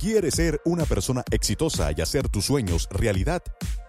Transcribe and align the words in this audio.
¿Quieres 0.00 0.36
ser 0.36 0.62
una 0.64 0.86
persona 0.86 1.22
exitosa 1.30 1.90
y 1.94 2.00
hacer 2.00 2.26
tus 2.30 2.46
sueños 2.46 2.88
realidad? 2.90 3.42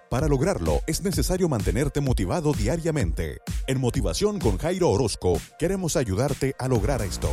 Para 0.10 0.28
lograrlo 0.28 0.82
es 0.86 1.04
necesario 1.04 1.48
mantenerte 1.48 2.02
motivado 2.02 2.52
diariamente. 2.52 3.38
En 3.66 3.80
Motivación 3.80 4.38
con 4.38 4.58
Jairo 4.58 4.90
Orozco 4.90 5.40
queremos 5.58 5.96
ayudarte 5.96 6.54
a 6.60 6.68
lograr 6.68 7.02
esto. 7.02 7.30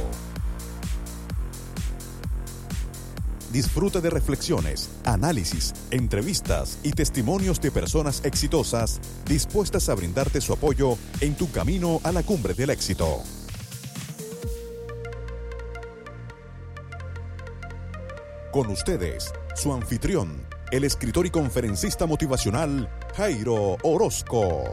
Disfruta 3.52 4.00
de 4.00 4.10
reflexiones, 4.10 4.90
análisis, 5.04 5.74
entrevistas 5.90 6.78
y 6.84 6.92
testimonios 6.92 7.60
de 7.60 7.72
personas 7.72 8.24
exitosas 8.24 9.00
dispuestas 9.26 9.88
a 9.88 9.96
brindarte 9.96 10.40
su 10.40 10.52
apoyo 10.52 10.96
en 11.20 11.34
tu 11.34 11.50
camino 11.50 12.00
a 12.04 12.12
la 12.12 12.22
cumbre 12.22 12.54
del 12.54 12.70
éxito. 12.70 13.24
Con 18.50 18.70
ustedes, 18.70 19.30
su 19.54 19.74
anfitrión, 19.74 20.46
el 20.72 20.84
escritor 20.84 21.26
y 21.26 21.30
conferencista 21.30 22.06
motivacional 22.06 22.88
Jairo 23.14 23.76
Orozco. 23.82 24.64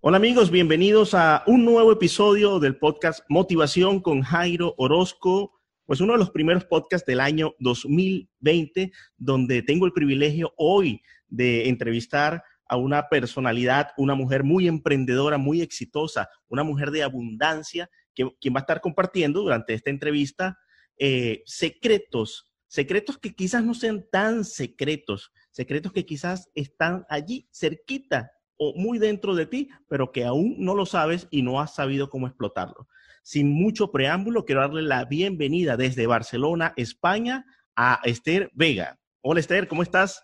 Hola 0.00 0.16
amigos, 0.16 0.50
bienvenidos 0.50 1.14
a 1.14 1.44
un 1.46 1.64
nuevo 1.64 1.92
episodio 1.92 2.58
del 2.58 2.76
podcast 2.76 3.20
Motivación 3.28 4.00
con 4.00 4.22
Jairo 4.22 4.74
Orozco, 4.78 5.60
pues 5.86 6.00
uno 6.00 6.14
de 6.14 6.18
los 6.18 6.30
primeros 6.30 6.64
podcasts 6.64 7.06
del 7.06 7.20
año 7.20 7.54
2020, 7.60 8.90
donde 9.16 9.62
tengo 9.62 9.86
el 9.86 9.92
privilegio 9.92 10.52
hoy 10.56 11.02
de 11.28 11.68
entrevistar 11.68 12.42
a 12.68 12.76
una 12.76 13.08
personalidad, 13.08 13.88
una 13.96 14.14
mujer 14.14 14.44
muy 14.44 14.68
emprendedora, 14.68 15.38
muy 15.38 15.62
exitosa, 15.62 16.28
una 16.48 16.62
mujer 16.62 16.90
de 16.90 17.02
abundancia, 17.02 17.90
que, 18.14 18.28
quien 18.40 18.54
va 18.54 18.60
a 18.60 18.62
estar 18.62 18.80
compartiendo 18.80 19.40
durante 19.40 19.74
esta 19.74 19.90
entrevista 19.90 20.58
eh, 20.98 21.42
secretos, 21.46 22.52
secretos 22.66 23.18
que 23.18 23.34
quizás 23.34 23.64
no 23.64 23.74
sean 23.74 24.04
tan 24.10 24.44
secretos, 24.44 25.32
secretos 25.50 25.92
que 25.92 26.04
quizás 26.04 26.50
están 26.54 27.06
allí 27.08 27.48
cerquita 27.52 28.30
o 28.58 28.74
muy 28.76 28.98
dentro 28.98 29.34
de 29.34 29.46
ti, 29.46 29.70
pero 29.88 30.12
que 30.12 30.24
aún 30.24 30.56
no 30.58 30.74
lo 30.74 30.84
sabes 30.84 31.28
y 31.30 31.42
no 31.42 31.60
has 31.60 31.74
sabido 31.74 32.10
cómo 32.10 32.26
explotarlo. 32.26 32.88
Sin 33.22 33.50
mucho 33.52 33.92
preámbulo, 33.92 34.44
quiero 34.44 34.62
darle 34.62 34.82
la 34.82 35.04
bienvenida 35.04 35.76
desde 35.76 36.06
Barcelona, 36.06 36.74
España, 36.76 37.46
a 37.76 38.00
Esther 38.04 38.50
Vega. 38.54 38.98
Hola 39.20 39.40
Esther, 39.40 39.68
¿cómo 39.68 39.82
estás? 39.82 40.22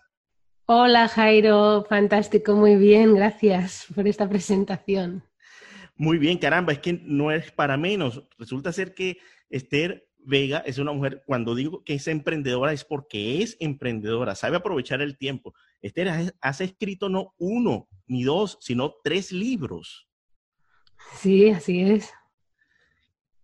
Hola 0.67 1.07
Jairo, 1.07 1.85
fantástico, 1.87 2.55
muy 2.55 2.75
bien, 2.75 3.13
gracias 3.13 3.85
por 3.93 4.07
esta 4.07 4.27
presentación. 4.27 5.23
Muy 5.95 6.17
bien, 6.17 6.39
caramba, 6.39 6.73
es 6.73 6.79
que 6.79 6.93
no 7.03 7.31
es 7.31 7.51
para 7.51 7.77
menos. 7.77 8.23
Resulta 8.39 8.73
ser 8.73 8.95
que 8.95 9.19
Esther 9.51 10.09
Vega 10.17 10.63
es 10.65 10.79
una 10.79 10.91
mujer, 10.91 11.21
cuando 11.27 11.53
digo 11.53 11.83
que 11.83 11.93
es 11.93 12.07
emprendedora 12.07 12.73
es 12.73 12.83
porque 12.83 13.43
es 13.43 13.57
emprendedora, 13.59 14.33
sabe 14.33 14.57
aprovechar 14.57 15.03
el 15.03 15.19
tiempo. 15.19 15.53
Esther, 15.83 16.33
has, 16.41 16.61
escrito 16.61 17.09
no 17.09 17.35
uno 17.37 17.87
ni 18.07 18.23
dos, 18.23 18.57
sino 18.59 18.95
tres 19.03 19.31
libros. 19.31 20.07
Sí, 21.13 21.51
así 21.51 21.81
es. 21.81 22.11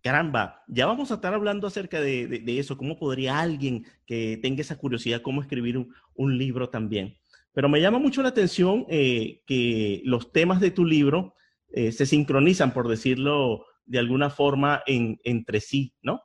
Caramba, 0.02 0.64
ya 0.66 0.86
vamos 0.86 1.12
a 1.12 1.14
estar 1.14 1.32
hablando 1.32 1.68
acerca 1.68 2.00
de, 2.00 2.42
eso, 2.58 2.76
cómo 2.76 2.98
podría 2.98 3.38
alguien 3.38 3.86
que 4.04 4.36
tenga 4.42 4.60
esa 4.60 4.76
curiosidad, 4.76 5.22
cómo 5.22 5.40
escribir 5.40 5.78
un, 6.14 6.38
libro 6.38 6.68
también. 6.68 7.18
Pero 7.52 7.68
me 7.68 7.80
llama 7.80 8.00
mucho 8.00 8.20
la 8.20 8.30
atención 8.30 8.84
eh, 8.88 9.42
que 9.46 10.02
los 10.04 10.32
temas 10.32 10.60
de 10.60 10.72
tu 10.72 10.84
libro 10.84 11.36
eh, 11.68 11.92
se 11.92 12.06
sincronizan, 12.06 12.72
por 12.72 12.88
decirlo 12.88 13.64
de 13.84 14.00
alguna 14.00 14.28
forma, 14.28 14.82
entre 14.86 15.60
sí, 15.60 15.94
¿no? 16.02 16.20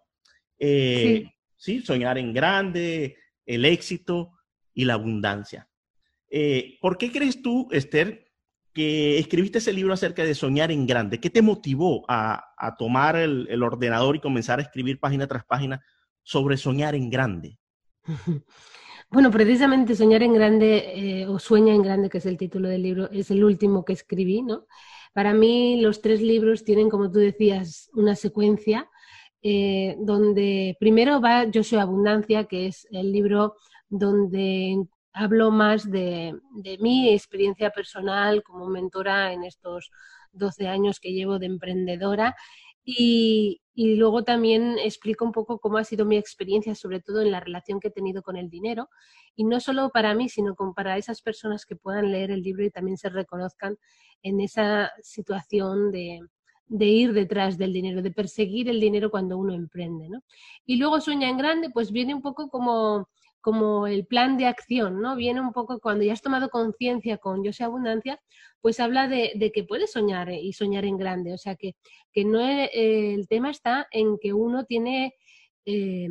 Eh, 0.58 1.26
sí. 1.56 1.82
soñar 1.82 2.18
en 2.18 2.34
grande, 2.34 3.18
el 3.46 3.64
éxito 3.64 4.32
y 4.74 4.86
la 4.86 4.96
abundancia. 4.96 5.70
¿Por 6.82 6.98
qué 6.98 7.12
crees 7.12 7.44
tú, 7.44 7.68
Esther, 7.72 8.27
que 8.78 9.18
escribiste 9.18 9.58
ese 9.58 9.74
libro 9.74 9.92
acerca 9.92 10.24
de 10.24 10.36
soñar 10.36 10.72
en 10.72 10.86
grande. 10.86 11.20
¿Qué 11.20 11.32
te 11.32 11.42
motivó 11.42 12.06
a, 12.08 12.76
tomar 12.78 13.16
el, 13.16 13.64
ordenador 13.64 14.16
y 14.16 14.20
comenzar 14.20 14.60
a 14.60 14.62
escribir 14.62 15.00
página 15.00 15.26
tras 15.26 15.46
página 15.46 15.82
sobre 16.22 16.58
soñar 16.58 16.94
en 16.94 17.10
grande? 17.10 17.58
Bueno, 19.10 19.32
precisamente 19.32 19.96
Soñar 19.96 20.22
en 20.22 20.34
Grande 20.34 21.22
eh, 21.22 21.28
o 21.28 21.40
Sueña 21.40 21.74
en 21.74 21.82
Grande, 21.82 22.10
que 22.10 22.18
es 22.18 22.26
el 22.26 22.36
título 22.36 22.68
del 22.68 22.84
libro, 22.84 23.10
es 23.10 23.32
el 23.32 23.42
último 23.42 23.86
que 23.86 23.94
escribí, 23.94 24.42
¿no? 24.42 24.66
Para 25.14 25.34
mí 25.34 25.80
los 25.80 26.02
tres 26.02 26.22
libros 26.22 26.66
tienen, 26.66 26.90
como 26.90 27.10
tú 27.10 27.20
decías, 27.20 27.90
una 27.94 28.18
secuencia 28.18 28.90
eh, 29.42 29.96
donde 30.02 30.76
primero 30.78 31.22
va 31.22 31.46
Yo 31.46 31.64
soy 31.64 31.80
Abundancia, 31.80 32.44
que 32.48 32.68
es 32.68 32.86
el 32.92 33.14
libro 33.14 33.56
donde 33.88 34.76
hablo 35.14 35.52
más 35.52 35.90
de, 35.90 36.36
mi 36.80 37.10
experiencia 37.10 37.72
personal 37.72 38.44
como 38.44 38.68
mentora 38.68 39.34
en 39.34 39.44
estos 39.44 39.92
12 40.32 40.68
años 40.68 41.00
que 41.00 41.14
llevo 41.14 41.40
de 41.40 41.48
emprendedora 41.48 42.36
y, 42.84 43.62
luego 43.76 44.24
también 44.24 44.78
explico 44.80 45.26
un 45.26 45.34
poco 45.34 45.60
cómo 45.60 45.78
ha 45.78 45.84
sido 45.84 46.06
mi 46.06 46.18
experiencia, 46.18 46.74
sobre 46.74 47.02
todo 47.02 47.22
en 47.22 47.32
la 47.32 47.40
relación 47.42 47.80
que 47.80 47.90
he 47.90 47.92
tenido 47.92 48.24
con 48.24 48.38
el 48.38 48.50
dinero, 48.50 48.90
y 49.36 49.44
no 49.44 49.60
solo 49.60 49.90
para 49.90 50.16
mí, 50.16 50.30
sino 50.30 50.56
para 50.76 50.98
esas 50.98 51.22
personas 51.22 51.66
que 51.66 51.76
puedan 51.76 52.12
leer 52.12 52.32
el 52.32 52.42
libro 52.42 52.64
y 52.64 52.72
también 52.72 52.98
se 52.98 53.10
reconozcan 53.10 53.78
en 54.24 54.40
esa 54.40 54.92
situación 55.04 55.92
de, 55.92 56.22
de 56.68 56.86
ir 56.86 57.14
detrás 57.14 57.58
del 57.58 57.74
dinero, 57.74 58.02
de 58.02 58.12
perseguir 58.12 58.70
el 58.70 58.80
dinero 58.80 59.10
cuando 59.12 59.38
uno 59.38 59.54
emprende. 59.54 60.10
¿no? 60.10 60.22
Y 60.66 60.78
luego 60.78 61.02
Sueña 61.02 61.30
en 61.30 61.38
Grande, 61.38 61.70
pues 61.70 61.92
viene 61.92 62.14
un 62.14 62.22
poco 62.22 62.50
como 62.50 63.10
como 63.42 63.88
el 63.88 64.06
plan 64.06 64.38
de 64.38 64.48
acción, 64.48 65.02
¿no? 65.02 65.16
Viene 65.16 65.42
un 65.42 65.54
poco 65.54 65.80
cuando 65.80 66.04
ya 66.04 66.14
has 66.14 66.22
tomado 66.22 66.50
conciencia 66.50 67.18
con 67.18 67.44
Yo 67.44 67.54
soy 67.54 67.66
abundancia, 67.66 68.20
pues 68.62 68.80
habla 68.80 69.08
de, 69.08 69.52
que 69.54 69.64
puedes 69.64 69.92
soñar 69.92 70.30
y 70.32 70.54
soñar 70.54 70.86
en 70.86 70.98
grande. 70.98 71.34
O 71.34 71.38
sea, 71.38 71.56
que, 71.56 71.76
que 72.12 72.26
no 72.26 72.40
eh, 72.42 73.14
el 73.14 73.28
tema 73.28 73.50
está 73.50 73.88
en 73.92 74.18
que 74.20 74.34
uno 74.34 74.66
tiene 74.66 75.14
eh, 75.66 76.08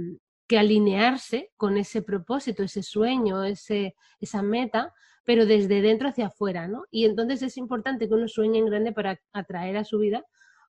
que 0.47 0.59
alinearse 0.59 1.51
con 1.57 1.77
ese 1.77 2.03
propósito, 2.03 2.63
ese 2.63 2.83
sueño, 2.83 3.45
ese, 3.45 3.95
esa 4.21 4.43
meta, 4.43 4.93
pero 5.25 5.45
desde 5.45 5.83
dentro 5.83 6.09
hacia 6.09 6.27
afuera, 6.29 6.69
¿no? 6.69 6.85
Y 6.91 7.05
entonces 7.05 7.43
es 7.43 7.57
importante 7.57 8.09
que 8.09 8.15
uno 8.15 8.29
sueñe 8.29 8.59
en 8.59 8.67
grande 8.67 8.93
para 8.93 9.21
atraer 9.33 9.77
a 9.77 9.85
su 9.85 9.99
vida 9.99 10.25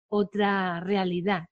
otra 0.09 0.79
realidad. 0.79 1.45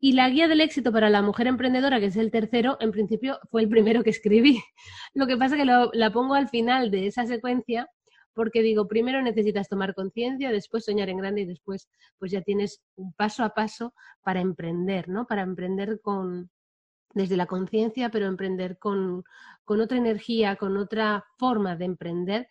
Y 0.00 0.12
la 0.12 0.28
guía 0.30 0.48
del 0.48 0.62
éxito 0.62 0.92
para 0.92 1.10
la 1.10 1.22
mujer 1.22 1.46
emprendedora, 1.46 2.00
que 2.00 2.06
es 2.06 2.16
el 2.16 2.30
tercero, 2.30 2.78
en 2.80 2.90
principio 2.90 3.38
fue 3.50 3.62
el 3.62 3.68
primero 3.68 4.02
que 4.02 4.10
escribí. 4.10 4.62
Lo 5.14 5.26
que 5.26 5.36
pasa 5.36 5.56
es 5.56 5.62
que 5.62 5.98
la 5.98 6.12
pongo 6.12 6.34
al 6.34 6.48
final 6.48 6.90
de 6.90 7.06
esa 7.06 7.26
secuencia 7.26 7.88
porque 8.34 8.62
digo, 8.62 8.88
primero 8.88 9.20
necesitas 9.22 9.68
tomar 9.68 9.94
conciencia, 9.94 10.50
después 10.50 10.84
soñar 10.84 11.08
en 11.08 11.18
grande 11.18 11.42
y 11.42 11.46
después 11.46 11.88
pues 12.18 12.30
ya 12.32 12.42
tienes 12.42 12.80
un 12.96 13.12
paso 13.12 13.44
a 13.44 13.50
paso 13.50 13.94
para 14.22 14.40
emprender, 14.40 15.08
¿no? 15.08 15.26
Para 15.26 15.42
emprender 15.42 16.00
con 16.00 16.50
desde 17.12 17.36
la 17.36 17.46
conciencia, 17.46 18.08
pero 18.10 18.26
emprender 18.26 18.78
con, 18.78 19.24
con 19.64 19.80
otra 19.80 19.98
energía, 19.98 20.56
con 20.56 20.76
otra 20.76 21.24
forma 21.38 21.74
de 21.74 21.84
emprender 21.86 22.48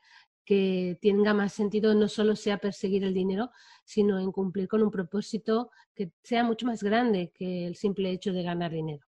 que 0.50 0.98
tenga 1.00 1.36
más 1.36 1.54
sentido 1.54 1.94
no 1.94 2.08
solo 2.08 2.36
sea 2.36 2.58
perseguir 2.58 3.04
el 3.04 3.14
dinero, 3.14 3.52
sino 3.86 4.18
en 4.18 4.32
cumplir 4.32 4.68
con 4.68 4.82
un 4.82 4.90
propósito 4.90 5.70
que 5.94 6.10
sea 6.24 6.44
mucho 6.44 6.66
más 6.66 6.82
grande 6.82 7.32
que 7.36 7.68
el 7.68 7.76
simple 7.76 8.10
hecho 8.10 8.34
de 8.34 8.42
ganar 8.42 8.72
dinero. 8.72 9.06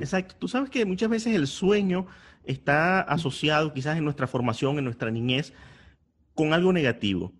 Exacto. 0.00 0.34
Tú 0.36 0.48
sabes 0.48 0.68
que 0.68 0.84
muchas 0.84 1.10
veces 1.10 1.36
el 1.36 1.46
sueño 1.46 2.08
está 2.42 3.02
asociado 3.02 3.72
quizás 3.72 3.98
en 3.98 4.02
nuestra 4.02 4.26
formación, 4.26 4.78
en 4.78 4.84
nuestra 4.84 5.12
niñez, 5.12 5.52
con 6.34 6.52
algo 6.52 6.72
negativo. 6.72 7.32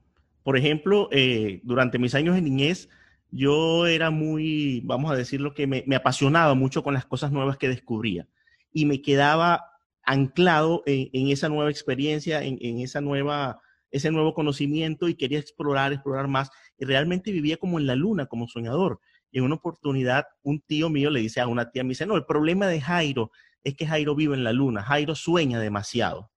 Por 0.45 0.57
ejemplo, 0.57 1.09
eh, 1.11 1.61
durante 1.65 1.99
mis 1.99 2.15
años 2.15 2.37
de 2.37 2.43
niñez, 2.43 2.89
yo 3.33 3.89
era 3.89 4.13
muy, 4.13 4.81
vamos 4.85 5.11
a 5.11 5.17
decirlo, 5.17 5.55
que 5.55 5.67
me, 5.67 5.83
me 5.89 5.97
apasionaba 5.97 6.55
mucho 6.55 6.85
con 6.85 6.95
las 6.95 7.05
cosas 7.05 7.33
nuevas 7.33 7.59
que 7.59 7.67
descubría 7.67 8.29
y 8.73 8.87
me 8.87 9.03
quedaba 9.03 9.68
anclado 10.09 10.83
en, 10.87 11.29
esa 11.29 11.51
nueva 11.51 11.71
experiencia, 11.71 12.43
en, 12.43 12.81
esa 12.81 13.03
nueva, 13.03 13.61
ese 13.91 14.11
nuevo 14.11 14.33
conocimiento 14.33 15.07
y 15.07 15.15
quería 15.15 15.39
explorar, 15.39 15.93
explorar 15.93 16.29
más. 16.29 16.51
Y 16.79 16.87
realmente 16.87 17.31
vivía 17.31 17.59
como 17.59 17.79
en 17.79 17.87
la 17.87 17.95
luna, 17.95 18.25
como 18.25 18.49
soñador. 18.49 19.01
Y 19.31 19.39
en 19.39 19.45
una 19.45 19.57
oportunidad, 19.57 20.25
un 20.43 20.63
tío 20.63 20.89
mío 20.89 21.11
le 21.11 21.21
dice 21.21 21.43
a 21.43 21.47
una 21.47 21.71
tía, 21.71 21.85
me 21.85 21.91
dice, 21.91 22.07
no, 22.07 22.17
el 22.17 22.25
problema 22.25 22.67
de 22.69 22.81
Jairo 22.81 23.31
es 23.63 23.75
que 23.75 23.87
Jairo 23.87 24.15
vive 24.15 24.35
en 24.35 24.45
la 24.45 24.55
luna, 24.55 24.83
Jairo 24.83 25.15
sueña 25.15 25.61
demasiado. 25.61 26.31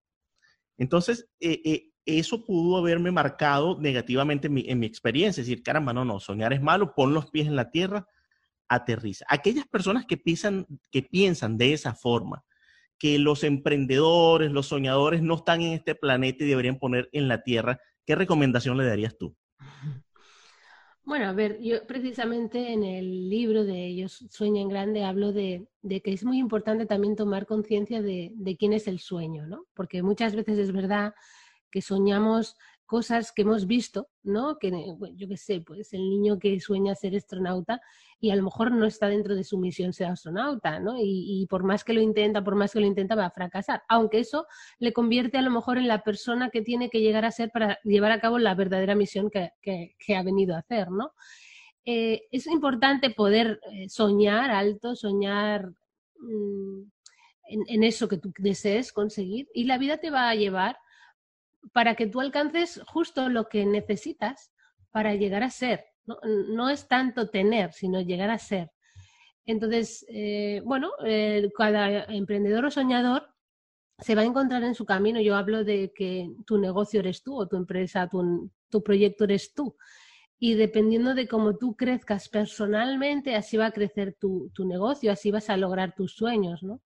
Entonces, 0.78 1.30
eh, 1.40 1.62
eh, 1.64 1.92
eso 2.06 2.44
pudo 2.44 2.76
haberme 2.76 3.12
marcado 3.12 3.80
negativamente 3.80 4.48
en 4.48 4.54
mi, 4.54 4.66
en 4.68 4.80
mi, 4.80 4.86
experiencia, 4.86 5.40
es 5.40 5.48
decir, 5.48 5.64
caramba, 5.64 5.94
no, 5.94 6.04
no, 6.04 6.20
soñar 6.20 6.52
es 6.52 6.62
malo, 6.62 6.94
pon 6.94 7.14
los 7.14 7.32
pies 7.32 7.48
en 7.48 7.56
la 7.56 7.72
tierra, 7.72 8.06
aterriza. 8.68 9.24
Aquellas 9.30 9.66
personas 9.66 10.06
que 10.06 10.18
piensan, 10.18 10.68
que 10.92 11.04
piensan 11.04 11.58
de 11.58 11.72
esa 11.72 11.96
forma, 11.96 12.44
que 13.02 13.18
los 13.18 13.44
emprendedores, 13.44 14.52
los 14.52 14.68
soñadores 14.68 15.24
no 15.24 15.34
están 15.34 15.62
en 15.62 15.74
este 15.74 15.96
planeta 15.96 16.44
y 16.44 16.48
deberían 16.48 16.78
poner 16.78 17.10
en 17.14 17.28
la 17.28 17.42
Tierra, 17.42 17.82
¿qué 18.06 18.14
recomendación 18.14 18.78
le 18.78 18.86
darías 18.86 19.18
tú? 19.18 19.36
Bueno, 21.04 21.26
a 21.26 21.34
ver, 21.34 21.60
yo 21.60 21.86
precisamente 21.88 22.72
en 22.72 22.84
el 22.84 23.28
libro 23.28 23.66
de 23.66 23.88
Ellos 23.88 24.24
Sueñan 24.30 24.70
Grande 24.70 25.04
hablo 25.04 25.34
de, 25.34 25.68
que 25.82 26.14
es 26.14 26.24
muy 26.24 26.38
importante 26.38 26.86
también 26.86 27.16
tomar 27.16 27.48
conciencia 27.48 28.04
de, 28.04 28.32
de, 28.36 28.56
quién 28.56 28.72
es 28.72 28.88
el 28.88 29.00
sueño, 29.00 29.48
¿no? 29.48 29.66
Porque 29.74 30.04
muchas 30.04 30.36
veces 30.36 30.60
es 30.60 30.72
verdad 30.72 31.16
que 31.72 31.82
soñamos 31.82 32.56
cosas 32.92 33.32
que 33.32 33.44
hemos 33.44 33.68
visto, 33.68 34.10
¿no? 34.22 34.58
Que 34.60 34.70
yo 35.16 35.30
qué 35.30 35.38
sé, 35.38 35.62
pues 35.62 35.94
el 35.94 36.10
niño 36.10 36.38
que 36.38 36.60
sueña 36.60 36.94
ser 36.94 37.16
astronauta 37.16 37.80
y 38.20 38.32
a 38.32 38.36
lo 38.36 38.44
mejor 38.44 38.74
no 38.74 38.86
está 38.86 39.08
dentro 39.08 39.34
de 39.34 39.46
su 39.46 39.58
misión 39.58 39.94
ser 39.94 40.08
astronauta, 40.08 40.78
¿no? 40.82 40.96
Y, 41.00 41.48
por 41.50 41.64
más 41.64 41.86
que 41.86 41.94
lo 41.94 42.02
intenta, 42.02 42.44
por 42.44 42.56
más 42.56 42.74
que 42.74 42.82
lo 42.82 42.86
intenta, 42.86 43.16
va 43.16 43.28
a 43.28 43.32
fracasar. 43.32 43.82
Aunque 43.88 44.20
eso 44.20 44.46
le 44.78 44.92
convierte 44.92 45.38
a 45.38 45.42
lo 45.42 45.52
mejor 45.52 45.78
en 45.78 45.88
la 45.88 46.04
persona 46.04 46.50
que 46.50 46.62
tiene 46.64 46.90
que 46.90 47.00
llegar 47.00 47.24
a 47.24 47.32
ser 47.32 47.50
para 47.50 47.80
llevar 47.86 48.12
a 48.12 48.20
cabo 48.20 48.40
la 48.40 48.56
verdadera 48.56 48.94
misión 48.94 49.30
que, 49.32 49.54
ha 50.14 50.24
venido 50.24 50.54
a 50.54 50.60
hacer, 50.60 50.92
¿no? 50.92 51.14
Eh, 51.86 52.24
es 52.30 52.46
importante 52.46 53.10
poder 53.10 53.62
eh, 53.72 53.88
soñar 53.88 54.52
alto, 54.52 54.98
soñar 54.98 55.72
mm, 56.20 56.82
en, 57.48 57.64
en, 57.68 57.84
eso 57.84 58.10
que 58.10 58.18
tú 58.18 58.34
desees 58.38 58.92
conseguir 58.92 59.48
y 59.54 59.64
la 59.64 59.78
vida 59.78 59.98
te 59.98 60.12
va 60.12 60.30
a 60.30 60.36
llevar 60.36 60.78
para 61.74 61.96
que 61.96 62.08
tú 62.08 62.22
alcances 62.22 62.82
justo 62.88 63.30
lo 63.30 63.48
que 63.48 63.66
necesitas 63.66 64.52
para 64.92 65.16
llegar 65.16 65.44
a 65.44 65.50
ser. 65.50 65.86
No, 66.06 66.70
es 66.70 66.88
tanto 66.88 67.30
tener, 67.30 67.74
sino 67.74 68.02
llegar 68.02 68.30
a 68.30 68.38
ser. 68.38 68.72
Entonces, 69.46 70.06
eh, 70.10 70.62
bueno, 70.66 70.92
eh, 71.06 71.50
cada 71.56 72.04
emprendedor 72.06 72.66
o 72.66 72.72
soñador 72.72 73.30
se 74.00 74.16
va 74.16 74.22
a 74.22 74.26
encontrar 74.26 74.64
en 74.64 74.76
su 74.76 74.86
camino. 74.86 75.22
Yo 75.22 75.36
hablo 75.36 75.64
de 75.64 75.94
que 75.96 76.32
tu 76.46 76.58
negocio 76.58 77.00
eres 77.00 77.24
tú 77.24 77.36
o 77.36 77.48
tu 77.48 77.56
empresa, 77.56 78.10
tu, 78.10 78.84
proyecto 78.84 79.24
eres 79.24 79.54
tú. 79.54 79.78
Y 80.40 80.56
dependiendo 80.56 81.14
de 81.14 81.28
cómo 81.28 81.56
tú 81.58 81.76
crezcas 81.76 82.28
personalmente, 82.28 83.36
así 83.36 83.58
va 83.58 83.68
a 83.68 83.72
crecer 83.72 84.18
tu, 84.20 84.50
tu 84.54 84.66
negocio, 84.66 85.12
así 85.12 85.30
vas 85.30 85.50
a 85.52 85.58
lograr 85.58 85.94
tus 85.96 86.14
sueños, 86.16 86.64
¿no? 86.64 86.82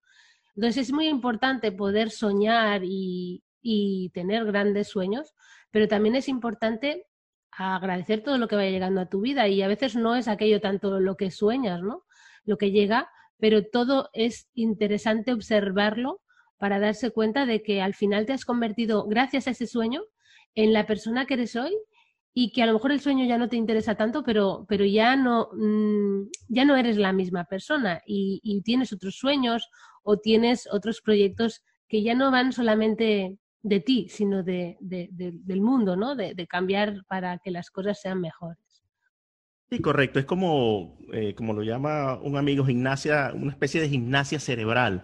Entonces 0.55 0.87
es 0.87 0.93
muy 0.93 1.07
importante 1.07 1.71
poder 1.71 2.11
soñar 2.11 2.81
y, 2.83 3.43
y 3.67 4.11
tener 4.13 4.45
grandes 4.45 4.89
sueños, 4.89 5.33
pero 5.71 5.87
también 5.87 6.15
es 6.15 6.29
importante 6.29 7.07
agradecer 7.49 8.21
todo 8.21 8.37
lo 8.37 8.47
que 8.47 8.55
vaya 8.55 8.69
llegando 8.69 9.01
a 9.01 9.09
tu 9.09 9.21
vida 9.21 9.47
y 9.47 9.63
a 9.63 9.67
veces 9.67 9.95
no 9.95 10.15
es 10.15 10.27
aquello 10.27 10.61
tanto 10.61 10.99
lo 10.99 11.17
que 11.17 11.31
sueñas, 11.31 11.81
¿no? 11.81 12.03
Lo 12.43 12.59
que 12.59 12.69
llega, 12.69 13.09
pero 13.39 13.63
todo 13.65 14.11
es 14.13 14.47
interesante 14.53 15.33
observarlo 15.33 16.21
para 16.57 16.79
darse 16.79 17.09
cuenta 17.09 17.47
de 17.47 17.63
que 17.63 17.81
al 17.81 17.95
final 17.95 18.27
te 18.27 18.33
has 18.33 18.45
convertido, 18.45 19.07
gracias 19.07 19.47
a 19.47 19.51
ese 19.51 19.65
sueño, 19.65 20.03
en 20.53 20.71
la 20.71 20.85
persona 20.85 21.25
que 21.25 21.33
eres 21.33 21.55
hoy 21.55 21.75
y 22.35 22.51
que 22.51 22.61
a 22.61 22.67
lo 22.67 22.73
mejor 22.73 22.91
el 22.91 22.99
sueño 22.99 23.25
ya 23.25 23.39
no 23.39 23.49
te 23.49 23.55
interesa 23.55 23.95
tanto, 23.95 24.23
pero, 24.23 24.67
pero 24.69 24.85
ya, 24.85 25.15
no, 25.15 25.49
mm, 25.53 26.29
ya 26.49 26.65
no 26.65 26.75
eres 26.75 26.97
la 26.97 27.13
misma 27.13 27.45
persona 27.45 28.03
y, 28.05 28.41
y, 28.43 28.61
tienes 28.61 28.93
otros 28.93 29.15
sueños 29.15 29.69
o 30.03 30.17
tienes 30.17 30.67
otros 30.71 31.01
proyectos 31.01 31.63
que 31.87 32.03
ya 32.03 32.13
no 32.13 32.29
van 32.29 32.51
solamente 32.53 33.39
de 33.65 33.79
ti, 33.79 34.07
sino 34.09 34.43
de, 34.43 34.77
del 34.79 35.61
mundo, 35.61 35.95
¿no? 35.95 36.15
De, 36.15 36.47
cambiar 36.47 37.03
para 37.07 37.39
que 37.39 37.49
las 37.49 37.71
cosas 37.71 37.99
sean 37.99 38.21
mejores. 38.21 38.59
Sí, 39.71 39.79
correcto. 39.79 40.19
Es 40.19 40.25
como, 40.25 40.99
eh, 41.11 41.33
como 41.33 41.53
lo 41.53 41.63
llama 41.63 42.19
un 42.21 42.37
amigo, 42.37 42.63
gimnasia, 42.63 43.31
una 43.33 43.51
especie 43.51 43.81
de 43.81 43.89
gimnasia 43.89 44.39
cerebral, 44.39 45.03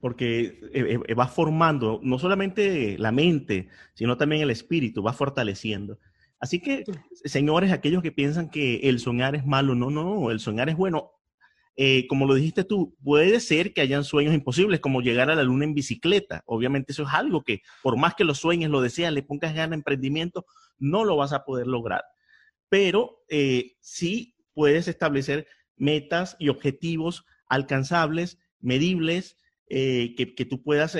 porque 0.00 0.58
eh, 0.74 0.98
eh, 1.06 1.14
va 1.14 1.28
formando 1.28 2.00
no 2.02 2.18
solamente 2.18 2.98
la 2.98 3.12
mente, 3.12 3.68
sino 3.94 4.16
también 4.16 4.42
el 4.42 4.50
espíritu, 4.50 5.04
va 5.04 5.12
fortaleciendo. 5.12 6.00
Así 6.40 6.60
que, 6.60 6.82
señores, 7.24 7.70
aquellos 7.70 8.02
que 8.02 8.10
piensan 8.10 8.50
que 8.50 8.88
el 8.88 8.98
soñar 8.98 9.36
es 9.36 9.46
malo, 9.46 9.76
no, 9.76 9.90
no, 9.90 10.32
el 10.32 10.40
soñar 10.40 10.68
es 10.68 10.76
bueno. 10.76 11.12
Eh, 11.82 12.06
como 12.08 12.26
lo 12.26 12.34
dijiste 12.34 12.62
tú, 12.62 12.94
puede 13.02 13.40
ser 13.40 13.72
que 13.72 13.80
hayan 13.80 14.04
sueños 14.04 14.34
imposibles, 14.34 14.80
como 14.80 15.00
llegar 15.00 15.30
a 15.30 15.34
la 15.34 15.44
luna 15.44 15.64
en 15.64 15.72
bicicleta. 15.72 16.42
Obviamente 16.44 16.92
eso 16.92 17.04
es 17.04 17.08
algo 17.10 17.42
que, 17.42 17.62
por 17.82 17.96
más 17.96 18.14
que 18.14 18.24
lo 18.24 18.34
sueñes, 18.34 18.68
lo 18.68 18.82
deseas, 18.82 19.14
le 19.14 19.22
pongas 19.22 19.54
ganas 19.54 19.78
emprendimiento, 19.78 20.44
no 20.78 21.06
lo 21.06 21.16
vas 21.16 21.32
a 21.32 21.42
poder 21.42 21.66
lograr. 21.66 22.04
Pero 22.68 23.24
eh, 23.30 23.76
sí 23.80 24.36
puedes 24.52 24.88
establecer 24.88 25.46
metas 25.74 26.36
y 26.38 26.50
objetivos 26.50 27.24
alcanzables, 27.46 28.38
medibles, 28.60 29.38
eh, 29.66 30.14
que, 30.18 30.34
que, 30.34 30.44
tú 30.44 30.62
puedas 30.62 30.98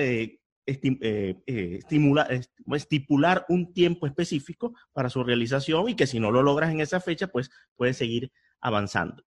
estimular, 0.64 2.40
estipular 2.72 3.44
un 3.50 3.74
tiempo 3.74 4.06
específico 4.06 4.74
para 4.94 5.10
su 5.10 5.22
realización 5.24 5.90
y 5.90 5.94
que 5.94 6.06
si 6.06 6.20
no 6.20 6.30
lo 6.30 6.42
logras 6.42 6.72
en 6.72 6.80
esa 6.80 7.00
fecha, 7.00 7.26
pues 7.26 7.50
puedes 7.76 7.98
seguir 7.98 8.32
avanzando. 8.62 9.22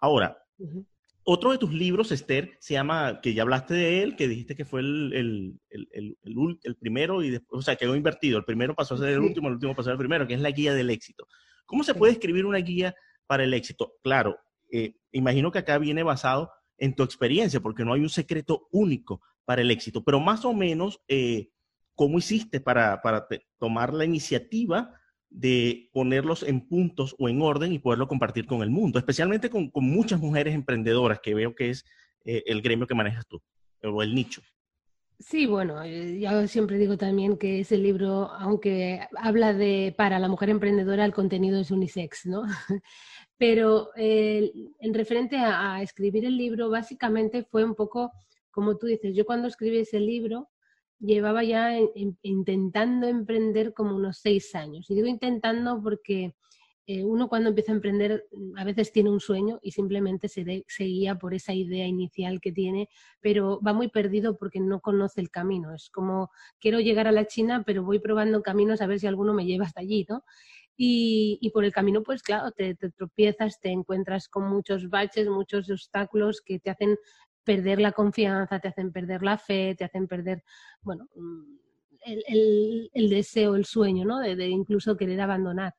Ahora, 0.00 0.42
otro 1.28 1.50
de 1.50 1.58
tus 1.58 1.72
libros, 1.72 2.12
Esther, 2.12 2.56
se 2.60 2.74
llama, 2.74 3.20
que 3.20 3.34
ya 3.34 3.42
hablaste 3.42 3.74
de 3.74 4.02
él, 4.04 4.14
que 4.14 4.28
dijiste 4.28 4.54
que 4.54 4.64
fue 4.64 4.80
el, 4.80 5.58
primero, 6.78 7.20
y 7.24 7.30
después, 7.30 7.58
o 7.58 7.62
sea, 7.62 7.74
quedó 7.74 7.96
invertido. 7.96 8.38
El 8.38 8.44
primero 8.44 8.76
pasó 8.76 8.94
a 8.94 8.98
ser 8.98 9.08
el 9.08 9.18
último, 9.18 9.48
el 9.48 9.54
último 9.54 9.74
pasó 9.74 9.90
a 9.90 9.90
ser 9.90 9.92
el 9.94 9.98
primero, 9.98 10.28
que 10.28 10.34
es 10.34 10.40
la 10.40 10.52
guía 10.52 10.72
del 10.72 10.88
éxito. 10.88 11.26
¿Cómo 11.66 11.82
se 11.82 11.96
puede 11.96 12.12
escribir 12.12 12.46
una 12.46 12.58
guía 12.58 12.94
para 13.26 13.42
el 13.42 13.52
éxito? 13.54 13.94
Claro, 14.04 14.38
eh, 14.70 14.94
imagino 15.10 15.50
que 15.50 15.58
acá 15.58 15.78
viene 15.78 16.04
basado 16.04 16.52
en 16.78 16.94
tu 16.94 17.02
experiencia, 17.02 17.58
porque 17.58 17.84
no 17.84 17.92
hay 17.92 18.02
un 18.02 18.08
secreto 18.08 18.68
único 18.70 19.20
para 19.44 19.62
el 19.62 19.72
éxito, 19.72 20.04
pero 20.04 20.20
más 20.20 20.44
o 20.44 20.54
menos, 20.54 21.00
eh, 21.08 21.50
¿cómo 21.96 22.18
hiciste 22.18 22.60
para, 22.60 23.02
para 23.02 23.26
tomar 23.58 23.92
la 23.92 24.04
iniciativa 24.04 24.94
de 25.36 25.90
ponerlos 25.92 26.42
en 26.42 26.66
puntos 26.66 27.14
o 27.18 27.28
en 27.28 27.42
orden 27.42 27.70
y 27.70 27.78
poderlo 27.78 28.08
compartir 28.08 28.46
con 28.46 28.62
el 28.62 28.70
mundo, 28.70 28.98
especialmente 28.98 29.50
con, 29.50 29.70
muchas 29.74 30.18
mujeres 30.18 30.54
emprendedoras, 30.54 31.20
que 31.20 31.34
veo 31.34 31.54
que 31.54 31.70
es 31.70 31.84
eh, 32.24 32.42
el 32.46 32.62
gremio 32.62 32.86
que 32.86 32.94
manejas 32.94 33.26
tú, 33.26 33.42
o 33.82 34.02
el 34.02 34.14
nicho. 34.14 34.40
Sí, 35.18 35.46
bueno, 35.46 35.82
eh, 35.82 36.18
yo 36.18 36.46
siempre 36.48 36.78
digo 36.78 36.96
también 36.96 37.36
que 37.36 37.60
ese 37.60 37.76
libro, 37.76 38.30
aunque 38.32 39.06
habla 39.16 39.52
de 39.52 39.94
para 39.96 40.18
la 40.18 40.28
mujer 40.28 40.48
emprendedora, 40.48 41.04
el 41.04 41.12
contenido 41.12 41.60
es 41.60 41.70
unisex, 41.70 42.24
¿no? 42.26 42.42
Pero 43.38 43.90
eh, 43.96 44.50
en 44.80 44.94
referente 44.94 45.36
a, 45.36 45.82
escribir 45.82 46.24
el 46.24 46.38
libro, 46.38 46.70
básicamente 46.70 47.44
fue 47.44 47.62
un 47.62 47.74
poco, 47.74 48.12
como 48.50 48.78
tú 48.78 48.86
dices, 48.86 49.14
yo 49.14 49.26
cuando 49.26 49.48
escribí 49.48 49.78
ese 49.78 50.00
libro, 50.00 50.48
llevaba 50.98 51.44
ya 51.44 51.72
intentando 52.22 53.06
emprender 53.06 53.74
como 53.74 53.96
unos 53.96 54.18
seis 54.18 54.54
años. 54.54 54.90
Y 54.90 54.94
digo 54.94 55.06
intentando 55.06 55.80
porque 55.82 56.34
eh, 56.88 57.02
uno 57.02 57.28
cuando 57.28 57.48
empieza 57.48 57.72
a 57.72 57.74
emprender 57.74 58.26
a 58.56 58.62
veces 58.62 58.92
tiene 58.92 59.10
un 59.10 59.18
sueño 59.18 59.58
y 59.60 59.72
simplemente 59.72 60.28
se, 60.28 60.64
se, 60.68 60.84
guía 60.84 61.16
por 61.16 61.34
esa 61.34 61.52
idea 61.52 61.84
inicial 61.84 62.40
que 62.40 62.52
tiene, 62.52 62.88
pero 63.20 63.60
va 63.60 63.72
muy 63.72 63.88
perdido 63.88 64.38
porque 64.38 64.60
no 64.60 64.80
conoce 64.80 65.20
el 65.20 65.30
camino. 65.30 65.74
Es 65.74 65.90
como 65.90 66.30
quiero 66.60 66.78
llegar 66.78 67.08
a 67.08 67.12
la 67.12 67.26
China, 67.26 67.64
pero 67.66 67.82
voy 67.82 67.98
probando 67.98 68.40
caminos 68.40 68.80
a 68.80 68.86
ver 68.86 69.00
si 69.00 69.08
alguno 69.08 69.34
me 69.34 69.46
lleva 69.46 69.64
hasta 69.64 69.80
allí, 69.80 70.06
¿no? 70.08 70.22
Y, 70.76 71.38
y, 71.40 71.50
por 71.50 71.64
el 71.64 71.72
camino, 71.72 72.02
pues 72.02 72.22
claro, 72.22 72.52
te, 72.52 72.74
te, 72.74 72.90
tropiezas, 72.90 73.58
te 73.60 73.70
encuentras 73.70 74.28
con 74.28 74.46
muchos 74.48 74.90
baches, 74.90 75.26
muchos 75.26 75.70
obstáculos 75.70 76.42
que 76.42 76.58
te 76.60 76.68
hacen 76.68 76.98
perder 77.46 77.80
la 77.80 77.92
confianza, 77.92 78.58
te 78.58 78.68
hacen 78.68 78.92
perder 78.92 79.22
la 79.22 79.38
fe, 79.38 79.76
te 79.78 79.84
hacen 79.84 80.08
perder, 80.08 80.42
bueno, 80.82 81.08
mm, 81.14 81.56
el, 82.04 83.08
deseo, 83.08 83.54
el 83.54 83.64
sueño, 83.64 84.04
¿no? 84.04 84.18
De, 84.18 84.48
incluso 84.48 84.96
querer 84.96 85.20
abandonar. 85.20 85.74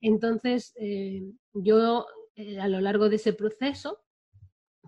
Entonces, 0.00 0.74
eh, 0.76 1.22
yo 1.54 2.06
eh, 2.34 2.60
a 2.60 2.68
lo 2.68 2.80
largo 2.80 3.08
de 3.08 3.16
ese 3.16 3.32
proceso, 3.32 4.00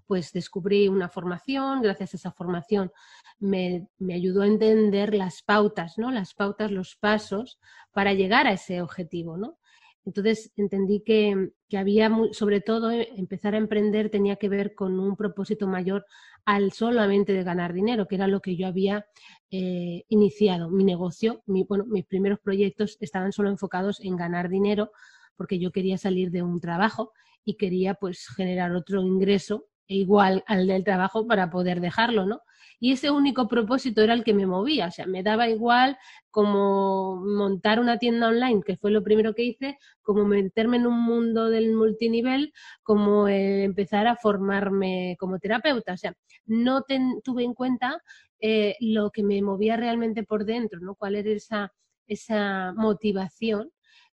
pues 0.07 0.33
descubrí 0.33 0.89
una 0.89 1.09
formación, 1.09 1.81
gracias 1.81 2.15
a 2.15 2.17
esa 2.17 2.33
formación 2.33 2.93
me, 3.39 3.89
me, 3.99 4.15
ayudó 4.15 4.43
a 4.43 4.47
entender 4.47 5.15
las 5.15 5.43
pautas, 5.43 5.97
¿no? 5.97 6.11
Las 6.11 6.35
pautas, 6.35 6.71
los 6.71 6.97
pasos 6.97 7.59
para 7.93 8.15
llegar 8.15 8.47
a 8.47 8.53
ese 8.53 8.83
objetivo, 8.83 9.37
¿no? 9.37 9.59
Entonces 10.07 10.53
entendí 10.57 11.01
que, 11.01 11.51
había, 11.77 12.11
sobre 12.31 12.61
todo, 12.61 12.93
eh, 12.93 13.09
empezar 13.17 13.55
a 13.55 13.59
emprender 13.59 14.09
tenía 14.09 14.37
que 14.37 14.49
ver 14.49 14.75
con 14.75 15.01
un 15.01 15.17
propósito 15.17 15.67
mayor 15.67 16.07
al 16.45 16.71
solamente 16.73 17.33
de 17.33 17.43
ganar 17.43 17.73
dinero, 17.73 18.07
que 18.07 18.15
era 18.15 18.29
lo 18.29 18.41
que 18.41 18.57
yo 18.57 18.69
había 18.69 19.07
eh, 19.51 20.05
iniciado. 20.09 20.71
Mi 20.71 20.85
negocio, 20.85 21.43
bueno, 21.47 21.85
mis 21.87 22.07
primeros 22.07 22.39
proyectos 22.39 22.97
estaban 23.01 23.33
solo 23.33 23.51
enfocados 23.51 24.01
en 24.01 24.17
ganar 24.17 24.49
dinero, 24.49 24.93
porque 25.37 25.59
yo 25.59 25.73
quería 25.73 25.99
salir 25.99 26.31
de 26.31 26.43
un 26.43 26.61
trabajo 26.61 27.13
y 27.45 27.57
quería 27.57 27.95
pues 27.95 28.29
generar 28.29 28.73
otro 28.77 29.03
ingreso 29.03 29.67
igual 29.89 30.45
al 30.47 30.67
del 30.67 30.85
trabajo 30.85 31.27
para 31.27 31.51
poder 31.51 31.81
dejarlo, 31.81 32.27
¿no? 32.27 32.43
y 32.79 32.93
ese 32.93 33.11
único 33.11 33.49
propósito 33.49 34.03
era 34.03 34.15
el 34.15 34.25
que 34.25 34.35
me 34.35 34.47
movía, 34.47 34.89
o 34.89 34.91
sea, 34.91 35.07
me 35.07 35.23
daba 35.23 35.49
igual 35.49 35.97
como 36.31 37.17
montar 37.17 37.81
una 37.81 37.99
tienda 37.99 38.29
online, 38.29 38.63
que 38.65 38.77
fue 38.77 38.91
lo 38.91 39.03
primero 39.03 39.35
que 39.35 39.45
hice, 39.45 39.79
como 40.03 40.25
meterme 40.25 40.77
en 40.77 40.87
un 40.87 41.01
mundo 41.01 41.49
del 41.49 41.75
multinivel, 41.75 42.53
como 42.83 43.29
eh, 43.29 43.65
empezar 43.65 44.07
a 44.07 44.17
formarme 44.17 45.17
como 45.19 45.39
terapeuta, 45.39 45.95
o 45.95 45.97
sea, 45.97 46.15
no 46.45 46.85
tuve 47.25 47.45
en 47.45 47.55
cuenta 47.55 48.03
eh, 48.41 48.77
lo 48.81 49.11
que 49.11 49.23
me 49.23 49.41
movía 49.43 49.77
realmente 49.77 50.25
por 50.25 50.45
dentro, 50.45 50.81
¿no? 50.81 50.95
Cuál 50.95 51.17
era 51.17 51.31
esa, 51.31 51.73
esa 52.07 52.75
motivación 52.77 53.71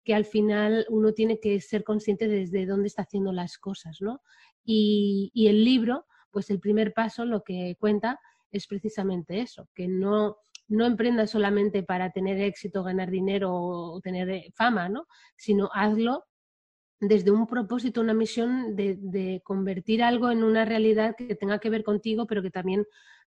que 0.04 0.14
al 0.14 0.24
final 0.24 0.86
uno 0.88 1.12
tiene 1.12 1.40
que 1.40 1.60
ser 1.60 1.84
consciente 1.84 2.28
desde 2.28 2.66
dónde 2.66 2.88
está 2.88 3.02
haciendo 3.02 3.32
las 3.32 3.58
cosas, 3.58 3.98
¿no? 4.00 4.20
Y, 4.64 5.30
el 5.48 5.64
libro, 5.64 6.06
pues 6.30 6.50
el 6.50 6.60
primer 6.60 6.92
paso 6.92 7.24
lo 7.24 7.42
que 7.42 7.76
cuenta 7.78 8.20
es 8.50 8.66
precisamente 8.66 9.40
eso, 9.40 9.68
que 9.74 9.88
no, 9.88 10.36
no 10.68 10.84
emprendas 10.86 11.30
solamente 11.30 11.82
para 11.82 12.10
tener 12.10 12.40
éxito, 12.40 12.82
ganar 12.82 13.10
dinero 13.10 13.54
o 13.54 14.00
tener 14.00 14.28
eh, 14.30 14.52
fama, 14.54 14.88
¿no? 14.88 15.06
Sino 15.36 15.70
hazlo 15.72 16.24
desde 17.00 17.30
un 17.30 17.46
propósito, 17.46 18.00
una 18.00 18.14
misión 18.14 18.74
de, 18.74 19.40
convertir 19.44 20.02
algo 20.02 20.30
en 20.30 20.42
una 20.42 20.64
realidad 20.64 21.14
que 21.16 21.34
tenga 21.34 21.58
que 21.58 21.70
ver 21.70 21.84
contigo, 21.84 22.26
pero 22.26 22.42
que 22.42 22.50
también, 22.50 22.86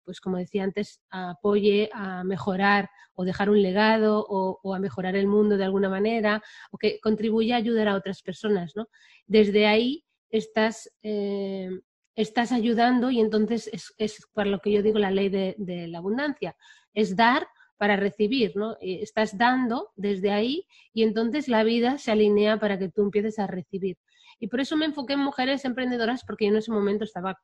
pues 0.07 0.21
como 0.21 0.37
decía 0.37 0.63
antes, 0.63 1.01
apoye 1.09 1.89
a 1.93 2.23
mejorar 2.23 2.89
o 3.13 3.25
dejar 3.25 3.49
un 3.49 3.61
legado 3.61 4.25
o, 4.29 4.73
a 4.73 4.79
mejorar 4.79 5.17
el 5.17 5.27
mundo 5.27 5.57
de 5.57 5.65
alguna 5.65 5.89
manera 5.89 6.41
o 6.71 6.77
que 6.77 7.01
contribuya 7.01 7.55
a 7.55 7.57
ayudar 7.57 7.89
a 7.89 7.95
otras 7.95 8.21
personas, 8.21 8.71
¿no? 8.73 8.87
Desde 9.25 9.67
ahí 9.67 10.05
estás, 10.29 10.89
eh, 11.03 11.69
estás 12.15 12.53
ayudando 12.53 13.11
y 13.11 13.19
entonces 13.19 13.69
es, 13.73 13.93
es, 13.97 14.25
para 14.33 14.49
lo 14.49 14.59
que 14.59 14.71
yo 14.71 14.81
digo 14.81 14.97
la 14.97 15.11
ley 15.11 15.27
de 15.27 15.87
la 15.89 15.97
abundancia, 15.97 16.55
es 16.93 17.17
dar 17.17 17.45
para 17.77 17.95
recibir, 17.95 18.55
¿no? 18.55 18.73
Eh, 18.81 18.99
estás 19.01 19.37
dando 19.37 19.91
desde 19.95 20.31
ahí 20.31 20.65
y 20.93 21.03
entonces 21.03 21.47
la 21.47 21.63
vida 21.63 21.97
se 21.97 22.11
alinea 22.11 22.59
para 22.59 22.79
que 22.79 22.89
tú 22.89 23.03
empieces 23.03 23.39
a 23.39 23.47
recibir. 23.47 23.97
Y 24.39 24.47
por 24.47 24.59
eso 24.59 24.75
me 24.75 24.85
enfoqué 24.85 25.13
en 25.13 25.19
mujeres 25.19 25.65
emprendedoras 25.65 26.23
porque 26.25 26.45
yo 26.45 26.51
en 26.51 26.57
ese 26.57 26.71
momento 26.71 27.03
estaba, 27.03 27.39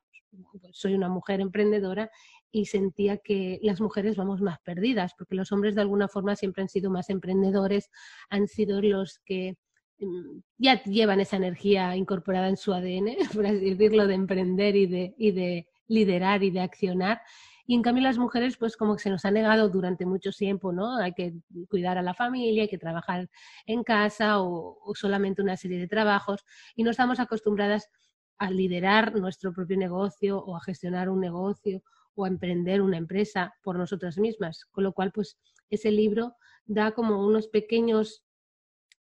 pues, 0.52 0.62
soy 0.72 0.94
una 0.94 1.08
mujer 1.08 1.40
emprendedora 1.40 2.10
y 2.54 2.66
sentía 2.66 3.16
que 3.16 3.58
las 3.62 3.80
mujeres 3.80 4.16
vamos 4.16 4.40
más 4.40 4.60
perdidas 4.60 5.12
porque 5.18 5.34
los 5.34 5.50
hombres 5.50 5.74
de 5.74 5.80
alguna 5.80 6.06
forma 6.06 6.36
siempre 6.36 6.62
han 6.62 6.68
sido 6.68 6.88
más 6.88 7.10
emprendedores, 7.10 7.90
han 8.30 8.46
sido 8.46 8.80
los 8.80 9.18
que 9.24 9.56
mm, 9.98 10.38
ya 10.58 10.80
llevan 10.84 11.18
esa 11.18 11.36
energía 11.36 11.96
incorporada 11.96 12.48
en 12.48 12.56
su 12.56 12.72
ADN, 12.72 13.16
por 13.34 13.44
así 13.44 13.70
decirlo, 13.70 14.06
de 14.06 14.14
emprender 14.14 14.76
y 14.76 14.86
de, 14.86 15.14
y 15.18 15.32
de 15.32 15.66
liderar 15.88 16.44
y 16.44 16.52
de 16.52 16.60
accionar. 16.60 17.22
Y 17.66 17.74
en 17.74 17.82
cambio 17.82 18.04
las 18.04 18.18
mujeres, 18.18 18.56
pues 18.56 18.76
como 18.76 18.94
que 18.94 19.02
se 19.02 19.10
nos 19.10 19.24
ha 19.24 19.32
negado 19.32 19.68
durante 19.68 20.06
mucho 20.06 20.30
tiempo, 20.30 20.72
¿no? 20.72 20.96
Hay 20.98 21.12
que 21.12 21.34
cuidar 21.68 21.98
a 21.98 22.02
la 22.02 22.14
familia, 22.14 22.62
hay 22.62 22.68
que 22.68 22.78
trabajar 22.78 23.28
en 23.66 23.82
casa 23.82 24.40
o, 24.40 24.94
solamente 24.94 25.42
una 25.42 25.56
serie 25.56 25.80
de 25.80 25.88
trabajos 25.88 26.44
y 26.76 26.84
no 26.84 26.92
estamos 26.92 27.18
acostumbradas 27.18 27.90
a 28.38 28.48
liderar 28.48 29.16
nuestro 29.16 29.52
propio 29.52 29.76
negocio 29.76 30.38
o 30.38 30.56
a 30.56 30.60
gestionar 30.60 31.08
un 31.08 31.20
negocio 31.20 31.82
o 32.14 32.24
a 32.24 32.28
emprender 32.28 32.82
una 32.82 32.96
empresa 32.96 33.54
por 33.62 33.76
nosotras 33.76 34.18
mismas. 34.18 34.64
Con 34.66 34.84
lo 34.84 34.92
cual, 34.92 35.12
pues 35.12 35.38
ese 35.70 35.90
libro 35.90 36.34
da 36.64 36.92
como 36.92 37.26
unos 37.26 37.48
pequeños, 37.48 38.24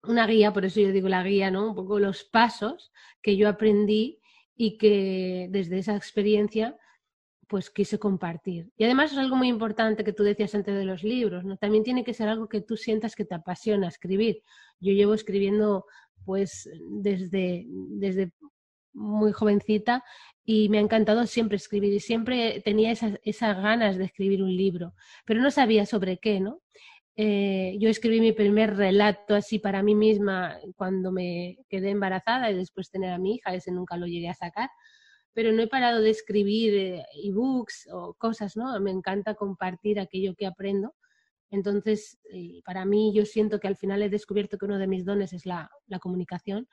una 0.02 0.26
guía, 0.26 0.52
por 0.52 0.64
eso 0.64 0.80
yo 0.80 0.92
digo 0.92 1.08
la 1.08 1.22
guía, 1.22 1.50
¿no? 1.50 1.68
Un 1.68 1.74
poco 1.74 1.98
los 1.98 2.24
pasos 2.24 2.92
que 3.22 3.36
yo 3.36 3.48
aprendí 3.48 4.20
y 4.54 4.78
que 4.78 5.48
desde 5.50 5.78
esa 5.78 5.96
experiencia 5.96 6.76
pues 7.48 7.70
quise 7.70 7.98
compartir. 7.98 8.70
Y 8.76 8.84
además 8.84 9.12
es 9.12 9.18
algo 9.18 9.34
muy 9.34 9.48
importante 9.48 10.04
que 10.04 10.12
tú 10.12 10.22
decías 10.22 10.54
antes 10.54 10.74
de 10.74 10.84
los 10.84 11.02
libros, 11.02 11.44
¿no? 11.44 11.56
También 11.56 11.82
tiene 11.82 12.04
que 12.04 12.12
ser 12.12 12.28
algo 12.28 12.48
que 12.48 12.60
tú 12.60 12.76
sientas 12.76 13.16
que 13.16 13.24
te 13.24 13.34
apasiona 13.34 13.88
escribir. 13.88 14.42
Yo 14.80 14.92
llevo 14.92 15.14
escribiendo 15.14 15.86
pues 16.26 16.68
desde, 17.00 17.64
desde 17.68 18.32
muy 18.98 19.32
jovencita 19.32 20.04
y 20.44 20.68
me 20.68 20.78
ha 20.78 20.80
encantado 20.80 21.26
siempre 21.26 21.56
escribir 21.56 21.92
y 21.92 22.00
siempre 22.00 22.60
tenía 22.64 22.90
esas, 22.90 23.18
esas 23.22 23.56
ganas 23.56 23.96
de 23.98 24.04
escribir 24.04 24.42
un 24.42 24.56
libro, 24.56 24.94
pero 25.24 25.40
no 25.40 25.50
sabía 25.50 25.86
sobre 25.86 26.18
qué, 26.18 26.40
¿no? 26.40 26.60
Eh, 27.16 27.76
yo 27.80 27.88
escribí 27.88 28.20
mi 28.20 28.32
primer 28.32 28.76
relato 28.76 29.34
así 29.34 29.58
para 29.58 29.82
mí 29.82 29.94
misma 29.94 30.56
cuando 30.76 31.10
me 31.10 31.58
quedé 31.68 31.90
embarazada 31.90 32.50
y 32.50 32.54
después 32.54 32.90
tener 32.90 33.12
a 33.12 33.18
mi 33.18 33.36
hija, 33.36 33.54
ese 33.54 33.72
nunca 33.72 33.96
lo 33.96 34.06
llegué 34.06 34.28
a 34.28 34.34
sacar 34.34 34.70
pero 35.38 35.52
no 35.52 35.62
he 35.62 35.68
parado 35.68 36.00
de 36.00 36.10
escribir 36.10 36.74
eh, 36.74 37.06
ebooks 37.22 37.88
o 37.92 38.14
cosas, 38.14 38.56
¿no? 38.56 38.80
Me 38.80 38.90
encanta 38.90 39.36
compartir 39.36 40.00
aquello 40.00 40.34
que 40.34 40.46
aprendo. 40.46 40.96
Entonces, 41.48 42.18
eh, 42.32 42.60
para 42.64 42.84
mí 42.84 43.12
yo 43.14 43.24
siento 43.24 43.60
que 43.60 43.68
al 43.68 43.76
final 43.76 44.02
he 44.02 44.08
descubierto 44.08 44.58
que 44.58 44.64
uno 44.64 44.78
de 44.78 44.88
mis 44.88 45.04
dones 45.04 45.32
es 45.32 45.46
la, 45.46 45.70
comunicación 46.00 46.66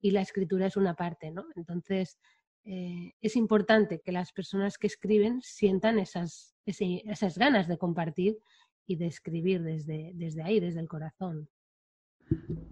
y 0.00 0.10
la 0.12 0.20
escritura 0.20 0.66
es 0.66 0.76
una 0.76 0.94
parte, 0.94 1.30
¿no? 1.30 1.46
Entonces, 1.56 2.18
eh, 2.64 3.14
es 3.20 3.36
importante 3.36 4.00
que 4.00 4.12
las 4.12 4.32
personas 4.32 4.78
que 4.78 4.86
escriben 4.86 5.40
sientan 5.42 5.98
esas, 5.98 6.54
esas 6.66 7.38
ganas 7.38 7.68
de 7.68 7.78
compartir 7.78 8.38
y 8.86 8.96
de 8.96 9.06
escribir 9.06 9.62
desde, 9.62 10.12
desde 10.14 10.42
ahí, 10.42 10.60
desde 10.60 10.80
el 10.80 10.88
corazón. 10.88 11.48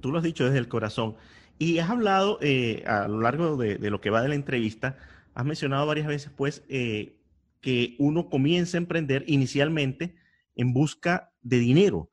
Tú 0.01 0.13
lo 0.13 0.19
has 0.19 0.25
dicho 0.25 0.45
desde 0.45 0.59
el 0.59 0.69
corazón. 0.69 1.17
Y 1.59 1.79
has 1.79 1.89
hablado 1.89 2.39
a 2.87 3.09
lo 3.09 3.21
largo 3.21 3.57
de, 3.57 3.79
lo 3.79 4.01
que 4.01 4.11
va 4.11 4.23
de 4.23 4.29
la 4.29 4.35
entrevista 4.35 4.99
has 5.37 5.45
mencionado 5.45 5.87
varias 5.87 6.07
veces, 6.07 6.33
pues, 6.35 6.65
eh, 6.69 7.21
que 7.61 7.95
uno 7.99 8.31
comienza 8.31 8.79
a 8.79 8.81
emprender 8.81 9.23
inicialmente 9.27 10.17
en 10.55 10.73
busca 10.73 11.35
de 11.43 11.59
dinero. 11.59 12.11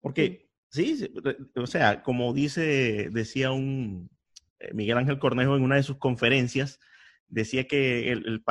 Porque, 0.00 0.48
sí, 0.70 1.06
o 1.54 1.66
sea, 1.66 2.02
como 2.02 2.32
dice, 2.32 3.10
decía 3.12 3.52
un 3.52 4.08
eh, 4.10 4.11
Miguel 4.72 4.98
Ángel 4.98 5.18
Cornejo 5.18 5.56
en 5.56 5.62
una 5.62 5.76
de 5.76 5.82
sus 5.82 5.98
conferencias, 5.98 6.80
decía 7.28 7.66
que 7.66 8.12
el, 8.12 8.42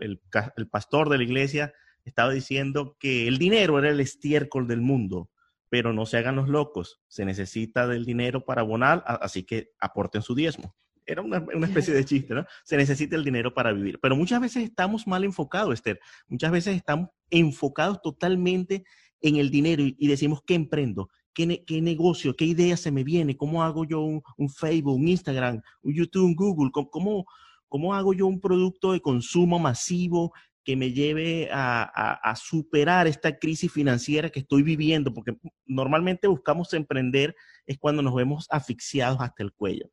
el 0.00 0.68
pastor 0.68 1.08
de 1.08 1.18
la 1.18 1.24
iglesia 1.24 1.72
estaba 2.04 2.32
diciendo 2.32 2.96
que 2.98 3.28
el 3.28 3.38
dinero 3.38 3.78
era 3.78 3.90
el 3.90 4.00
estiércol 4.00 4.66
del 4.66 4.80
mundo, 4.80 5.30
pero 5.68 5.92
no 5.92 6.06
se 6.06 6.18
hagan 6.18 6.36
los 6.36 6.48
locos, 6.48 7.00
se 7.08 7.24
necesita 7.24 7.86
del 7.86 8.04
dinero 8.04 8.44
para 8.44 8.60
abonar, 8.60 9.02
así 9.06 9.44
que 9.44 9.70
aporten 9.80 10.22
su 10.22 10.34
diezmo 10.34 10.74
era 11.06 11.22
una, 11.22 11.38
especie 11.66 11.94
de 11.94 12.04
chiste, 12.04 12.34
¿no? 12.34 12.46
Se 12.64 12.76
necesita 12.76 13.16
el 13.16 13.24
dinero 13.24 13.52
para 13.52 13.72
vivir. 13.72 13.98
Pero 14.00 14.16
muchas 14.16 14.40
veces 14.40 14.64
estamos 14.64 15.06
mal 15.06 15.24
enfocados, 15.24 15.74
Esther. 15.74 16.00
Muchas 16.28 16.50
veces 16.50 16.76
estamos 16.76 17.10
enfocados 17.30 18.00
totalmente 18.02 18.84
en 19.20 19.36
el 19.36 19.50
dinero 19.50 19.82
y, 19.82 20.06
decimos, 20.06 20.40
¿qué 20.46 20.54
emprendo? 20.54 21.08
¿Qué, 21.34 21.64
¿Qué, 21.64 21.82
negocio? 21.82 22.36
¿Qué 22.36 22.44
idea 22.44 22.76
se 22.76 22.90
me 22.90 23.04
viene? 23.04 23.36
¿Cómo 23.36 23.62
hago 23.62 23.84
yo 23.84 24.00
un, 24.00 24.22
Facebook, 24.48 24.94
un 24.94 25.08
Instagram, 25.08 25.60
un 25.82 25.94
YouTube, 25.94 26.24
un 26.24 26.36
Google? 26.36 26.70
¿Cómo, 26.72 27.26
¿Cómo, 27.68 27.94
hago 27.94 28.14
yo 28.14 28.26
un 28.26 28.40
producto 28.40 28.92
de 28.92 29.00
consumo 29.00 29.58
masivo 29.58 30.32
que 30.64 30.76
me 30.76 30.92
lleve 30.92 31.50
a, 31.52 31.82
a, 32.14 32.36
superar 32.36 33.06
esta 33.06 33.38
crisis 33.38 33.70
financiera 33.70 34.30
que 34.30 34.40
estoy 34.40 34.62
viviendo? 34.62 35.12
Porque 35.12 35.36
normalmente 35.66 36.28
buscamos 36.28 36.72
emprender 36.72 37.34
es 37.66 37.78
cuando 37.78 38.02
nos 38.02 38.14
vemos 38.14 38.46
asfixiados 38.50 39.20
hasta 39.20 39.42
el 39.42 39.52
cuello. 39.52 39.90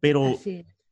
Pero, 0.00 0.36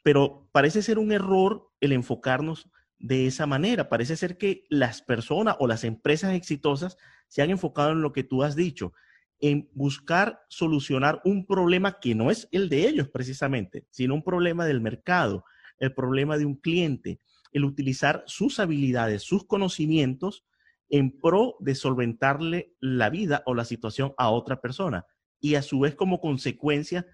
pero 0.03 0.49
parece 0.53 0.83
ser 0.83 0.99
un 0.99 1.13
error 1.13 1.69
el 1.81 1.93
enfocarnos 1.93 2.71
de 3.01 3.27
esa 3.27 3.47
manera. 3.47 3.89
Parece 3.89 4.17
ser 4.17 4.39
que 4.39 4.65
las 4.69 5.03
personas 5.03 5.57
o 5.59 5.67
las 5.67 5.85
empresas 5.85 6.35
exitosas 6.35 6.97
se 7.27 7.43
han 7.43 7.51
enfocado 7.51 7.91
en 7.91 8.03
lo 8.03 8.13
que 8.13 8.23
tú 8.23 8.43
has 8.43 8.55
dicho, 8.55 8.93
en 9.41 9.69
buscar 9.73 10.43
solucionar 10.49 11.21
un 11.25 11.47
problema 11.47 11.99
que 11.99 12.15
no 12.15 12.31
es 12.31 12.49
el 12.53 12.69
de 12.69 12.89
ellos 12.89 13.09
precisamente, 13.09 13.87
sino 13.91 14.15
un 14.15 14.23
problema 14.23 14.67
del 14.67 14.81
mercado, 14.81 15.45
el 15.79 15.95
problema 15.95 16.37
de 16.37 16.45
un 16.45 16.57
cliente, 16.57 17.21
el 17.53 17.65
utilizar 17.65 18.23
sus 18.27 18.61
habilidades, 18.61 19.23
sus 19.23 19.47
conocimientos 19.47 20.45
en 20.91 21.19
pro 21.19 21.57
de 21.61 21.75
solventarle 21.75 22.75
la 22.81 23.09
vida 23.11 23.43
o 23.47 23.55
la 23.55 23.65
situación 23.65 24.13
a 24.19 24.31
otra 24.31 24.61
persona 24.61 25.07
y 25.41 25.55
a 25.55 25.63
su 25.63 25.81
vez 25.81 25.95
como 25.95 26.21
consecuencia 26.21 27.07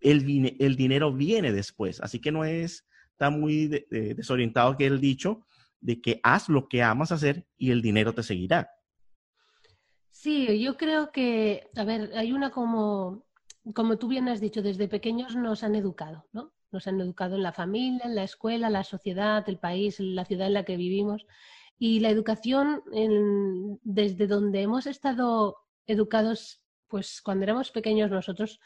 el, 0.00 0.24
dinero 0.76 1.12
viene 1.12 1.52
después. 1.52 2.00
Así 2.00 2.20
que 2.20 2.32
no 2.32 2.44
es, 2.44 2.86
está 3.10 3.30
muy 3.30 3.68
desorientado 3.90 4.76
que 4.76 4.86
el 4.86 5.00
dicho 5.00 5.46
de 5.80 6.00
que 6.00 6.20
haz 6.22 6.48
lo 6.48 6.68
que 6.68 6.82
amas 6.82 7.12
hacer 7.12 7.46
y 7.56 7.70
el 7.70 7.82
dinero 7.82 8.14
te 8.14 8.22
seguirá. 8.22 8.70
Sí, 10.20 10.60
yo 10.62 10.76
creo 10.76 11.12
que, 11.12 11.70
a 11.76 11.84
ver, 11.84 12.12
hay 12.16 12.32
una 12.32 12.50
como, 12.50 13.24
como 13.74 13.98
tú 13.98 14.08
bien 14.08 14.28
has 14.28 14.40
dicho, 14.40 14.62
desde 14.62 14.88
pequeños 14.88 15.36
nos 15.36 15.62
han 15.62 15.74
educado, 15.74 16.26
¿no? 16.32 16.52
Nos 16.72 16.86
han 16.86 17.00
educado 17.00 17.36
en 17.36 17.42
la 17.42 17.52
familia, 17.52 18.06
en 18.06 18.14
la 18.14 18.24
escuela, 18.24 18.70
la 18.70 18.82
sociedad, 18.82 19.46
el 19.48 19.58
país, 19.58 20.00
la 20.00 20.24
ciudad 20.24 20.46
en 20.48 20.54
la 20.54 20.64
que 20.64 20.76
vivimos. 20.76 21.26
Y 21.78 22.00
la 22.00 22.08
educación, 22.10 22.82
desde 23.82 24.26
donde 24.26 24.62
hemos 24.62 24.86
estado 24.86 25.58
educados, 25.86 26.62
pues 26.88 27.20
cuando 27.22 27.44
éramos 27.44 27.70
pequeños 27.70 28.10
nosotros, 28.10 28.58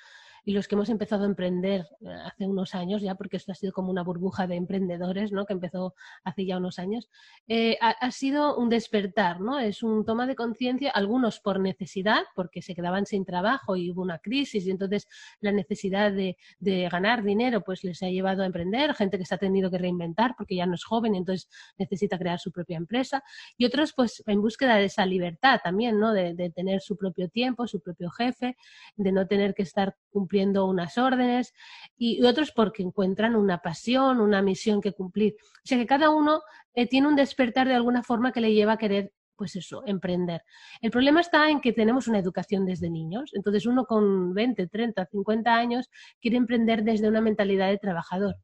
y 0.44 0.52
los 0.52 0.68
que 0.68 0.74
hemos 0.74 0.88
empezado 0.88 1.24
a 1.24 1.26
emprender 1.26 1.86
eh, 2.00 2.08
hace 2.24 2.46
unos 2.46 2.74
años 2.74 3.02
ya, 3.02 3.14
porque 3.14 3.36
esto 3.36 3.52
ha 3.52 3.54
sido 3.54 3.72
como 3.72 3.90
una 3.90 4.02
burbuja 4.02 4.46
de 4.46 4.56
emprendedores, 4.56 5.32
¿no? 5.32 5.46
Que 5.46 5.52
empezó 5.52 5.94
hace 6.24 6.46
ya 6.46 6.56
unos 6.58 6.78
años, 6.78 7.08
eh, 7.48 7.78
ha, 7.80 8.10
sido 8.10 8.56
un 8.56 8.68
despertar, 8.68 9.40
¿no? 9.40 9.58
Es 9.58 9.82
un 9.82 10.04
toma 10.04 10.26
de 10.26 10.34
conciencia, 10.34 10.90
algunos 10.90 11.40
por 11.40 11.60
necesidad, 11.60 12.22
porque 12.34 12.62
se 12.62 12.74
quedaban 12.74 13.06
sin 13.06 13.24
trabajo 13.24 13.76
y 13.76 13.90
hubo 13.90 14.02
una 14.02 14.18
crisis 14.18 14.66
y 14.66 14.70
entonces 14.70 15.06
la 15.40 15.52
necesidad 15.52 16.12
de, 16.12 16.36
de 16.58 16.88
ganar 16.88 17.22
dinero 17.22 17.62
pues 17.62 17.84
les 17.84 18.02
ha 18.02 18.08
llevado 18.08 18.42
a 18.42 18.46
emprender, 18.46 18.94
gente 18.94 19.18
que 19.18 19.24
se 19.24 19.34
ha 19.34 19.38
tenido 19.38 19.70
que 19.70 19.78
reinventar 19.78 20.34
porque 20.36 20.56
ya 20.56 20.66
no 20.66 20.74
es 20.74 20.84
joven 20.84 21.14
y 21.14 21.18
entonces 21.18 21.48
necesita 21.78 22.18
crear 22.18 22.38
su 22.38 22.50
propia 22.50 22.76
empresa 22.76 23.22
y 23.56 23.64
otros 23.64 23.92
pues 23.94 24.22
en 24.26 24.40
búsqueda 24.40 24.76
de 24.76 24.86
esa 24.86 25.06
libertad 25.06 25.60
también, 25.62 25.98
¿no? 25.98 26.12
De, 26.12 26.34
de 26.34 26.50
tener 26.50 26.80
su 26.80 26.96
propio 26.96 27.28
tiempo, 27.28 27.66
su 27.66 27.80
propio 27.80 28.10
jefe, 28.10 28.56
de 28.96 29.12
no 29.12 29.26
tener 29.26 29.54
que 29.54 29.62
estar 29.62 29.96
cumpliendo 30.30 30.66
unas 30.66 30.96
órdenes 30.96 31.52
y, 31.96 32.22
otros 32.24 32.52
porque 32.52 32.84
encuentran 32.84 33.34
una 33.34 33.58
pasión, 33.58 34.20
una 34.20 34.42
misión 34.42 34.80
que 34.80 34.92
cumplir. 34.92 35.34
O 35.40 35.66
sea 35.66 35.76
que 35.76 35.86
cada 35.86 36.10
uno 36.10 36.42
eh, 36.74 36.86
tiene 36.86 37.08
un 37.08 37.16
despertar 37.16 37.66
de 37.66 37.74
alguna 37.74 38.04
forma 38.04 38.30
que 38.30 38.40
le 38.40 38.54
lleva 38.54 38.74
a 38.74 38.78
querer 38.78 39.12
pues 39.34 39.56
eso, 39.56 39.82
emprender. 39.86 40.42
El 40.82 40.90
problema 40.90 41.20
está 41.22 41.48
en 41.48 41.60
que 41.60 41.72
tenemos 41.72 42.06
una 42.06 42.18
educación 42.18 42.66
desde 42.66 42.90
niños. 42.90 43.30
Entonces 43.32 43.66
uno 43.66 43.86
con 43.86 44.34
20, 44.34 44.68
30, 44.68 45.06
50 45.06 45.54
años 45.54 45.88
quiere 46.20 46.36
emprender 46.36 46.84
desde 46.84 47.08
una 47.08 47.22
mentalidad 47.22 47.68
de 47.68 47.78
trabajador 47.78 48.36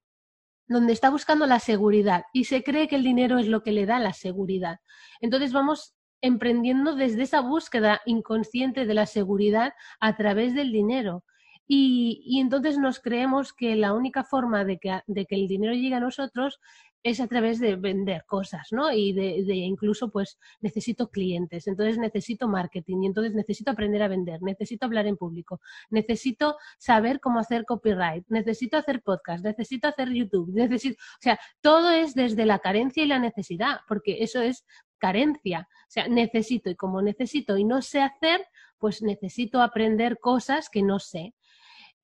donde 0.69 0.93
está 0.93 1.11
buscando 1.11 1.47
la 1.47 1.61
seguridad 1.61 2.25
y 2.33 2.45
se 2.45 2.65
cree 2.65 2.89
que 2.89 2.97
el 2.97 3.05
dinero 3.05 3.39
es 3.39 3.47
lo 3.47 3.63
que 3.63 3.71
le 3.71 3.87
da 3.87 4.01
la 4.01 4.13
seguridad. 4.13 4.81
Entonces 5.21 5.53
vamos 5.53 5.95
emprendiendo 6.21 6.97
desde 6.97 7.23
esa 7.23 7.41
búsqueda 7.41 8.01
inconsciente 8.05 8.85
de 8.87 8.95
la 8.95 9.07
seguridad 9.07 9.75
a 10.01 10.17
través 10.17 10.55
del 10.55 10.73
dinero. 10.73 11.25
Y, 11.69 12.39
entonces 12.41 12.79
nos 12.79 13.01
creemos 13.01 13.53
que 13.53 13.75
la 13.77 13.93
única 13.93 14.25
forma 14.25 14.65
de 14.65 14.79
que, 14.79 15.01
de 15.07 15.27
que, 15.27 15.35
el 15.35 15.49
dinero 15.49 15.73
llegue 15.75 15.95
a 15.97 16.01
nosotros 16.01 16.61
es 17.03 17.21
a 17.21 17.29
través 17.29 17.61
de 17.61 17.77
vender 17.77 18.25
cosas, 18.27 18.69
¿no? 18.73 18.93
Y 18.93 19.13
de, 19.13 19.45
de, 19.45 19.55
incluso, 19.55 20.11
pues, 20.11 20.39
necesito 20.61 21.09
clientes, 21.11 21.67
entonces 21.69 21.99
necesito 21.99 22.49
marketing, 22.49 23.03
y 23.03 23.07
entonces 23.07 23.35
necesito 23.35 23.71
aprender 23.71 24.03
a 24.03 24.09
vender, 24.09 24.43
necesito 24.43 24.87
hablar 24.87 25.07
en 25.07 25.17
público, 25.17 25.61
necesito 25.91 26.57
saber 26.79 27.21
cómo 27.21 27.39
hacer 27.39 27.65
copyright, 27.65 28.25
necesito 28.29 28.77
hacer 28.77 29.03
podcast, 29.03 29.45
necesito 29.45 29.87
hacer 29.87 30.11
YouTube, 30.11 30.53
necesito, 30.53 30.97
o 31.01 31.23
sea, 31.23 31.39
todo 31.61 31.91
es 31.91 32.15
desde 32.15 32.45
la 32.45 32.59
carencia 32.59 33.05
y 33.05 33.07
la 33.07 33.21
necesidad, 33.21 33.81
porque 33.87 34.23
eso 34.23 34.41
es 34.41 34.65
carencia. 34.99 35.69
O 35.71 35.91
sea, 35.91 36.09
necesito 36.09 36.71
y 36.71 36.77
como 36.77 37.03
necesito 37.03 37.57
y 37.57 37.65
no 37.65 37.83
sé 37.83 38.03
hacer, 38.03 38.45
pues 38.79 39.03
necesito 39.03 39.63
aprender 39.63 40.19
cosas 40.19 40.69
que 40.69 40.83
no 40.83 40.99
sé. 40.99 41.35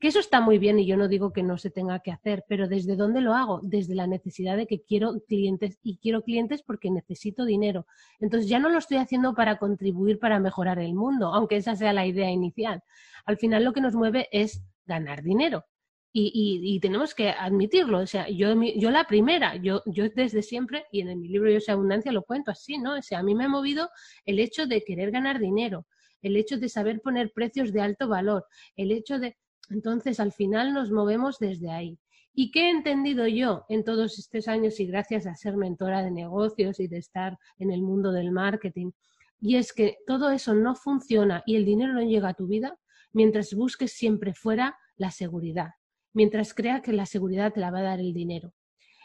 Que 0.02 0.08
eso 0.08 0.18
está 0.18 0.40
muy 0.40 0.58
bien 0.58 0.80
y 0.80 0.84
yo 0.84 0.96
no 0.96 1.06
digo 1.06 1.32
que 1.32 1.44
no 1.44 1.58
se 1.58 1.70
tenga 1.70 2.00
que 2.00 2.10
hacer, 2.10 2.44
pero 2.48 2.66
¿desde 2.66 2.96
dónde 2.96 3.20
lo 3.20 3.34
hago? 3.34 3.60
Desde 3.62 3.94
la 3.94 4.08
necesidad 4.08 4.56
de 4.56 4.66
que 4.66 4.82
quiero 4.82 5.20
clientes 5.28 5.78
y 5.80 5.98
quiero 5.98 6.22
clientes 6.22 6.64
porque 6.64 6.90
necesito 6.90 7.44
dinero. 7.44 7.86
Entonces 8.18 8.50
ya 8.50 8.58
no 8.58 8.68
lo 8.68 8.78
estoy 8.78 8.96
haciendo 8.96 9.32
para 9.32 9.58
contribuir 9.58 10.18
para 10.18 10.40
mejorar 10.40 10.80
el 10.80 10.92
mundo, 10.92 11.32
aunque 11.32 11.54
esa 11.54 11.76
sea 11.76 11.92
la 11.92 12.04
idea 12.04 12.28
inicial. 12.28 12.82
Al 13.26 13.36
final 13.36 13.62
lo 13.62 13.72
que 13.72 13.80
nos 13.80 13.94
mueve 13.94 14.28
es 14.32 14.64
ganar 14.86 15.22
dinero. 15.22 15.66
Y, 16.12 16.80
tenemos 16.80 17.14
que 17.14 17.30
admitirlo. 17.30 18.00
O 18.00 18.06
sea, 18.08 18.28
yo, 18.28 18.60
yo 18.60 18.90
la 18.90 19.04
primera, 19.04 19.54
yo, 19.54 19.84
yo 19.86 20.08
desde 20.08 20.42
siempre, 20.42 20.84
y 20.90 21.02
en 21.02 21.20
mi 21.20 21.28
libro 21.28 21.48
Yo 21.48 21.60
soy 21.60 21.74
abundancia 21.74 22.10
lo 22.10 22.24
cuento 22.24 22.50
así, 22.50 22.76
¿no? 22.76 22.96
O 22.96 23.02
sea, 23.02 23.20
a 23.20 23.22
mí 23.22 23.36
me 23.36 23.44
ha 23.44 23.48
movido 23.48 23.88
el 24.26 24.40
hecho 24.40 24.66
de 24.66 24.82
querer 24.82 25.12
ganar 25.12 25.38
dinero, 25.38 25.86
el 26.22 26.36
hecho 26.36 26.58
de 26.58 26.68
saber 26.68 27.00
poner 27.00 27.30
precios 27.32 27.72
de 27.72 27.82
alto 27.82 28.08
valor, 28.08 28.46
el 28.74 28.90
hecho 28.90 29.20
de... 29.20 29.36
Entonces, 29.70 30.20
al 30.20 30.32
final 30.32 30.74
nos 30.74 30.90
movemos 30.90 31.38
desde 31.38 31.70
ahí. 31.70 31.98
¿Y 32.34 32.50
qué 32.50 32.66
he 32.66 32.70
entendido 32.70 33.26
yo 33.26 33.64
en 33.68 33.84
todos 33.84 34.18
estos 34.18 34.48
años 34.48 34.80
y 34.80 34.86
gracias 34.86 35.26
a 35.26 35.34
ser 35.34 35.56
mentora 35.56 36.02
de 36.02 36.10
negocios 36.10 36.80
y 36.80 36.88
de 36.88 36.98
estar 36.98 37.38
en 37.58 37.70
el 37.70 37.82
mundo 37.82 38.12
del 38.12 38.32
marketing? 38.32 38.92
Y 39.40 39.56
es 39.56 39.72
que 39.72 39.98
todo 40.06 40.30
eso 40.30 40.54
no 40.54 40.74
funciona 40.74 41.42
y 41.46 41.56
el 41.56 41.64
dinero 41.64 41.92
no 41.92 42.02
llega 42.02 42.30
a 42.30 42.34
tu 42.34 42.46
vida 42.46 42.78
mientras 43.12 43.54
busques 43.54 43.92
siempre 43.92 44.34
fuera 44.34 44.78
la 44.96 45.10
seguridad 45.10 45.70
mientras 46.12 46.54
crea 46.54 46.82
que 46.82 46.92
la 46.92 47.06
seguridad 47.06 47.52
te 47.52 47.60
la 47.60 47.70
va 47.70 47.80
a 47.80 47.82
dar 47.82 48.00
el 48.00 48.12
dinero. 48.12 48.52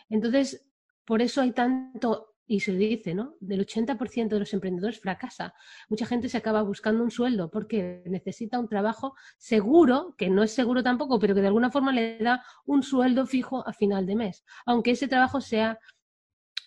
Entonces, 0.09 0.65
por 1.05 1.21
eso 1.21 1.41
hay 1.41 1.51
tanto, 1.51 2.35
y 2.47 2.61
se 2.61 2.71
dice, 2.71 3.13
¿no? 3.13 3.35
Del 3.41 3.65
80% 3.67 4.29
de 4.29 4.39
los 4.39 4.53
emprendedores 4.53 5.01
fracasa. 5.01 5.53
Mucha 5.89 6.05
gente 6.05 6.29
se 6.29 6.37
acaba 6.37 6.61
buscando 6.61 7.03
un 7.03 7.11
sueldo 7.11 7.51
porque 7.51 8.01
necesita 8.05 8.57
un 8.57 8.69
trabajo 8.69 9.15
seguro, 9.37 10.15
que 10.17 10.29
no 10.29 10.43
es 10.43 10.51
seguro 10.51 10.81
tampoco, 10.81 11.19
pero 11.19 11.35
que 11.35 11.41
de 11.41 11.47
alguna 11.47 11.69
forma 11.69 11.91
le 11.91 12.17
da 12.19 12.43
un 12.65 12.83
sueldo 12.83 13.25
fijo 13.25 13.67
a 13.67 13.73
final 13.73 14.05
de 14.05 14.15
mes, 14.15 14.45
aunque 14.65 14.91
ese 14.91 15.09
trabajo 15.09 15.41
sea 15.41 15.77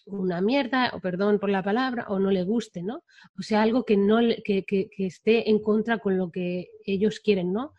una 0.04 0.40
mierda, 0.40 0.90
o 0.92 1.00
perdón 1.00 1.38
por 1.38 1.50
la 1.50 1.62
palabra, 1.62 2.06
o 2.08 2.18
no 2.18 2.30
le 2.30 2.42
guste, 2.42 2.82
¿no? 2.82 3.04
O 3.38 3.42
sea, 3.42 3.62
algo 3.62 3.84
que 3.84 3.96
no 3.96 4.18
que, 4.44 4.64
que, 4.64 4.88
esté 4.98 5.48
en 5.48 5.62
contra 5.62 5.98
con 5.98 6.18
lo 6.18 6.30
que 6.30 6.68
ellos 6.84 7.20
quieren, 7.20 7.52
¿no? 7.52 7.74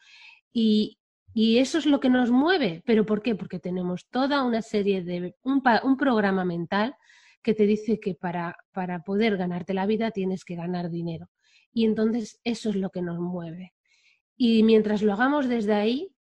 Y, 0.51 0.97
y 1.33 1.57
eso 1.57 1.77
es 1.77 1.85
lo 1.85 1.99
que 1.99 2.09
nos 2.09 2.31
mueve. 2.31 2.83
¿Pero 2.85 3.05
por 3.05 3.21
qué? 3.21 3.35
Porque 3.35 3.59
tenemos 3.59 4.07
toda 4.09 4.43
una 4.43 4.61
serie 4.61 5.03
de, 5.03 5.35
un 5.43 5.97
programa 5.97 6.45
mental 6.45 6.95
que 7.41 7.53
te 7.53 7.65
dice 7.65 7.99
que 7.99 8.15
para, 8.15 8.55
para 8.71 9.03
poder 9.03 9.37
ganarte 9.37 9.73
la 9.73 9.85
vida 9.85 10.11
tienes 10.11 10.45
que 10.45 10.55
ganar 10.55 10.89
dinero. 10.89 11.29
Y 11.73 11.85
entonces 11.85 12.39
eso 12.43 12.69
es 12.69 12.75
lo 12.75 12.89
que 12.89 13.01
nos 13.01 13.19
mueve. 13.19 13.73
Y 14.37 14.63
mientras 14.63 15.01
lo 15.01 15.13
hagamos 15.13 15.47
desde 15.47 15.73
ahí, 15.73 16.13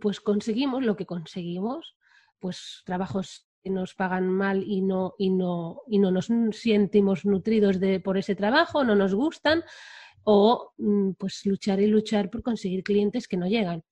pues 0.00 0.20
conseguimos 0.20 0.84
lo 0.84 0.96
que 0.96 1.06
conseguimos, 1.06 1.96
pues 2.38 2.82
trabajos 2.84 3.48
que 3.62 3.70
nos 3.70 3.94
pagan 3.94 4.28
mal 4.28 4.62
y 4.64 4.82
no, 4.82 5.14
y 5.18 5.30
no, 5.30 5.82
y 5.88 5.98
no 5.98 6.10
nos 6.10 6.28
sentimos 6.52 7.24
nutridos 7.24 7.80
de, 7.80 8.00
por 8.00 8.18
ese 8.18 8.34
trabajo, 8.34 8.84
no 8.84 8.94
nos 8.94 9.14
gustan, 9.14 9.64
o 10.24 10.72
mm, 10.76 11.12
pues 11.12 11.44
luchar 11.46 11.80
y 11.80 11.86
luchar 11.86 12.30
por 12.30 12.42
conseguir 12.42 12.82
clientes 12.82 13.26
que 13.26 13.36
no 13.36 13.46
llegan. 13.46 13.82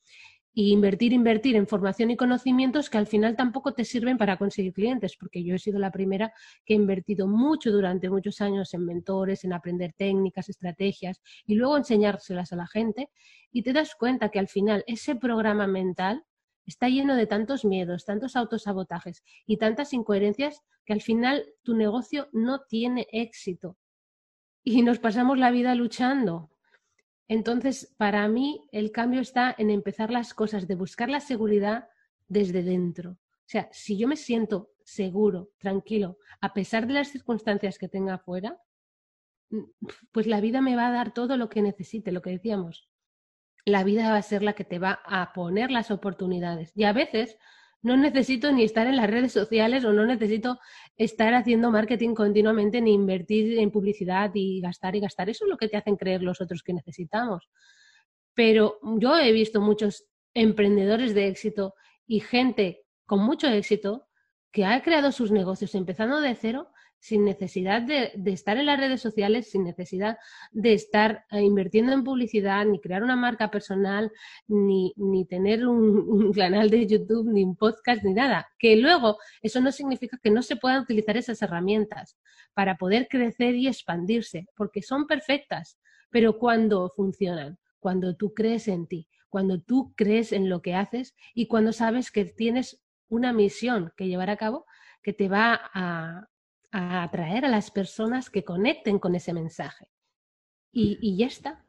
Y 0.58 0.72
invertir, 0.72 1.12
invertir 1.12 1.54
en 1.54 1.66
formación 1.66 2.10
y 2.10 2.16
conocimientos 2.16 2.88
que 2.88 2.96
al 2.96 3.06
final 3.06 3.36
tampoco 3.36 3.74
te 3.74 3.84
sirven 3.84 4.16
para 4.16 4.38
conseguir 4.38 4.72
clientes, 4.72 5.14
porque 5.18 5.44
yo 5.44 5.54
he 5.54 5.58
sido 5.58 5.78
la 5.78 5.90
primera 5.90 6.32
que 6.64 6.72
he 6.72 6.76
invertido 6.76 7.28
mucho 7.28 7.70
durante 7.70 8.08
muchos 8.08 8.40
años 8.40 8.72
en 8.72 8.86
mentores, 8.86 9.44
en 9.44 9.52
aprender 9.52 9.92
técnicas, 9.92 10.48
estrategias 10.48 11.20
y 11.44 11.56
luego 11.56 11.76
enseñárselas 11.76 12.54
a 12.54 12.56
la 12.56 12.66
gente 12.66 13.10
y 13.52 13.64
te 13.64 13.74
das 13.74 13.94
cuenta 13.94 14.30
que 14.30 14.38
al 14.38 14.48
final 14.48 14.82
ese 14.86 15.14
programa 15.14 15.66
mental 15.66 16.24
está 16.64 16.88
lleno 16.88 17.16
de 17.16 17.26
tantos 17.26 17.66
miedos, 17.66 18.06
tantos 18.06 18.34
autosabotajes 18.34 19.22
y 19.46 19.58
tantas 19.58 19.92
incoherencias 19.92 20.62
que 20.86 20.94
al 20.94 21.02
final 21.02 21.44
tu 21.64 21.76
negocio 21.76 22.28
no 22.32 22.62
tiene 22.62 23.06
éxito 23.12 23.76
y 24.64 24.82
nos 24.82 24.98
pasamos 25.00 25.38
la 25.38 25.50
vida 25.50 25.74
luchando. 25.74 26.50
Entonces, 27.28 27.94
para 27.96 28.28
mí, 28.28 28.68
el 28.70 28.92
cambio 28.92 29.20
está 29.20 29.54
en 29.58 29.70
empezar 29.70 30.10
las 30.10 30.32
cosas, 30.32 30.68
de 30.68 30.76
buscar 30.76 31.08
la 31.08 31.20
seguridad 31.20 31.88
desde 32.28 32.62
dentro. 32.62 33.12
O 33.12 33.48
sea, 33.48 33.68
si 33.72 33.98
yo 33.98 34.08
me 34.08 34.16
siento 34.16 34.70
seguro, 34.84 35.50
tranquilo, 35.58 36.18
a 36.40 36.52
pesar 36.52 36.86
de 36.86 36.94
las 36.94 37.08
circunstancias 37.08 37.78
que 37.78 37.88
tenga 37.88 38.14
afuera, 38.14 38.60
mm, 39.50 39.62
pues 40.12 40.26
la 40.26 40.40
vida 40.40 40.60
me 40.60 40.76
va 40.76 40.88
a 40.88 40.92
dar 40.92 41.12
todo 41.12 41.36
lo 41.36 41.48
que 41.48 41.62
necesite, 41.62 42.12
lo 42.12 42.22
que 42.22 42.30
decíamos. 42.30 42.88
La 43.64 43.82
vida 43.82 44.10
va 44.10 44.16
a 44.16 44.22
ser 44.22 44.42
la 44.42 44.54
que 44.54 44.64
te 44.64 44.78
va 44.78 45.00
a 45.04 45.32
poner 45.32 45.70
las 45.72 45.90
oportunidades. 45.90 46.72
Y 46.76 46.84
a 46.84 46.92
veces 46.92 47.36
no 47.86 47.96
necesito 47.96 48.50
ni 48.50 48.64
estar 48.64 48.88
en 48.88 48.96
las 48.96 49.08
redes 49.08 49.30
sociales 49.30 49.84
o 49.84 49.92
no 49.92 50.04
necesito 50.04 50.58
estar 50.96 51.34
haciendo 51.34 51.70
marketing 51.70 52.14
continuamente 52.16 52.80
ni 52.80 52.92
invertir 52.92 53.60
en 53.60 53.70
publicidad 53.70 54.32
y 54.34 54.60
gastar 54.60 54.96
y 54.96 55.00
gastar. 55.00 55.30
Eso 55.30 55.44
es 55.44 55.50
lo 55.50 55.56
que 55.56 55.68
te 55.68 55.76
hacen 55.76 55.94
creer 55.94 56.20
los 56.20 56.40
otros 56.40 56.64
que 56.64 56.72
necesitamos. 56.72 57.48
Pero 58.34 58.80
yo 58.98 59.16
he 59.16 59.30
visto 59.30 59.60
muchos 59.60 60.04
emprendedores 60.34 61.14
de 61.14 61.28
éxito 61.28 61.74
y 62.08 62.18
gente 62.18 62.82
con 63.06 63.20
mucho 63.20 63.46
éxito 63.46 64.08
que 64.50 64.64
ha 64.64 64.82
creado 64.82 65.12
sus 65.12 65.30
negocios 65.30 65.72
empezando 65.76 66.20
de 66.20 66.34
cero 66.34 66.72
sin 67.06 67.24
necesidad 67.24 67.82
de, 67.82 68.10
estar 68.32 68.56
en 68.56 68.66
las 68.66 68.80
redes 68.80 69.00
sociales, 69.00 69.48
sin 69.48 69.62
necesidad 69.62 70.18
de 70.50 70.72
estar 70.72 71.24
eh, 71.30 71.40
invirtiendo 71.40 71.92
en 71.92 72.02
publicidad, 72.02 72.66
ni 72.66 72.80
crear 72.80 73.04
una 73.04 73.14
marca 73.14 73.48
personal, 73.48 74.10
ni, 74.48 74.92
tener 75.30 75.66
un, 75.68 76.32
canal 76.32 76.68
de 76.68 76.84
YouTube, 76.84 77.30
ni 77.32 77.44
un 77.44 77.54
podcast, 77.54 78.02
ni 78.02 78.12
nada. 78.12 78.48
Que 78.58 78.74
luego 78.74 79.18
eso 79.40 79.60
no 79.60 79.70
significa 79.70 80.18
que 80.20 80.32
no 80.32 80.42
se 80.42 80.56
puedan 80.56 80.82
utilizar 80.82 81.16
esas 81.16 81.40
herramientas 81.42 82.18
para 82.54 82.76
poder 82.76 83.06
crecer 83.08 83.54
y 83.54 83.68
expandirse, 83.68 84.48
porque 84.56 84.82
son 84.82 85.06
perfectas, 85.06 85.78
pero 86.10 86.38
cuando 86.38 86.92
funcionan, 86.96 87.56
cuando 87.78 88.16
tú 88.16 88.34
crees 88.34 88.66
en 88.66 88.88
ti, 88.88 89.06
cuando 89.28 89.60
tú 89.60 89.94
crees 89.96 90.32
en 90.32 90.48
lo 90.48 90.60
que 90.60 90.74
haces 90.74 91.14
y 91.34 91.46
cuando 91.46 91.72
sabes 91.72 92.10
que 92.10 92.24
tienes 92.24 92.82
una 93.08 93.32
misión 93.32 93.92
que 93.96 94.08
llevar 94.08 94.30
a 94.30 94.36
cabo 94.36 94.66
que 95.04 95.12
te 95.12 95.28
va 95.28 95.60
a, 95.72 96.26
a 96.76 97.02
atraer 97.02 97.44
a 97.44 97.48
las 97.48 97.70
personas 97.70 98.28
que 98.28 98.44
conecten 98.44 98.98
con 98.98 99.14
ese 99.14 99.32
mensaje. 99.32 99.88
Y, 100.72 100.98
y 101.00 101.16
ya 101.16 101.26
está. 101.26 101.64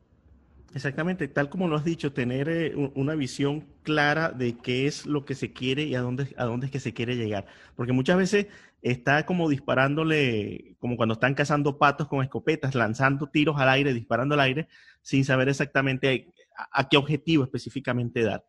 Exactamente, 0.74 1.30
tal 1.30 1.50
como 1.50 1.68
lo 1.70 1.78
has 1.78 1.86
dicho, 1.86 2.12
tener 2.12 2.50
eh, 2.50 2.76
una 2.76 3.16
visión 3.16 3.66
clara 3.84 4.32
de 4.32 4.58
qué 4.58 4.86
es 4.86 5.06
lo 5.06 5.24
que 5.24 5.34
se 5.34 5.54
quiere 5.54 5.84
y 5.84 5.96
a 5.96 6.02
dónde, 6.02 6.36
a 6.38 6.44
dónde 6.44 6.66
es 6.66 6.72
que 6.72 6.82
se 6.82 6.94
quiere 6.94 7.16
llegar. 7.16 7.46
Porque 7.76 7.94
muchas 7.94 8.18
veces 8.18 8.48
está 8.82 9.26
como 9.26 9.48
disparándole, 9.48 10.76
como 10.80 10.98
cuando 10.98 11.14
están 11.14 11.36
cazando 11.36 11.78
patos 11.78 12.10
con 12.10 12.22
escopetas, 12.22 12.76
lanzando 12.76 13.28
tiros 13.28 13.58
al 13.58 13.70
aire, 13.70 13.94
disparando 13.94 14.36
al 14.36 14.42
aire, 14.42 14.68
sin 15.02 15.24
saber 15.24 15.48
exactamente 15.48 16.34
a, 16.72 16.90
qué 16.90 16.98
objetivo 16.98 17.46
específicamente 17.46 18.24
dar. 18.24 18.46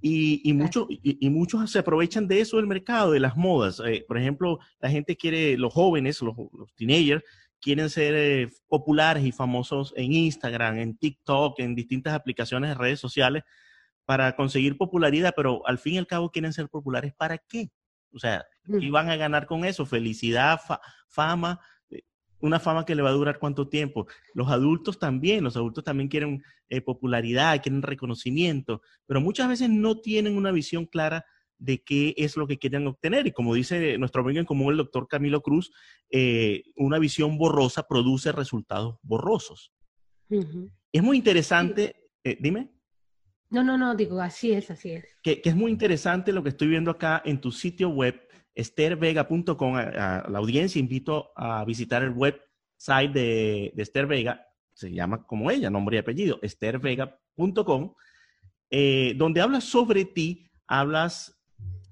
Y, 0.00 0.40
y, 0.44 1.18
y, 1.20 1.30
muchos 1.30 1.70
se 1.72 1.80
aprovechan 1.80 2.28
de 2.28 2.40
eso 2.40 2.56
del 2.56 2.66
mercado, 2.66 3.10
de 3.10 3.20
las 3.20 3.36
modas. 3.36 3.82
Eh, 3.84 4.04
por 4.06 4.16
ejemplo, 4.16 4.60
la 4.80 4.90
gente 4.90 5.16
quiere, 5.16 5.56
los 5.56 5.72
jóvenes, 5.74 6.22
los, 6.22 6.36
los 6.52 6.72
teenagers, 6.76 7.24
quieren 7.60 7.90
ser 7.90 8.14
eh, 8.14 8.50
populares 8.68 9.24
y 9.24 9.32
famosos 9.32 9.92
en 9.96 10.12
Instagram, 10.12 10.78
en 10.78 10.96
TikTok, 10.96 11.58
en 11.58 11.74
distintas 11.74 12.14
aplicaciones 12.14 12.70
de 12.70 12.74
redes 12.74 13.00
sociales 13.00 13.42
para 14.04 14.36
conseguir 14.36 14.76
popularidad, 14.78 15.34
pero 15.36 15.66
al 15.66 15.78
fin 15.78 15.94
y 15.94 15.98
al 15.98 16.06
cabo 16.06 16.30
quieren 16.30 16.52
ser 16.52 16.68
populares 16.68 17.12
para 17.14 17.38
qué? 17.38 17.70
O 18.12 18.18
sea, 18.18 18.46
¿qué 18.64 18.90
van 18.90 19.10
a 19.10 19.16
ganar 19.16 19.46
con 19.46 19.64
eso? 19.64 19.84
Felicidad, 19.84 20.58
fama, 21.08 21.60
eh, 21.60 21.62
una 22.40 22.60
fama 22.60 22.84
que 22.84 22.94
le 22.94 23.02
va 23.02 23.10
a 23.10 23.14
durar 23.14 23.38
cuánto 23.38 23.68
tiempo. 23.68 24.06
Los 24.34 24.48
adultos 24.48 24.98
también, 24.98 25.44
los 25.44 25.56
adultos 25.56 25.84
también 25.84 26.08
quieren 26.08 26.42
eh, 26.68 26.80
popularidad, 26.80 27.60
quieren 27.62 27.82
reconocimiento, 27.82 28.82
pero 29.06 29.20
muchas 29.20 29.48
veces 29.48 29.70
no 29.70 30.00
tienen 30.00 30.36
una 30.36 30.52
visión 30.52 30.86
clara 30.86 31.24
de 31.58 31.82
qué 31.82 32.14
es 32.16 32.36
lo 32.36 32.46
que 32.46 32.58
quieren 32.58 32.86
obtener. 32.86 33.26
Y 33.26 33.32
como 33.32 33.54
dice 33.54 33.98
nuestro 33.98 34.22
amigo 34.22 34.38
en 34.38 34.46
común, 34.46 34.72
el 34.72 34.78
doctor 34.78 35.08
Camilo 35.08 35.42
Cruz, 35.42 35.72
eh, 36.10 36.62
una 36.76 36.98
visión 36.98 37.36
borrosa 37.36 37.86
produce 37.86 38.32
resultados 38.32 38.96
borrosos. 39.02 39.72
Es 40.92 41.02
muy 41.02 41.16
interesante, 41.16 42.10
eh, 42.22 42.36
dime. 42.40 42.70
No, 43.50 43.64
no, 43.64 43.78
no, 43.78 43.94
digo, 43.94 44.20
así 44.20 44.52
es, 44.52 44.70
así 44.70 44.90
es. 44.90 45.06
Que, 45.22 45.40
es 45.42 45.56
muy 45.56 45.70
interesante 45.70 46.32
lo 46.32 46.42
que 46.42 46.50
estoy 46.50 46.68
viendo 46.68 46.90
acá 46.90 47.22
en 47.24 47.40
tu 47.40 47.50
sitio 47.50 47.88
web, 47.88 48.27
estervega.com. 48.58 49.76
A, 49.76 50.26
la 50.28 50.38
audiencia 50.38 50.80
invito 50.80 51.30
a 51.36 51.64
visitar 51.64 52.02
el 52.02 52.10
website 52.10 53.12
de, 53.12 53.72
de 53.74 53.82
Esther 53.82 54.06
Vega, 54.06 54.44
se 54.74 54.92
llama 54.92 55.24
como 55.26 55.50
ella, 55.50 55.70
nombre 55.70 55.96
y 55.96 56.00
apellido, 56.00 56.38
estervega.com, 56.42 57.94
eh, 58.70 59.14
donde 59.16 59.40
hablas 59.40 59.64
sobre 59.64 60.04
ti, 60.04 60.50
hablas 60.66 61.40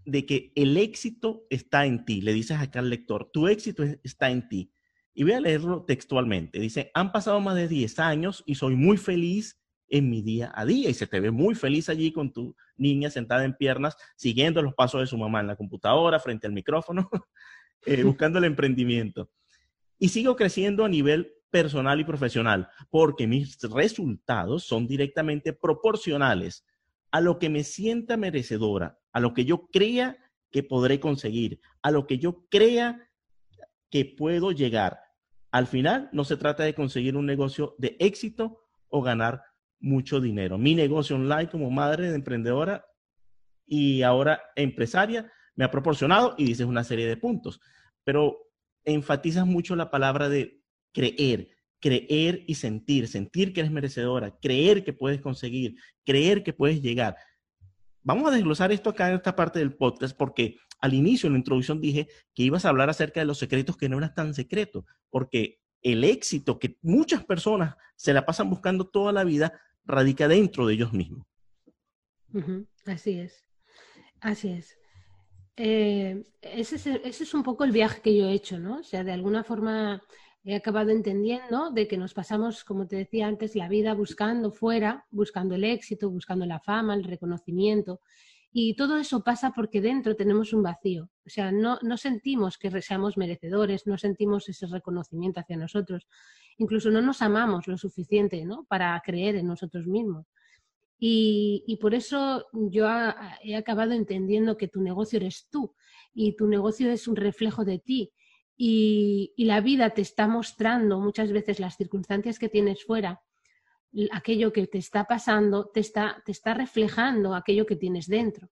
de 0.04 0.26
que 0.26 0.52
el 0.54 0.76
éxito 0.76 1.46
está 1.50 1.86
en 1.86 2.04
ti. 2.04 2.20
Le 2.20 2.32
dices 2.32 2.58
acá 2.58 2.80
al 2.80 2.90
lector, 2.90 3.30
tu 3.32 3.48
éxito 3.48 3.82
está 4.02 4.30
en 4.30 4.48
ti. 4.48 4.72
Y 5.14 5.22
voy 5.22 5.32
a 5.32 5.40
leerlo 5.40 5.84
textualmente. 5.84 6.60
Dice, 6.60 6.90
han 6.94 7.10
pasado 7.10 7.40
más 7.40 7.56
de 7.56 7.68
10 7.68 7.98
años 8.00 8.42
y 8.46 8.56
soy 8.56 8.76
muy 8.76 8.96
feliz 8.96 9.60
en 9.88 10.10
mi 10.10 10.22
día 10.22 10.52
a 10.54 10.64
día. 10.64 10.90
Y 10.90 10.94
se 10.94 11.06
te 11.06 11.20
ve 11.20 11.30
muy 11.30 11.54
feliz 11.54 11.88
allí 11.88 12.12
con 12.12 12.32
tu 12.32 12.56
niña 12.76 13.10
sentada 13.10 13.44
en 13.44 13.54
piernas, 13.54 13.96
siguiendo 14.16 14.62
los 14.62 14.74
pasos 14.74 15.00
de 15.00 15.06
su 15.06 15.18
mamá 15.18 15.40
en 15.40 15.46
la 15.48 15.56
computadora, 15.56 16.18
frente 16.20 16.46
al 16.46 16.52
micrófono, 16.52 17.10
eh, 17.86 18.02
buscando 18.04 18.38
el 18.38 18.44
emprendimiento. 18.44 19.30
Y 19.98 20.08
sigo 20.08 20.36
creciendo 20.36 20.84
a 20.84 20.88
nivel 20.88 21.32
personal 21.50 22.00
y 22.00 22.04
profesional, 22.04 22.68
porque 22.90 23.26
mis 23.26 23.58
resultados 23.62 24.64
son 24.64 24.86
directamente 24.86 25.52
proporcionales 25.52 26.66
a 27.10 27.20
lo 27.20 27.38
que 27.38 27.48
me 27.48 27.64
sienta 27.64 28.16
merecedora, 28.16 28.98
a 29.12 29.20
lo 29.20 29.32
que 29.32 29.44
yo 29.44 29.68
crea 29.68 30.18
que 30.50 30.62
podré 30.62 31.00
conseguir, 31.00 31.60
a 31.82 31.90
lo 31.90 32.06
que 32.06 32.18
yo 32.18 32.46
crea 32.50 33.08
que 33.90 34.04
puedo 34.04 34.52
llegar. 34.52 35.00
Al 35.50 35.66
final, 35.66 36.10
no 36.12 36.24
se 36.24 36.36
trata 36.36 36.64
de 36.64 36.74
conseguir 36.74 37.16
un 37.16 37.24
negocio 37.24 37.74
de 37.78 37.96
éxito 38.00 38.66
o 38.88 39.00
ganar 39.00 39.42
mucho 39.86 40.20
dinero. 40.20 40.58
Mi 40.58 40.74
negocio 40.74 41.16
online 41.16 41.48
como 41.48 41.70
madre 41.70 42.10
de 42.10 42.16
emprendedora 42.16 42.84
y 43.66 44.02
ahora 44.02 44.42
empresaria 44.56 45.32
me 45.54 45.64
ha 45.64 45.70
proporcionado 45.70 46.34
y 46.36 46.44
dices 46.44 46.66
una 46.66 46.84
serie 46.84 47.06
de 47.06 47.16
puntos, 47.16 47.60
pero 48.04 48.36
enfatizas 48.84 49.46
mucho 49.46 49.74
la 49.76 49.90
palabra 49.90 50.28
de 50.28 50.60
creer, 50.92 51.48
creer 51.80 52.42
y 52.46 52.56
sentir, 52.56 53.08
sentir 53.08 53.52
que 53.52 53.60
eres 53.60 53.72
merecedora, 53.72 54.36
creer 54.40 54.84
que 54.84 54.92
puedes 54.92 55.20
conseguir, 55.20 55.76
creer 56.04 56.42
que 56.42 56.52
puedes 56.52 56.82
llegar. 56.82 57.16
Vamos 58.02 58.28
a 58.28 58.34
desglosar 58.34 58.72
esto 58.72 58.90
acá 58.90 59.08
en 59.08 59.16
esta 59.16 59.34
parte 59.34 59.60
del 59.60 59.74
podcast 59.74 60.16
porque 60.16 60.58
al 60.80 60.94
inicio, 60.94 61.28
en 61.28 61.34
la 61.34 61.38
introducción, 61.38 61.80
dije 61.80 62.08
que 62.34 62.42
ibas 62.42 62.64
a 62.64 62.68
hablar 62.68 62.90
acerca 62.90 63.20
de 63.20 63.26
los 63.26 63.38
secretos 63.38 63.76
que 63.76 63.88
no 63.88 63.98
eran 63.98 64.14
tan 64.14 64.34
secretos, 64.34 64.84
porque 65.10 65.60
el 65.82 66.04
éxito 66.04 66.58
que 66.58 66.76
muchas 66.82 67.24
personas 67.24 67.76
se 67.94 68.12
la 68.12 68.26
pasan 68.26 68.50
buscando 68.50 68.86
toda 68.88 69.12
la 69.12 69.24
vida 69.24 69.60
radica 69.86 70.28
dentro 70.28 70.66
de 70.66 70.74
ellos 70.74 70.92
mismos. 70.92 71.24
Así 72.84 73.18
es, 73.18 73.44
así 74.20 74.48
es. 74.48 74.78
Eh, 75.56 76.24
ese, 76.42 76.76
es 76.76 76.86
ese 76.86 77.24
es 77.24 77.34
un 77.34 77.42
poco 77.42 77.64
el 77.64 77.72
viaje 77.72 78.02
que 78.02 78.14
yo 78.14 78.26
he 78.26 78.32
hecho, 78.32 78.58
¿no? 78.58 78.80
O 78.80 78.82
sea, 78.82 79.04
de 79.04 79.12
alguna 79.12 79.42
forma 79.42 80.02
he 80.44 80.54
acabado 80.54 80.90
entendiendo 80.90 81.70
de 81.70 81.88
que 81.88 81.96
nos 81.96 82.14
pasamos, 82.14 82.62
como 82.62 82.86
te 82.86 82.96
decía 82.96 83.26
antes, 83.26 83.56
la 83.56 83.68
vida 83.68 83.94
buscando 83.94 84.52
fuera, 84.52 85.06
buscando 85.10 85.54
el 85.56 85.64
éxito, 85.64 86.10
buscando 86.10 86.46
la 86.46 86.60
fama, 86.60 86.94
el 86.94 87.04
reconocimiento. 87.04 88.00
Y 88.58 88.74
todo 88.74 88.96
eso 88.96 89.22
pasa 89.22 89.52
porque 89.54 89.82
dentro 89.82 90.16
tenemos 90.16 90.54
un 90.54 90.62
vacío. 90.62 91.10
O 91.26 91.28
sea, 91.28 91.52
no, 91.52 91.78
no 91.82 91.98
sentimos 91.98 92.56
que 92.56 92.70
seamos 92.80 93.18
merecedores, 93.18 93.86
no 93.86 93.98
sentimos 93.98 94.48
ese 94.48 94.66
reconocimiento 94.66 95.40
hacia 95.40 95.58
nosotros. 95.58 96.08
Incluso 96.56 96.90
no 96.90 97.02
nos 97.02 97.20
amamos 97.20 97.66
lo 97.66 97.76
suficiente 97.76 98.46
¿no? 98.46 98.64
para 98.64 98.98
creer 99.04 99.36
en 99.36 99.46
nosotros 99.46 99.86
mismos. 99.86 100.24
Y, 100.98 101.64
y, 101.66 101.76
por 101.76 101.92
eso 101.92 102.46
yo 102.54 102.86
he 103.42 103.56
acabado 103.56 103.92
entendiendo 103.92 104.56
que 104.56 104.68
tu 104.68 104.80
negocio 104.80 105.18
eres 105.18 105.48
tú 105.50 105.74
y 106.14 106.34
tu 106.34 106.46
negocio 106.46 106.90
es 106.90 107.06
un 107.06 107.16
reflejo 107.16 107.62
de 107.62 107.78
ti 107.78 108.14
y, 108.56 109.34
la 109.36 109.60
vida 109.60 109.90
te 109.90 110.00
está 110.00 110.26
mostrando 110.28 110.98
muchas 110.98 111.30
veces 111.30 111.60
las 111.60 111.76
circunstancias 111.76 112.38
que 112.38 112.48
tienes 112.48 112.84
fuera, 112.84 113.20
aquello 114.12 114.52
que 114.52 114.66
te 114.66 114.78
está 114.78 115.04
pasando, 115.04 115.66
te 115.66 115.80
está, 115.80 116.22
te 116.24 116.32
está 116.32 116.54
reflejando 116.54 117.34
aquello 117.34 117.66
que 117.66 117.76
tienes 117.76 118.06
dentro. 118.06 118.50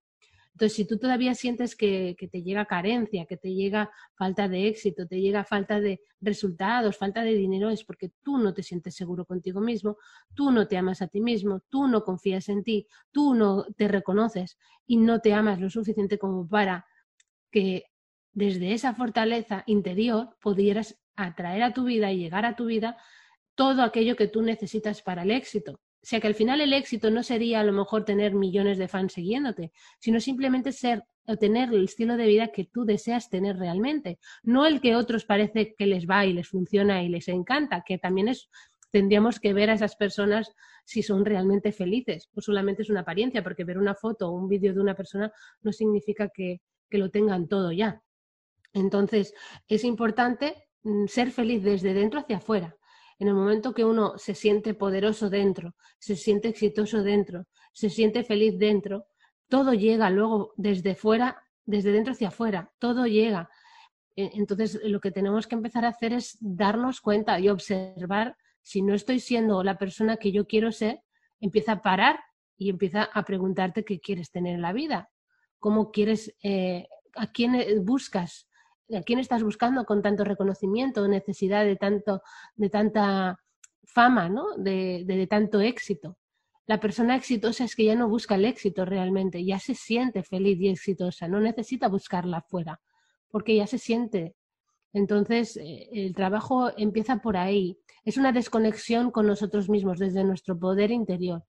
Entonces, 0.53 0.77
si 0.77 0.85
tú 0.85 0.97
todavía 0.97 1.35
sientes 1.35 1.75
que, 1.75 2.15
que, 2.17 2.29
te 2.29 2.41
llega 2.41 2.65
carencia, 2.65 3.25
que 3.25 3.35
te 3.35 3.53
llega 3.53 3.91
falta 4.15 4.47
de 4.47 4.69
éxito, 4.69 5.05
te 5.05 5.19
llega 5.19 5.43
falta 5.43 5.81
de 5.81 5.99
resultados, 6.21 6.97
falta 6.97 7.23
de 7.23 7.33
dinero, 7.33 7.69
es 7.69 7.83
porque 7.83 8.13
tú 8.23 8.37
no 8.37 8.53
te 8.53 8.63
sientes 8.63 8.95
seguro 8.95 9.25
contigo 9.25 9.59
mismo, 9.59 9.97
tú 10.33 10.51
no 10.51 10.65
te 10.65 10.77
amas 10.77 11.01
a 11.01 11.07
ti 11.07 11.19
mismo, 11.19 11.59
tú 11.67 11.89
no 11.89 12.05
confías 12.05 12.47
en 12.47 12.63
ti, 12.63 12.87
tú 13.11 13.33
no 13.33 13.65
te 13.75 13.89
reconoces 13.89 14.57
y 14.87 14.95
no 14.95 15.19
te 15.19 15.33
amas 15.33 15.59
lo 15.59 15.69
suficiente 15.69 16.17
como 16.17 16.47
para 16.47 16.85
que 17.51 17.87
desde 18.31 18.73
esa 18.73 18.93
fortaleza 18.93 19.63
interior 19.65 20.37
pudieras 20.39 21.01
atraer 21.17 21.63
a 21.63 21.73
tu 21.73 21.83
vida 21.83 22.13
y 22.13 22.19
llegar 22.19 22.45
a 22.45 22.55
tu 22.55 22.65
vida 22.65 22.97
todo 23.55 23.81
aquello 23.81 24.15
que 24.15 24.27
tú 24.27 24.41
necesitas 24.41 25.01
para 25.01 25.23
el 25.23 25.31
éxito. 25.31 25.73
O 25.73 26.07
sea 26.07 26.19
que 26.19 26.27
al 26.27 26.35
final 26.35 26.61
el 26.61 26.73
éxito 26.73 27.09
no 27.09 27.23
sería 27.23 27.61
a 27.61 27.63
lo 27.63 27.73
mejor 27.73 28.05
tener 28.05 28.35
millones 28.35 28.77
de 28.77 28.87
fans 28.87 29.13
siguiéndote, 29.13 29.71
sino 29.99 30.19
simplemente 30.19 30.71
ser 30.71 31.03
o 31.25 31.37
tener 31.37 31.69
el 31.69 31.85
estilo 31.85 32.17
de 32.17 32.27
vida 32.27 32.49
que 32.49 32.65
tú 32.65 32.85
deseas 32.85 33.29
tener 33.31 33.57
realmente, 33.57 34.19
no 34.43 34.67
el 34.67 34.79
que 34.79 34.95
otros 34.95 35.25
parece 35.25 35.73
que 35.75 35.87
les 35.87 36.05
va 36.05 36.23
y 36.27 36.33
les 36.33 36.47
funciona 36.47 37.01
y 37.01 37.09
les 37.09 37.27
encanta, 37.27 37.83
que 37.83 37.97
también 37.97 38.27
es 38.27 38.49
tendríamos 38.91 39.41
que 39.41 39.53
ver 39.53 39.69
a 39.69 39.73
esas 39.73 39.97
personas 39.97 40.55
si 40.85 41.03
son 41.03 41.25
realmente 41.25 41.73
felices 41.73 42.29
o 42.33 42.39
solamente 42.39 42.83
es 42.83 42.89
una 42.89 43.01
apariencia, 43.01 43.43
porque 43.43 43.65
ver 43.65 43.77
una 43.77 43.93
foto 43.93 44.29
o 44.29 44.31
un 44.31 44.47
vídeo 44.47 44.73
de 44.73 44.79
una 44.79 44.95
persona 44.95 45.33
no 45.63 45.73
significa 45.73 46.29
que, 46.29 46.61
que 46.89 46.97
lo 46.97 47.09
tengan 47.09 47.49
todo 47.49 47.73
ya. 47.73 48.01
Entonces, 48.71 49.33
es 49.67 49.83
importante 49.83 50.69
mm, 50.83 51.07
ser 51.07 51.31
feliz 51.31 51.61
desde 51.63 51.93
dentro 51.93 52.21
hacia 52.21 52.37
afuera. 52.37 52.77
En 53.19 53.27
el 53.27 53.33
momento 53.33 53.73
que 53.73 53.85
uno 53.85 54.17
se 54.17 54.35
siente 54.35 54.73
poderoso 54.73 55.29
dentro, 55.29 55.75
se 55.99 56.15
siente 56.15 56.49
exitoso 56.49 57.01
dentro, 57.01 57.45
se 57.73 57.89
siente 57.89 58.23
feliz 58.23 58.57
dentro, 58.57 59.05
todo 59.47 59.73
llega 59.73 60.09
luego 60.09 60.53
desde 60.57 60.95
fuera, 60.95 61.41
desde 61.65 61.91
dentro 61.91 62.13
hacia 62.13 62.27
afuera, 62.29 62.71
todo 62.79 63.05
llega. 63.05 63.49
E, 64.15 64.31
entonces, 64.33 64.79
lo 64.83 64.99
que 64.99 65.11
tenemos 65.11 65.47
que 65.47 65.55
empezar 65.55 65.85
a 65.85 65.89
hacer 65.89 66.13
es 66.13 66.37
darnos 66.39 67.01
cuenta 67.01 67.39
y 67.39 67.49
observar 67.49 68.35
si 68.61 68.81
no 68.81 68.93
estoy 68.93 69.19
siendo 69.19 69.63
la 69.63 69.77
persona 69.77 70.17
que 70.17 70.31
yo 70.31 70.47
quiero 70.47 70.71
ser, 70.71 71.01
empieza 71.39 71.73
a 71.73 71.81
parar 71.81 72.19
y 72.57 72.69
empieza 72.69 73.03
a 73.03 73.23
preguntarte 73.23 73.85
qué 73.85 73.99
quieres 73.99 74.31
tener 74.31 74.55
en 74.55 74.61
la 74.61 74.73
vida, 74.73 75.09
cómo 75.59 75.91
quieres, 75.91 76.35
eh, 76.43 76.87
a 77.15 77.31
quién 77.31 77.55
eh, 77.55 77.75
buscas, 77.79 78.49
¿A 78.93 79.01
quién 79.01 79.19
estás 79.19 79.43
buscando 79.43 79.85
con 79.85 80.01
tanto 80.01 80.23
reconocimiento, 80.23 81.07
necesidad 81.07 81.63
de, 81.65 81.75
tanto, 81.75 82.21
de 82.55 82.69
tanta 82.69 83.39
fama, 83.83 84.29
¿no? 84.29 84.55
de, 84.57 85.03
de, 85.05 85.27
tanto 85.27 85.59
éxito? 85.61 86.17
La 86.67 86.79
persona 86.79 87.15
exitosa 87.15 87.63
es 87.63 87.75
que 87.75 87.85
ya 87.85 87.95
no 87.95 88.09
busca 88.09 88.35
el 88.35 88.45
éxito 88.45 88.85
realmente, 88.85 89.43
ya 89.43 89.59
se 89.59 89.75
siente 89.75 90.23
feliz 90.23 90.59
y 90.59 90.69
exitosa, 90.69 91.27
no 91.27 91.39
necesita 91.39 91.87
buscarla 91.87 92.37
afuera, 92.37 92.81
porque 93.29 93.55
ya 93.55 93.67
se 93.67 93.77
siente. 93.77 94.35
Entonces, 94.93 95.57
eh, 95.57 95.89
el 95.91 96.15
trabajo 96.15 96.71
empieza 96.77 97.17
por 97.17 97.37
ahí. 97.37 97.77
es 98.05 98.17
una 98.17 98.31
desconexión 98.31 99.11
con 99.11 99.27
nosotros 99.27 99.67
mismos 99.67 99.99
desde 99.99 100.23
nuestro 100.23 100.57
poder 100.57 100.91
interior. 100.91 101.43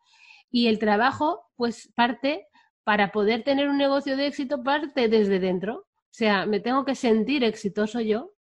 Y 0.51 0.69
el 0.69 0.79
trabajo, 0.79 1.51
pues 1.55 1.93
parte, 1.95 2.47
para 2.83 3.13
poder 3.13 3.45
tener 3.45 3.69
un 3.69 3.79
negocio 3.79 4.17
de 4.17 4.27
éxito, 4.27 4.63
parte 4.63 5.09
desde 5.09 5.39
dentro. 5.39 5.87
Sea, 6.17 6.47
me 6.47 6.61
tengo 6.61 6.87
que 6.87 6.95
sentir 6.95 7.45
exitoso 7.45 8.01
yo, 8.01 8.33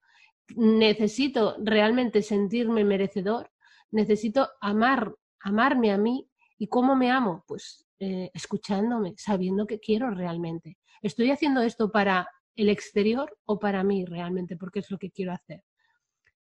necesito 0.56 1.58
realmente 1.62 2.22
sentirme 2.22 2.86
merecedor, 2.86 3.52
necesito 3.92 4.48
amar, 4.62 5.14
amarme 5.42 5.92
a 5.92 5.98
mí. 5.98 6.26
¿Y 6.58 6.68
cómo 6.68 6.96
me 6.96 7.12
amo? 7.12 7.44
Pues 7.46 7.86
eh, 8.00 8.32
escuchándome, 8.34 9.16
sabiendo 9.18 9.68
que 9.68 9.82
quiero 9.82 10.10
realmente. 10.10 10.78
¿Estoy 11.02 11.32
haciendo 11.32 11.60
esto 11.64 11.92
para 11.92 12.30
el 12.56 12.70
exterior 12.70 13.38
o 13.44 13.60
para 13.60 13.84
mí 13.84 14.06
realmente? 14.06 14.56
Porque 14.56 14.80
es 14.80 14.90
lo 14.90 14.98
que 14.98 15.12
quiero 15.12 15.34
hacer. 15.34 15.62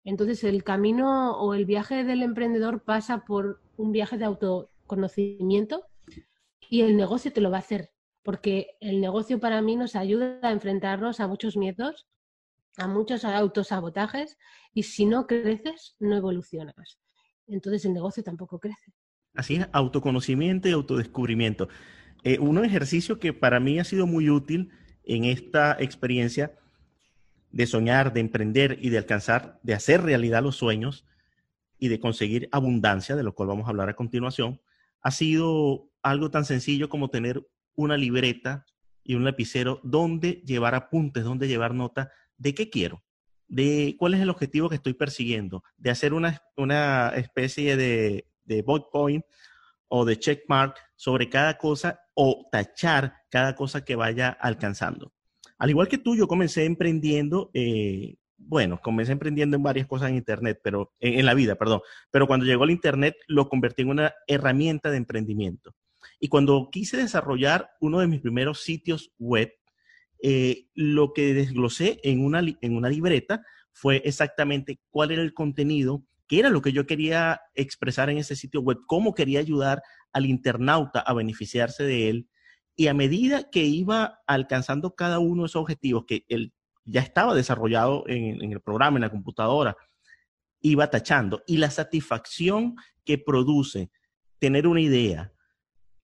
Entonces, 0.03 0.43
el 0.43 0.63
camino 0.63 1.36
o 1.39 1.56
el 1.56 1.65
viaje 1.65 2.03
del 2.03 2.21
emprendedor 2.21 2.84
pasa 2.84 3.25
por 3.25 3.63
un 3.75 3.91
viaje 3.91 4.19
de 4.19 4.25
autoconocimiento 4.25 5.84
y 6.69 6.82
el 6.82 6.95
negocio 6.95 7.34
te 7.34 7.41
lo 7.41 7.49
va 7.49 7.58
a 7.58 7.62
hacer, 7.62 7.89
porque 8.28 8.76
el 8.82 9.00
negocio 9.00 9.40
para 9.40 9.62
mí 9.62 9.78
nos 9.78 9.96
ayuda 9.96 10.38
a 10.42 10.52
enfrentarnos 10.52 11.22
a 11.22 11.30
muchos 11.30 11.56
miedos, 11.56 12.10
a 12.76 12.86
muchos 12.86 13.24
autosabotajes 13.24 14.38
y 14.74 14.84
si 14.84 15.06
no 15.06 15.28
creces, 15.28 15.96
no 16.02 16.13
evolucionas. 16.18 17.00
Entonces 17.48 17.86
el 17.86 17.94
negocio 17.94 18.24
tampoco 18.24 18.60
crece. 18.60 18.92
Así 19.34 19.56
es, 19.56 19.70
autoconocimiento 19.72 20.68
y 20.68 20.74
autodescubrimiento. 20.74 21.70
Eh, 22.26 22.38
un 22.40 22.62
ejercicio 22.66 23.18
que 23.18 23.32
para 23.32 23.62
mí 23.62 23.80
ha 23.80 23.86
sido 23.86 24.06
muy 24.08 24.30
útil 24.30 24.72
en 25.06 25.24
esta 25.24 25.78
experiencia 25.80 26.54
de 27.54 27.66
soñar, 27.66 28.12
de 28.12 28.20
emprender 28.20 28.78
y 28.82 28.90
de 28.90 28.98
alcanzar, 28.98 29.58
de 29.63 29.74
hacer 29.74 30.02
realidad 30.02 30.44
los 30.44 30.58
sueños 30.58 31.06
y 31.80 31.88
de 31.88 32.02
conseguir 32.02 32.50
abundancia, 32.52 33.16
de 33.16 33.24
lo 33.24 33.34
cual 33.34 33.48
vamos 33.48 33.68
a 33.68 33.70
hablar 33.70 33.88
a 33.88 33.96
continuación, 33.96 34.60
ha 35.00 35.12
sido 35.12 35.90
algo 36.02 36.30
tan 36.30 36.44
sencillo 36.44 36.90
como 36.90 37.10
tener 37.10 37.48
una 37.78 37.96
libreta 37.96 38.66
y 39.04 39.16
un 39.16 39.24
lapicero 39.24 39.80
donde 39.84 40.44
llevar 40.46 40.76
apuntes, 40.76 41.24
donde 41.24 41.48
llevar 41.48 41.74
nota 41.74 42.12
de 42.38 42.54
qué 42.54 42.70
quiero, 42.70 43.04
de 43.48 43.96
cuál 43.98 44.16
es 44.16 44.20
el 44.20 44.30
objetivo 44.30 44.68
que 44.68 44.76
estoy 44.76 44.94
persiguiendo, 44.94 45.63
de 45.78 45.92
hacer 45.92 46.13
una, 46.13 46.42
una 46.58 47.10
especie 47.16 47.78
de, 47.78 48.28
de 48.44 48.63
point 48.63 49.24
o 49.88 50.04
de 50.04 50.20
checkmark 50.20 50.78
sobre 50.96 51.30
cada 51.30 51.58
cosa 51.58 52.02
o 52.13 52.48
tachar 52.52 53.13
cada 53.30 53.56
cosa 53.56 53.86
que 53.86 53.96
vaya 53.96 54.30
alcanzando. 54.30 55.13
Al 55.58 55.70
igual 55.70 55.88
que 55.88 55.98
tú, 55.98 56.16
yo 56.16 56.28
comencé 56.28 56.66
emprendiendo, 56.66 57.50
eh, 57.54 58.16
bueno, 58.38 58.80
comencé 58.82 59.12
emprendiendo 59.12 59.58
en 59.58 59.63
varias 59.63 59.88
cosas 59.88 60.10
en 60.10 60.16
Internet, 60.16 60.60
pero 60.63 60.94
en, 61.00 61.26
la 61.26 61.34
vida, 61.34 61.56
perdón, 61.56 61.82
pero 62.12 62.28
cuando 62.28 62.46
llegó 62.46 62.63
el 62.66 62.72
Internet 62.72 63.16
lo 63.28 63.50
convertí 63.50 63.84
en 63.84 63.90
una 63.90 64.13
herramienta 64.28 64.92
de 64.92 64.98
emprendimiento. 64.98 65.74
Y 66.19 66.30
cuando 66.30 66.69
quise 66.71 66.97
desarrollar 66.97 67.69
uno 67.80 67.99
de 67.99 68.08
mis 68.08 68.21
primeros 68.21 68.62
sitios 68.62 69.12
web, 69.19 69.53
eh, 70.23 70.67
lo 70.73 71.13
que 71.13 71.34
desglosé 71.34 71.99
en 72.03 72.25
una, 72.25 72.39
en 72.39 72.75
una 72.75 72.89
libreta 72.89 73.43
fue 73.71 74.01
exactamente 74.06 74.80
cuál 74.89 75.12
era 75.12 75.21
el 75.21 75.34
contenido, 75.34 76.03
qué 76.27 76.39
era 76.39 76.49
lo 76.49 76.62
que 76.62 76.71
yo 76.71 76.88
quería 76.88 77.41
expresar 77.53 78.10
en 78.10 78.17
ese 78.17 78.36
sitio 78.36 78.62
web, 78.62 78.80
cómo 78.88 79.13
quería 79.13 79.39
ayudar 79.39 79.84
al 80.12 80.25
internauta 80.25 80.99
a 80.99 81.13
beneficiarse 81.13 81.84
de 81.84 82.10
él 82.10 82.30
y 82.77 82.88
a 82.88 82.93
medida 82.93 83.49
que 83.49 83.63
iba 83.63 84.19
alcanzando 84.27 84.95
cada 84.95 85.17
uno 85.19 85.43
de 85.43 85.47
esos 85.47 85.62
objetivos 85.62 86.06
que 86.08 86.25
él 86.30 86.53
ya 86.86 87.01
estaba 87.01 87.34
desarrollado 87.34 88.03
en, 88.08 88.51
el 88.51 88.62
programa, 88.62 88.97
en 88.97 89.01
la 89.01 89.10
computadora, 89.10 89.75
iba 90.62 90.89
tachando. 90.89 91.43
Y 91.47 91.58
la 91.58 91.71
satisfacción 91.71 92.75
que 93.03 93.17
produce 93.17 93.89
tener 94.39 94.67
una 94.67 94.80
idea, 94.80 95.34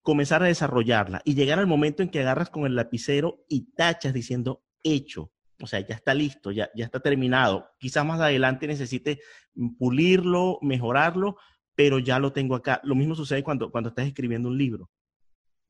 comenzar 0.04 0.44
a 0.44 0.46
desarrollarla 0.46 1.20
y 1.24 1.34
llegar 1.34 1.58
al 1.58 1.66
momento 1.66 2.04
en 2.04 2.10
que 2.10 2.20
agarras 2.20 2.50
con 2.50 2.64
el 2.64 2.76
lapicero 2.76 3.44
y 3.48 3.72
tachas 3.72 4.12
diciendo 4.12 4.64
hecho. 4.84 5.32
O 5.60 5.66
sea, 5.66 5.80
ya 5.80 5.96
está 5.96 6.14
listo, 6.14 6.52
ya, 6.52 6.70
ya 6.76 6.84
está 6.84 7.00
terminado. 7.00 7.66
Quizás 7.80 8.06
más 8.06 8.20
adelante 8.20 8.68
necesite 8.68 9.18
pulirlo, 9.76 10.60
mejorarlo, 10.62 11.36
pero 11.74 11.98
ya 11.98 12.20
lo 12.20 12.32
tengo 12.32 12.54
acá. 12.54 12.80
Lo 12.84 12.94
mismo 12.94 13.16
sucede 13.16 13.42
cuando, 13.42 13.72
cuando 13.72 13.88
estás 13.88 14.06
escribiendo 14.06 14.48
un 14.48 14.58
libro 14.58 14.88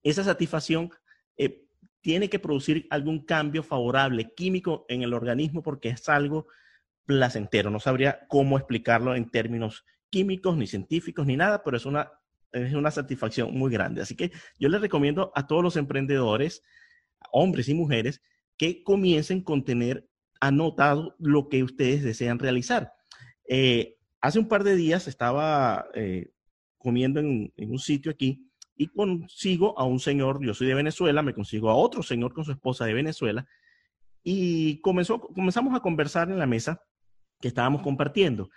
esa 0.05 0.23
satisfacción 0.23 0.91
eh, 1.37 1.67
tiene 2.01 2.29
que 2.29 2.39
producir 2.39 2.87
algún 2.91 3.25
cambio 3.25 3.63
favorable 3.63 4.33
químico 4.35 4.85
en 4.89 5.03
el 5.03 5.15
organismo 5.15 5.63
porque 5.63 5.89
es 5.89 6.09
algo 6.09 6.47
placentero. 7.07 7.71
No 7.71 7.81
sabría 7.81 8.27
cómo 8.29 8.59
explicarlo 8.59 9.17
en 9.17 9.31
términos 9.31 9.85
químicos, 10.11 10.57
ni 10.57 10.67
científicos, 10.67 11.27
ni 11.27 11.37
nada, 11.37 11.65
pero 11.65 11.79
es 11.79 11.87
una, 11.87 12.13
es 12.55 12.75
una 12.75 12.91
satisfacción 12.91 13.53
muy 13.53 13.71
grande. 13.71 14.01
Así 14.01 14.15
que 14.15 14.33
yo 14.59 14.69
les 14.69 14.81
recomiendo 14.81 15.33
a 15.35 15.47
todos 15.47 15.63
los 15.63 15.77
emprendedores, 15.77 16.63
hombres 17.33 17.69
y 17.69 17.75
mujeres, 17.75 18.23
que 18.57 18.83
comiencen 18.83 19.43
con 19.43 19.65
tener 19.65 20.09
anotado 20.41 21.17
lo 21.19 21.49
que 21.49 21.63
ustedes 21.63 22.03
desean 22.03 22.39
realizar. 22.39 22.93
Eh, 23.49 23.97
hace 24.21 24.39
un 24.39 24.49
par 24.49 24.65
de 24.65 24.77
días 24.77 25.09
estaba 25.09 25.87
eh, 25.95 26.31
comiendo 26.79 27.21
en, 27.21 27.53
un 27.57 27.79
sitio 27.79 28.13
aquí 28.13 28.49
y 28.77 28.89
consigo 28.89 29.79
a 29.79 29.85
un 29.85 30.01
señor, 30.01 30.45
yo 30.45 30.55
soy 30.55 30.67
de 30.67 30.75
Venezuela, 30.75 31.23
me 31.23 31.35
consigo 31.35 31.71
a 31.71 31.75
otro 31.75 32.03
señor 32.03 32.33
con 32.33 32.45
su 32.45 32.53
esposa 32.53 32.85
de 32.85 32.95
Venezuela 32.95 33.47
y 34.23 34.81
comenzó, 34.81 35.21
comenzamos 35.21 35.75
a 35.75 35.81
conversar 35.81 36.31
en 36.31 36.39
la 36.39 36.47
mesa 36.47 36.83
que 37.41 37.49
estábamos 37.49 37.83
compartiendo. 37.83 38.51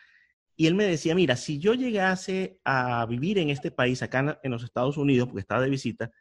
Y 0.59 0.65
él 0.65 0.73
me 0.73 0.85
decía, 0.85 1.13
mira, 1.13 1.35
si 1.35 1.59
yo 1.59 1.75
llegase 1.75 2.59
a 2.65 3.05
vivir 3.05 3.37
en 3.37 3.51
este 3.51 3.69
país, 3.69 4.01
acá 4.01 4.39
en 4.41 4.51
los 4.51 4.63
Estados 4.63 4.97
Unidos, 4.97 5.27
porque 5.27 5.41
estaba 5.41 5.61
de 5.61 5.69
visita, 5.69 6.11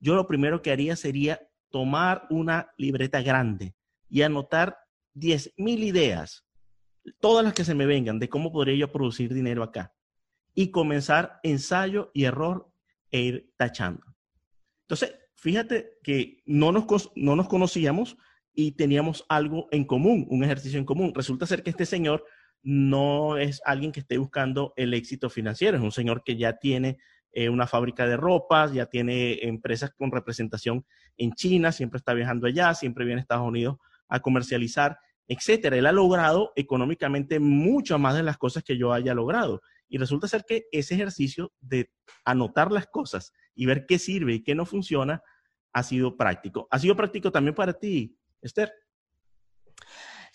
yo 0.00 0.16
lo 0.16 0.26
primero 0.26 0.60
que 0.60 0.72
haría 0.72 0.96
sería 0.96 1.40
tomar 1.70 2.26
una 2.28 2.72
libreta 2.76 3.22
grande 3.22 3.76
y 4.08 4.22
anotar 4.22 4.76
10.000 5.14 5.78
ideas, 5.78 6.44
todas 7.20 7.44
las 7.44 7.54
que 7.54 7.64
se 7.64 7.76
me 7.76 7.86
vengan, 7.86 8.18
de 8.18 8.28
cómo 8.28 8.50
podría 8.50 8.74
yo 8.74 8.90
producir 8.90 9.32
dinero 9.32 9.62
acá. 9.62 9.94
Y 10.54 10.72
comenzar 10.72 11.38
ensayo 11.44 12.10
y 12.14 12.24
error 12.24 12.68
e 13.12 13.20
ir 13.20 13.52
tachando. 13.56 14.04
Entonces, 14.82 15.14
fíjate 15.36 15.98
que 16.02 16.42
no 16.46 16.72
nos, 16.72 17.12
no 17.14 17.36
nos 17.36 17.48
conocíamos 17.48 18.16
y 18.52 18.72
teníamos 18.72 19.24
algo 19.28 19.68
en 19.70 19.84
común, 19.84 20.26
un 20.30 20.42
ejercicio 20.42 20.80
en 20.80 20.84
común. 20.84 21.12
Resulta 21.14 21.46
ser 21.46 21.62
que 21.62 21.70
este 21.70 21.86
señor 21.86 22.24
no 22.64 23.36
es 23.36 23.60
alguien 23.64 23.92
que 23.92 24.00
esté 24.00 24.18
buscando 24.18 24.72
el 24.76 24.94
éxito 24.94 25.30
financiero, 25.30 25.76
es 25.76 25.82
un 25.82 25.92
señor 25.92 26.24
que 26.24 26.36
ya 26.36 26.54
tiene 26.56 26.98
eh, 27.32 27.48
una 27.48 27.66
fábrica 27.66 28.06
de 28.06 28.16
ropas, 28.16 28.72
ya 28.72 28.86
tiene 28.86 29.40
empresas 29.42 29.92
con 29.96 30.10
representación 30.10 30.86
en 31.16 31.32
China, 31.32 31.72
siempre 31.72 31.98
está 31.98 32.14
viajando 32.14 32.46
allá, 32.46 32.74
siempre 32.74 33.04
viene 33.04 33.20
a 33.20 33.22
Estados 33.22 33.46
Unidos 33.46 33.76
a 34.08 34.20
comercializar, 34.20 34.98
etcétera. 35.28 35.76
Él 35.76 35.86
ha 35.86 35.92
logrado 35.92 36.52
económicamente 36.56 37.40
mucho 37.40 37.98
más 37.98 38.14
de 38.14 38.22
las 38.22 38.38
cosas 38.38 38.62
que 38.62 38.78
yo 38.78 38.92
haya 38.92 39.14
logrado. 39.14 39.60
Y 39.88 39.98
resulta 39.98 40.28
ser 40.28 40.44
que 40.46 40.66
ese 40.72 40.94
ejercicio 40.94 41.52
de 41.60 41.90
anotar 42.24 42.72
las 42.72 42.86
cosas 42.86 43.32
y 43.54 43.66
ver 43.66 43.84
qué 43.86 43.98
sirve 43.98 44.34
y 44.34 44.42
qué 44.42 44.54
no 44.54 44.64
funciona 44.64 45.22
ha 45.72 45.82
sido 45.82 46.16
práctico. 46.16 46.68
¿Ha 46.70 46.78
sido 46.78 46.96
práctico 46.96 47.30
también 47.30 47.54
para 47.54 47.72
ti, 47.72 48.16
Esther? 48.40 48.72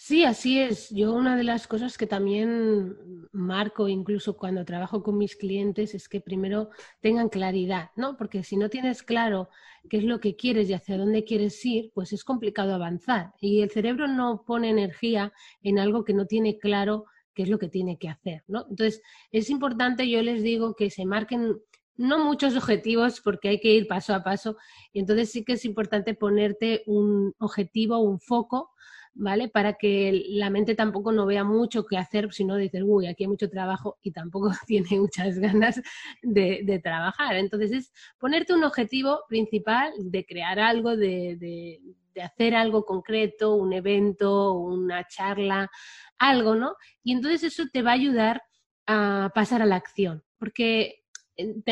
Sí, 0.02 0.24
así 0.24 0.58
es. 0.62 0.90
Yo 0.92 1.14
una 1.14 1.36
de 1.36 1.44
las 1.44 1.68
cosas 1.68 1.98
que 1.98 2.08
también 2.08 2.96
marco 3.34 3.90
incluso 3.90 4.38
cuando 4.38 4.64
trabajo 4.64 5.04
con 5.04 5.18
mis 5.18 5.36
clientes 5.36 5.94
es 5.94 6.08
que 6.08 6.22
primero 6.22 6.70
tengan 7.02 7.28
claridad, 7.28 7.90
¿no? 7.98 8.16
Porque 8.16 8.44
si 8.46 8.56
no 8.56 8.70
tienes 8.70 9.04
claro 9.04 9.50
qué 9.90 9.98
es 9.98 10.06
lo 10.06 10.22
que 10.22 10.38
quieres 10.38 10.70
y 10.70 10.74
hacia 10.74 10.98
dónde 10.98 11.26
quieres 11.26 11.64
ir, 11.66 11.92
pues 11.94 12.14
es 12.14 12.24
complicado 12.24 12.74
avanzar. 12.74 13.34
Y 13.42 13.62
el 13.62 13.72
cerebro 13.72 14.08
no 14.08 14.46
pone 14.48 14.70
energía 14.70 15.34
en 15.64 15.80
algo 15.80 16.06
que 16.06 16.14
no 16.14 16.26
tiene 16.28 16.58
claro 16.60 17.04
qué 17.34 17.44
es 17.44 17.50
lo 17.50 17.60
que 17.60 17.68
tiene 17.68 17.98
que 18.00 18.08
hacer, 18.08 18.44
¿no? 18.48 18.68
Entonces, 18.70 19.02
es 19.34 19.50
importante, 19.50 20.10
yo 20.10 20.22
les 20.22 20.42
digo, 20.44 20.76
que 20.76 20.90
se 20.92 21.06
marquen 21.06 21.60
no 21.98 22.24
muchos 22.24 22.56
objetivos 22.56 23.20
porque 23.20 23.50
hay 23.50 23.60
que 23.60 23.74
ir 23.74 23.86
paso 23.86 24.14
a 24.14 24.24
paso, 24.24 24.56
y 24.94 25.00
entonces 25.02 25.30
sí 25.30 25.44
que 25.44 25.54
es 25.54 25.66
importante 25.66 26.14
ponerte 26.14 26.84
un 26.86 27.34
objetivo, 27.38 28.00
un 28.00 28.22
foco, 28.22 28.72
¿vale? 29.14 29.50
Para 29.50 29.74
que 29.74 30.24
la 30.30 30.50
mente 30.50 30.76
tampoco 30.76 31.12
no 31.12 31.26
vea 31.26 31.44
mucho 31.44 31.86
qué 31.86 31.98
hacer, 31.98 32.32
sino 32.34 32.56
dices, 32.56 32.84
uy, 32.86 33.08
aquí 33.08 33.24
hay 33.24 33.30
mucho 33.30 33.50
trabajo 33.50 33.98
y 34.02 34.12
tampoco 34.12 34.50
tiene 34.68 35.00
muchas 35.00 35.40
ganas 35.40 35.82
de, 36.22 36.80
trabajar. 36.84 37.36
Entonces 37.36 37.72
es 37.72 37.94
ponerte 38.18 38.54
un 38.54 38.64
objetivo 38.64 39.22
principal 39.28 39.92
de 39.98 40.26
crear 40.26 40.60
algo, 40.60 40.96
de, 40.96 41.36
de 41.38 42.22
hacer 42.22 42.56
algo 42.56 42.86
concreto, 42.86 43.56
un 43.56 43.74
evento, 43.74 44.54
una 44.54 45.08
charla, 45.08 45.70
algo, 46.18 46.56
¿no? 46.56 46.76
Y 47.04 47.14
entonces 47.14 47.44
eso 47.44 47.64
te 47.72 47.82
va 47.82 47.92
a 47.92 47.96
ayudar 47.96 48.42
a 48.88 49.32
pasar 49.34 49.62
a 49.62 49.66
la 49.66 49.76
acción, 49.76 50.24
porque 50.38 51.04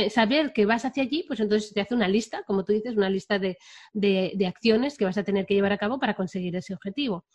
saber 0.10 0.54
que 0.54 0.66
vas 0.66 0.86
hacia 0.86 1.04
allí, 1.04 1.24
pues 1.28 1.40
entonces 1.40 1.74
te 1.74 1.82
hace 1.82 1.96
una 1.96 2.08
lista, 2.08 2.44
como 2.44 2.64
tú 2.64 2.74
dices, 2.74 2.96
una 2.96 3.10
lista 3.10 3.40
de, 3.40 3.58
acciones 4.48 4.98
que 4.98 5.06
vas 5.06 5.18
a 5.18 5.24
tener 5.24 5.46
que 5.46 5.54
llevar 5.54 5.74
a 5.74 5.78
cabo 5.78 6.00
para 6.00 6.16
conseguir 6.16 6.56
ese 6.56 6.74
objetivo. 6.74 7.26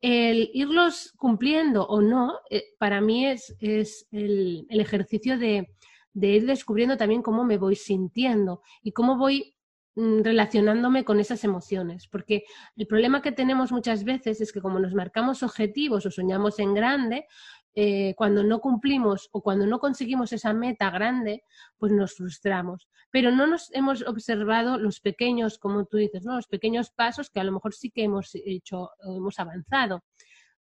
el 0.00 0.50
irlos 0.52 1.12
cumpliendo 1.16 1.86
o 1.86 2.00
no, 2.00 2.38
eh, 2.50 2.64
para 2.78 3.00
mí 3.00 3.26
es, 3.26 3.54
es 3.60 4.06
el, 4.10 4.66
ejercicio 4.70 5.38
de, 5.38 5.68
de, 6.12 6.28
ir 6.28 6.46
descubriendo 6.46 6.96
también 6.96 7.22
cómo 7.22 7.44
me 7.44 7.58
voy 7.58 7.76
sintiendo 7.76 8.62
y 8.82 8.92
cómo 8.92 9.16
voy 9.16 9.54
mm, 9.94 10.22
relacionándome 10.22 11.04
con 11.04 11.20
esas 11.20 11.44
emociones. 11.44 12.08
Porque 12.08 12.44
el 12.76 12.86
problema 12.86 13.22
que 13.22 13.32
tenemos 13.32 13.70
muchas 13.70 14.04
veces 14.04 14.40
es 14.40 14.52
que 14.52 14.60
como 14.60 14.80
nos 14.80 14.94
marcamos 14.94 15.42
objetivos 15.42 16.04
o 16.06 16.10
soñamos 16.10 16.58
en 16.58 16.74
grande, 16.74 17.26
eh, 17.74 18.14
cuando 18.16 18.42
no 18.42 18.60
cumplimos 18.60 19.28
o 19.32 19.42
cuando 19.42 19.66
no 19.66 19.78
conseguimos 19.78 20.32
esa 20.32 20.52
meta 20.52 20.90
grande, 20.90 21.42
pues 21.78 21.92
nos 21.92 22.14
frustramos. 22.14 22.88
Pero 23.10 23.30
no 23.30 23.46
nos 23.46 23.72
hemos 23.72 24.02
observado 24.06 24.78
los 24.78 25.00
pequeños, 25.00 25.58
como 25.58 25.84
tú 25.86 25.96
dices, 25.96 26.24
los 26.24 26.46
pequeños 26.46 26.90
pasos 26.90 27.30
que 27.30 27.40
a 27.40 27.44
lo 27.44 27.52
mejor 27.52 27.74
sí 27.74 27.90
que 27.90 28.04
hemos 28.04 28.30
hecho, 28.34 28.90
hemos 29.04 29.38
avanzado. 29.38 30.02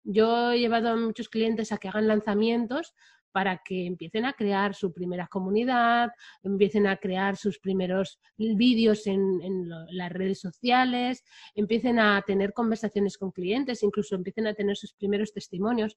Yo 0.03 0.53
he 0.53 0.59
llevado 0.59 0.88
a 0.90 0.96
muchos 0.96 1.29
clientes 1.29 1.73
a 1.73 1.79
que 1.79 1.88
hagan 1.88 2.09
lanzamientos 2.09 2.94
para 3.33 3.61
que 3.64 3.87
empiecen 3.87 4.25
a 4.25 4.33
crear 4.33 4.75
su 4.75 4.92
primera 4.92 5.29
comunidad, 5.29 6.11
empiecen 6.42 6.87
a 6.87 6.96
crear 6.96 7.37
sus 7.37 7.59
primeros 7.59 8.18
vídeos 8.37 9.07
en, 9.07 9.68
las 9.90 10.12
redes 10.12 10.40
sociales, 10.40 11.25
empiecen 11.55 11.99
a 11.99 12.23
tener 12.23 12.53
conversaciones 12.53 13.16
con 13.18 13.31
clientes, 13.31 13.83
incluso 13.83 14.14
empiecen 14.14 14.46
a 14.46 14.55
tener 14.55 14.77
sus 14.77 14.92
primeros 14.94 15.33
testimonios, 15.33 15.96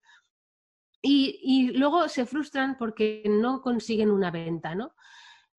y, 1.05 1.71
luego 1.73 2.07
se 2.07 2.25
frustran 2.25 2.77
porque 2.77 3.23
no 3.25 3.61
consiguen 3.61 4.09
una 4.09 4.31
venta, 4.31 4.73
¿no? 4.73 4.95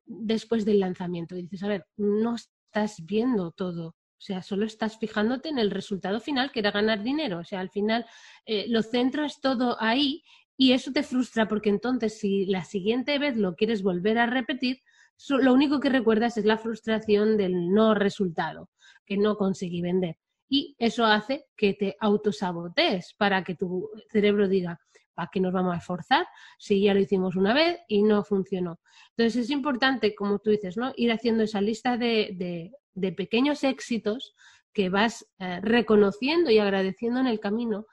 Después 0.06 0.64
del 0.64 0.80
lanzamiento. 0.80 1.36
Y 1.36 1.42
dices, 1.42 1.62
a 1.62 1.68
ver, 1.68 1.86
no 1.98 2.36
estás 2.36 3.04
viendo 3.04 3.52
todo. 3.52 3.88
O 3.88 4.20
sea, 4.26 4.42
solo 4.42 4.64
estás 4.64 4.98
fijándote 4.98 5.50
en 5.50 5.58
el 5.58 5.70
resultado 5.70 6.18
final, 6.18 6.50
que 6.50 6.60
era 6.60 6.70
ganar 6.70 7.02
dinero. 7.02 7.40
O 7.40 7.44
sea, 7.44 7.60
al 7.60 7.68
final 7.68 8.06
eh, 8.46 8.64
lo 8.68 8.82
centras 8.82 9.40
todo 9.42 9.76
ahí 9.80 10.22
y 10.56 10.72
eso 10.72 10.92
te 10.92 11.02
frustra 11.02 11.46
porque 11.46 11.68
entonces 11.68 12.18
si 12.18 12.46
la 12.46 12.64
siguiente 12.64 13.18
vez 13.18 13.36
lo 13.36 13.54
quieres 13.54 13.82
volver 13.82 14.18
a 14.18 14.26
repetir, 14.26 14.80
lo 15.28 15.52
único 15.52 15.78
que 15.78 15.90
recuerdas 15.90 16.38
es 16.38 16.46
la 16.46 16.56
frustración 16.58 17.36
del 17.36 17.70
no 17.70 17.94
resultado, 17.94 18.70
que 19.04 19.18
no 19.18 19.36
conseguí 19.36 19.82
vender. 19.82 20.16
Y 20.48 20.74
eso 20.78 21.04
hace 21.04 21.46
que 21.56 21.74
te 21.74 21.96
autosabotees 22.00 23.14
para 23.18 23.44
que 23.44 23.54
tu 23.54 23.90
cerebro 24.10 24.48
diga, 24.48 24.80
¿Para 25.14 25.30
qué 25.32 25.40
nos 25.40 25.52
vamos 25.52 25.74
a 25.74 25.78
esforzar 25.78 26.26
si 26.58 26.82
ya 26.82 26.94
lo 26.94 27.00
hicimos 27.00 27.36
una 27.36 27.54
vez 27.54 27.80
y 27.88 28.02
no 28.02 28.24
funcionó? 28.24 28.80
Entonces 29.16 29.44
es 29.44 29.50
importante, 29.50 30.14
como 30.14 30.38
tú 30.38 30.50
dices, 30.50 30.76
¿no? 30.76 30.92
ir 30.96 31.12
haciendo 31.12 31.44
esa 31.44 31.60
lista 31.60 31.96
de, 31.96 32.72
pequeños 33.16 33.64
éxitos 33.64 34.34
que 34.72 34.88
vas 34.88 35.26
eh, 35.38 35.60
reconociendo 35.62 36.50
y 36.50 36.58
agradeciendo 36.58 37.20
en 37.20 37.28
el 37.28 37.40
camino 37.40 37.86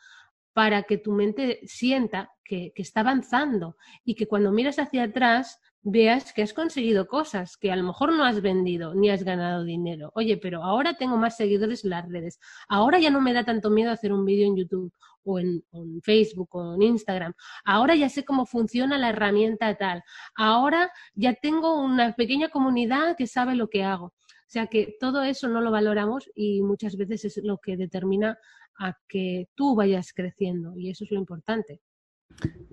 para 0.53 0.83
que 0.83 0.97
tu 0.97 1.11
mente 1.11 1.61
sienta 1.65 2.31
que, 2.43 2.73
que, 2.75 2.81
está 2.81 3.01
avanzando 3.01 3.77
y 4.03 4.15
que 4.15 4.27
cuando 4.27 4.51
miras 4.51 4.79
hacia 4.79 5.03
atrás 5.03 5.59
veas 5.83 6.33
que 6.33 6.43
has 6.43 6.53
conseguido 6.53 7.07
cosas, 7.07 7.57
que 7.57 7.71
a 7.71 7.75
lo 7.75 7.83
mejor 7.83 8.13
no 8.13 8.23
has 8.23 8.41
vendido 8.41 8.93
ni 8.93 9.09
has 9.09 9.23
ganado 9.23 9.63
dinero. 9.63 10.11
Oye, 10.15 10.37
pero 10.37 10.63
ahora 10.63 10.95
tengo 10.95 11.17
más 11.17 11.37
seguidores 11.37 11.83
en 11.83 11.91
las 11.91 12.07
redes. 12.07 12.39
Ahora 12.67 12.99
ya 12.99 13.09
no 13.09 13.21
me 13.21 13.33
da 13.33 13.43
tanto 13.43 13.69
miedo 13.69 13.91
hacer 13.91 14.13
un 14.13 14.25
vídeo 14.25 14.47
en 14.47 14.55
YouTube 14.55 14.93
o 15.23 15.39
en, 15.39 15.63
Facebook 16.03 16.49
o 16.55 16.75
en 16.75 16.81
Instagram. 16.83 17.33
Ahora 17.65 17.95
ya 17.95 18.09
sé 18.09 18.23
cómo 18.23 18.45
funciona 18.45 18.97
la 18.97 19.09
herramienta 19.09 19.75
tal. 19.75 20.03
Ahora 20.35 20.91
ya 21.15 21.33
tengo 21.33 21.81
una 21.81 22.13
pequeña 22.13 22.49
comunidad 22.49 23.15
que 23.17 23.27
sabe 23.27 23.55
lo 23.55 23.69
que 23.69 23.83
hago. 23.83 24.05
O 24.05 24.51
sea 24.51 24.67
que 24.67 24.95
todo 24.99 25.23
eso 25.23 25.47
no 25.47 25.61
lo 25.61 25.71
valoramos 25.71 26.29
y 26.35 26.61
muchas 26.61 26.97
veces 26.97 27.25
es 27.25 27.43
lo 27.43 27.57
que 27.57 27.77
determina 27.77 28.37
a 28.79 28.97
que 29.07 29.47
tú 29.55 29.75
vayas 29.75 30.11
creciendo 30.13 30.77
y 30.77 30.89
eso 30.89 31.05
es 31.05 31.11
lo 31.11 31.19
importante. 31.19 31.81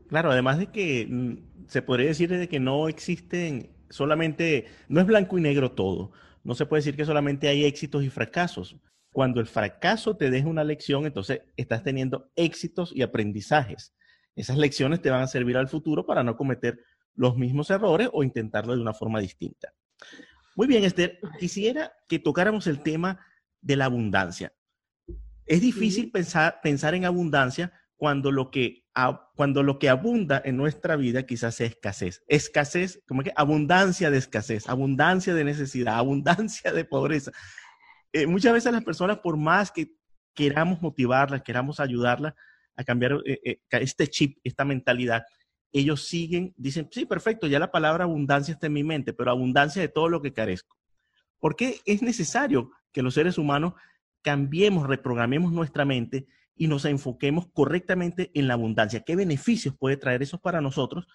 Claro, 0.08 0.30
además 0.30 0.58
de 0.58 0.70
que 0.72 1.06
mm, 1.08 1.47
se 1.68 1.82
podría 1.82 2.08
decir 2.08 2.30
de 2.30 2.48
que 2.48 2.58
no 2.58 2.88
existen 2.88 3.70
solamente, 3.90 4.66
no 4.88 5.00
es 5.00 5.06
blanco 5.06 5.38
y 5.38 5.42
negro 5.42 5.72
todo. 5.72 6.12
No 6.42 6.54
se 6.54 6.66
puede 6.66 6.80
decir 6.80 6.96
que 6.96 7.04
solamente 7.04 7.48
hay 7.48 7.64
éxitos 7.64 8.02
y 8.02 8.10
fracasos. 8.10 8.76
Cuando 9.12 9.40
el 9.40 9.46
fracaso 9.46 10.16
te 10.16 10.30
deja 10.30 10.48
una 10.48 10.64
lección, 10.64 11.06
entonces 11.06 11.42
estás 11.56 11.82
teniendo 11.82 12.30
éxitos 12.36 12.92
y 12.94 13.02
aprendizajes. 13.02 13.94
Esas 14.34 14.56
lecciones 14.56 15.02
te 15.02 15.10
van 15.10 15.22
a 15.22 15.26
servir 15.26 15.56
al 15.56 15.68
futuro 15.68 16.06
para 16.06 16.22
no 16.22 16.36
cometer 16.36 16.80
los 17.14 17.36
mismos 17.36 17.70
errores 17.70 18.08
o 18.12 18.22
intentarlo 18.22 18.74
de 18.74 18.80
una 18.80 18.94
forma 18.94 19.20
distinta. 19.20 19.74
Muy 20.56 20.66
bien, 20.66 20.84
Esther, 20.84 21.18
quisiera 21.38 21.92
que 22.08 22.18
tocáramos 22.18 22.66
el 22.66 22.82
tema 22.82 23.20
de 23.60 23.76
la 23.76 23.86
abundancia. 23.86 24.52
Es 25.44 25.60
difícil 25.60 26.10
pensar, 26.10 26.60
pensar 26.62 26.94
en 26.94 27.04
abundancia 27.04 27.72
cuando 27.98 28.30
lo, 28.30 28.50
que, 28.52 28.84
cuando 29.34 29.64
lo 29.64 29.80
que 29.80 29.88
abunda 29.88 30.40
en 30.44 30.56
nuestra 30.56 30.94
vida 30.94 31.26
quizás 31.26 31.56
sea 31.56 31.66
escasez. 31.66 32.22
Escasez, 32.28 33.02
como 33.08 33.24
que 33.24 33.32
abundancia 33.34 34.10
de 34.10 34.18
escasez, 34.18 34.68
abundancia 34.68 35.34
de 35.34 35.42
necesidad, 35.42 35.96
abundancia 35.96 36.72
de 36.72 36.84
pobreza. 36.84 37.32
Eh, 38.12 38.26
muchas 38.28 38.52
veces 38.52 38.72
las 38.72 38.84
personas, 38.84 39.18
por 39.18 39.36
más 39.36 39.72
que 39.72 39.92
queramos 40.32 40.80
motivarlas, 40.80 41.42
queramos 41.42 41.80
ayudarlas 41.80 42.34
a 42.76 42.84
cambiar 42.84 43.20
eh, 43.26 43.40
eh, 43.44 43.60
este 43.72 44.06
chip, 44.06 44.38
esta 44.44 44.64
mentalidad, 44.64 45.24
ellos 45.72 46.06
siguen, 46.06 46.54
dicen, 46.56 46.88
sí, 46.92 47.04
perfecto, 47.04 47.48
ya 47.48 47.58
la 47.58 47.72
palabra 47.72 48.04
abundancia 48.04 48.52
está 48.52 48.68
en 48.68 48.74
mi 48.74 48.84
mente, 48.84 49.12
pero 49.12 49.32
abundancia 49.32 49.82
de 49.82 49.88
todo 49.88 50.08
lo 50.08 50.22
que 50.22 50.32
carezco. 50.32 50.76
Porque 51.40 51.80
es 51.84 52.00
necesario 52.00 52.70
que 52.92 53.02
los 53.02 53.14
seres 53.14 53.38
humanos 53.38 53.74
cambiemos, 54.22 54.86
reprogramemos 54.86 55.52
nuestra 55.52 55.84
mente 55.84 56.28
y 56.58 56.66
nos 56.66 56.84
enfoquemos 56.84 57.46
correctamente 57.52 58.30
en 58.34 58.48
la 58.48 58.54
abundancia. 58.54 59.04
¿Qué 59.06 59.16
beneficios 59.16 59.74
puede 59.78 59.96
traer 59.96 60.22
eso 60.22 60.38
para 60.38 60.60
nosotros, 60.60 61.06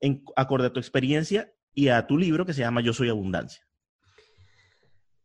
en, 0.00 0.24
acorde 0.36 0.66
a 0.66 0.72
tu 0.72 0.80
experiencia 0.80 1.52
y 1.72 1.88
a 1.88 2.06
tu 2.06 2.18
libro 2.18 2.44
que 2.44 2.52
se 2.52 2.60
llama 2.60 2.82
Yo 2.82 2.92
Soy 2.92 3.08
Abundancia? 3.08 3.64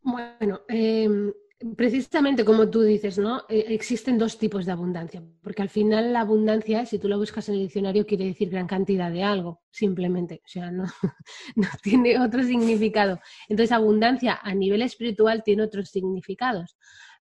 Bueno, 0.02 0.62
em, 0.70 1.34
precisamente 1.76 2.46
como 2.46 2.70
tú 2.70 2.84
dices, 2.84 3.18
¿no? 3.18 3.42
Eh, 3.50 3.66
existen 3.70 4.18
dos 4.18 4.38
tipos 4.38 4.66
de 4.66 4.72
abundancia, 4.72 5.24
porque 5.42 5.64
al 5.64 5.70
final 5.70 6.14
la 6.14 6.22
abundancia, 6.22 6.86
si 6.86 7.00
tú 7.00 7.10
la 7.10 7.18
buscas 7.18 7.50
en 7.50 7.56
el 7.56 7.62
diccionario, 7.62 8.06
quiere 8.06 8.26
decir 8.26 8.50
gran 8.50 8.68
cantidad 8.68 9.12
de 9.12 9.24
algo, 9.24 9.64
simplemente, 9.72 10.42
o 10.46 10.48
sea, 10.48 10.72
no, 10.72 10.84
no 11.56 11.68
tiene 11.82 12.20
otro 12.20 12.44
significado. 12.44 13.20
Entonces, 13.50 13.72
abundancia 13.72 14.40
a 14.42 14.54
nivel 14.54 14.84
espiritual 14.84 15.42
tiene 15.44 15.64
otros 15.64 15.90
significados 15.90 16.78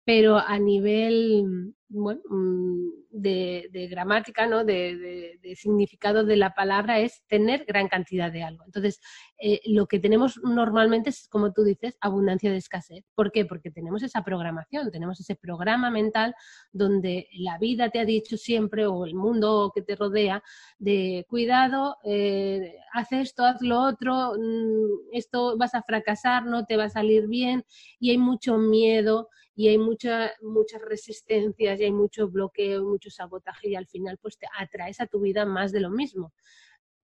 pero 0.10 0.40
a 0.40 0.58
nivel 0.58 1.76
bueno, 1.90 2.22
mm, 2.30 2.90
de, 3.10 3.88
gramática, 3.90 4.46
¿no? 4.46 4.64
De, 4.64 5.40
significado 5.56 6.24
de 6.24 6.38
la 6.38 6.54
palabra 6.54 7.00
es 7.00 7.24
tener 7.28 7.66
gran 7.66 7.88
cantidad 7.88 8.32
de 8.32 8.44
algo. 8.44 8.64
Entonces, 8.66 9.02
eh, 9.40 9.60
lo 9.66 9.88
que 9.88 10.00
tenemos 10.00 10.40
normalmente 10.44 11.10
es, 11.10 11.28
como 11.28 11.52
tú 11.52 11.64
dices, 11.64 11.98
abundancia 12.00 12.52
de 12.52 12.58
escasez. 12.58 13.04
¿Por 13.16 13.32
qué? 13.32 13.46
Porque 13.46 13.72
tenemos 13.72 14.04
esa 14.04 14.24
programación, 14.24 14.92
tenemos 14.92 15.20
ese 15.20 15.36
programa 15.36 15.90
mental 15.90 16.36
donde 16.72 17.28
la 17.34 17.58
vida 17.58 17.90
te 17.90 18.00
ha 18.00 18.06
dicho 18.06 18.38
siempre, 18.38 18.86
o 18.86 19.06
el 19.06 19.16
mundo 19.16 19.72
que 19.74 19.82
te 19.82 19.96
rodea, 19.96 20.44
de 20.78 21.26
cuidado, 21.28 21.98
eh, 22.04 22.76
haz 22.94 23.12
esto, 23.12 23.44
haz 23.44 23.62
lo 23.62 23.82
otro, 23.82 24.34
mm, 24.38 25.14
esto 25.14 25.58
vas 25.58 25.74
a 25.74 25.82
fracasar, 25.82 26.46
no 26.46 26.66
te 26.66 26.78
va 26.78 26.86
a 26.86 26.90
salir 26.90 27.28
bien, 27.28 27.66
y 28.00 28.12
hay 28.12 28.18
mucho 28.18 28.58
miedo 28.58 29.30
y 29.60 29.68
hay 29.68 29.78
mucha, 29.78 30.32
muchas 30.42 30.82
resistencias 30.82 31.79
y 31.80 31.86
hay 31.86 31.92
mucho 31.92 32.30
bloqueo, 32.30 32.84
mucho 32.84 33.10
sabotaje 33.10 33.70
y 33.70 33.76
al 33.76 33.88
final 33.88 34.18
pues 34.22 34.38
te 34.38 34.48
atraes 34.58 35.02
a 35.02 35.08
tu 35.08 35.22
vida 35.22 35.46
más 35.46 35.72
de 35.72 35.80
lo 35.80 35.90
mismo. 35.90 36.34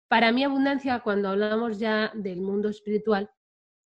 Para 0.08 0.32
mí 0.32 0.44
abundancia, 0.44 1.00
cuando 1.02 1.30
hablamos 1.30 1.80
ya 1.80 2.12
del 2.16 2.42
mundo 2.42 2.70
espiritual, 2.70 3.30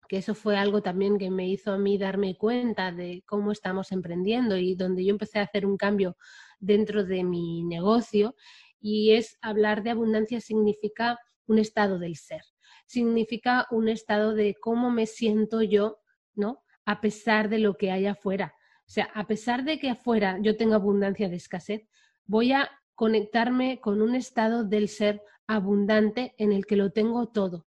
que 0.07 0.17
eso 0.17 0.33
fue 0.33 0.57
algo 0.57 0.81
también 0.81 1.17
que 1.17 1.29
me 1.29 1.47
hizo 1.47 1.71
a 1.71 1.77
mí 1.77 1.97
darme 1.97 2.35
cuenta 2.35 2.91
de 2.91 3.23
cómo 3.27 3.51
estamos 3.51 3.91
emprendiendo 3.91 4.57
y 4.57 4.75
donde 4.75 5.05
yo 5.05 5.11
empecé 5.11 5.39
a 5.39 5.43
hacer 5.43 5.65
un 5.65 5.77
cambio 5.77 6.17
dentro 6.59 7.05
de 7.05 7.23
mi 7.23 7.63
negocio 7.63 8.35
y 8.79 9.11
es 9.11 9.37
hablar 9.41 9.83
de 9.83 9.91
abundancia 9.91 10.41
significa 10.41 11.19
un 11.45 11.59
estado 11.59 11.99
del 11.99 12.15
ser, 12.15 12.41
significa 12.85 13.67
un 13.71 13.87
estado 13.87 14.33
de 14.33 14.55
cómo 14.59 14.89
me 14.89 15.05
siento 15.05 15.61
yo, 15.61 15.99
¿no? 16.33 16.63
a 16.89 17.01
pesar 17.01 17.49
de 17.49 17.59
lo 17.59 17.77
que 17.77 17.91
hay 17.91 18.07
afuera. 18.07 18.55
O 18.89 18.91
sea, 18.91 19.05
a 19.13 19.27
pesar 19.27 19.65
de 19.65 19.77
que 19.77 19.91
afuera 19.91 20.39
yo 20.41 20.57
tenga 20.57 20.77
abundancia 20.77 21.29
de 21.29 21.35
escasez, 21.35 21.87
voy 22.25 22.53
a 22.53 22.71
conectarme 22.95 23.79
con 23.79 24.01
un 24.01 24.15
estado 24.15 24.63
del 24.63 24.89
ser 24.89 25.21
abundante 25.45 26.33
en 26.39 26.51
el 26.51 26.65
que 26.65 26.75
lo 26.75 26.91
tengo 26.91 27.27
todo. 27.27 27.67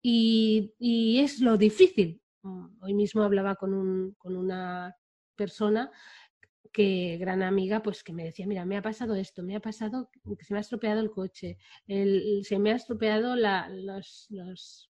Y, 0.00 1.20
es 1.20 1.40
lo 1.40 1.58
difícil. 1.58 2.22
Mm, 2.42 2.68
hoy 2.80 2.94
mismo 2.94 3.22
hablaba 3.22 3.56
con, 3.56 4.16
una 4.22 4.96
persona 5.34 5.90
que 6.72 7.18
gran 7.20 7.42
amiga, 7.42 7.82
pues 7.82 8.02
que 8.02 8.14
me 8.14 8.24
decía, 8.24 8.46
mira, 8.46 8.64
me 8.64 8.78
ha 8.78 8.82
pasado 8.82 9.14
esto, 9.14 9.42
me 9.42 9.56
ha 9.56 9.60
pasado 9.60 10.08
que 10.38 10.42
se 10.42 10.54
me 10.54 10.58
ha 10.58 10.62
estropeado 10.62 11.00
el 11.00 11.10
coche, 11.10 11.58
se 11.86 12.58
me 12.58 12.72
ha 12.72 12.76
estropeado 12.76 13.36
los, 13.36 14.90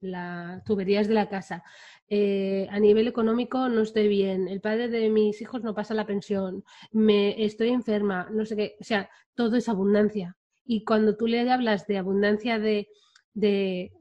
las 0.00 0.62
tuberías 0.64 1.08
de 1.08 1.14
la 1.14 1.28
casa. 1.28 1.62
Eh, 2.08 2.66
a 2.70 2.78
nivel 2.78 3.08
económico 3.08 3.68
no 3.68 3.82
estoy 3.82 4.08
bien, 4.08 4.48
el 4.48 4.60
padre 4.60 4.88
de 4.88 5.08
mis 5.08 5.40
hijos 5.40 5.62
no 5.62 5.74
pasa 5.74 5.94
la 5.94 6.06
pensión, 6.06 6.64
me 6.92 7.42
estoy 7.44 7.70
enferma, 7.70 8.28
no 8.30 8.44
sé 8.44 8.56
qué, 8.56 8.76
o 8.80 8.84
sea, 8.84 9.08
todo 9.34 9.56
es 9.56 9.68
abundancia. 9.68 10.36
Y 10.66 10.84
cuando 10.84 11.16
tú 11.16 11.26
le 11.26 11.50
hablas 11.50 11.86
de 11.86 11.98
abundancia 11.98 12.58
de, 12.58 12.88
de 13.32 13.92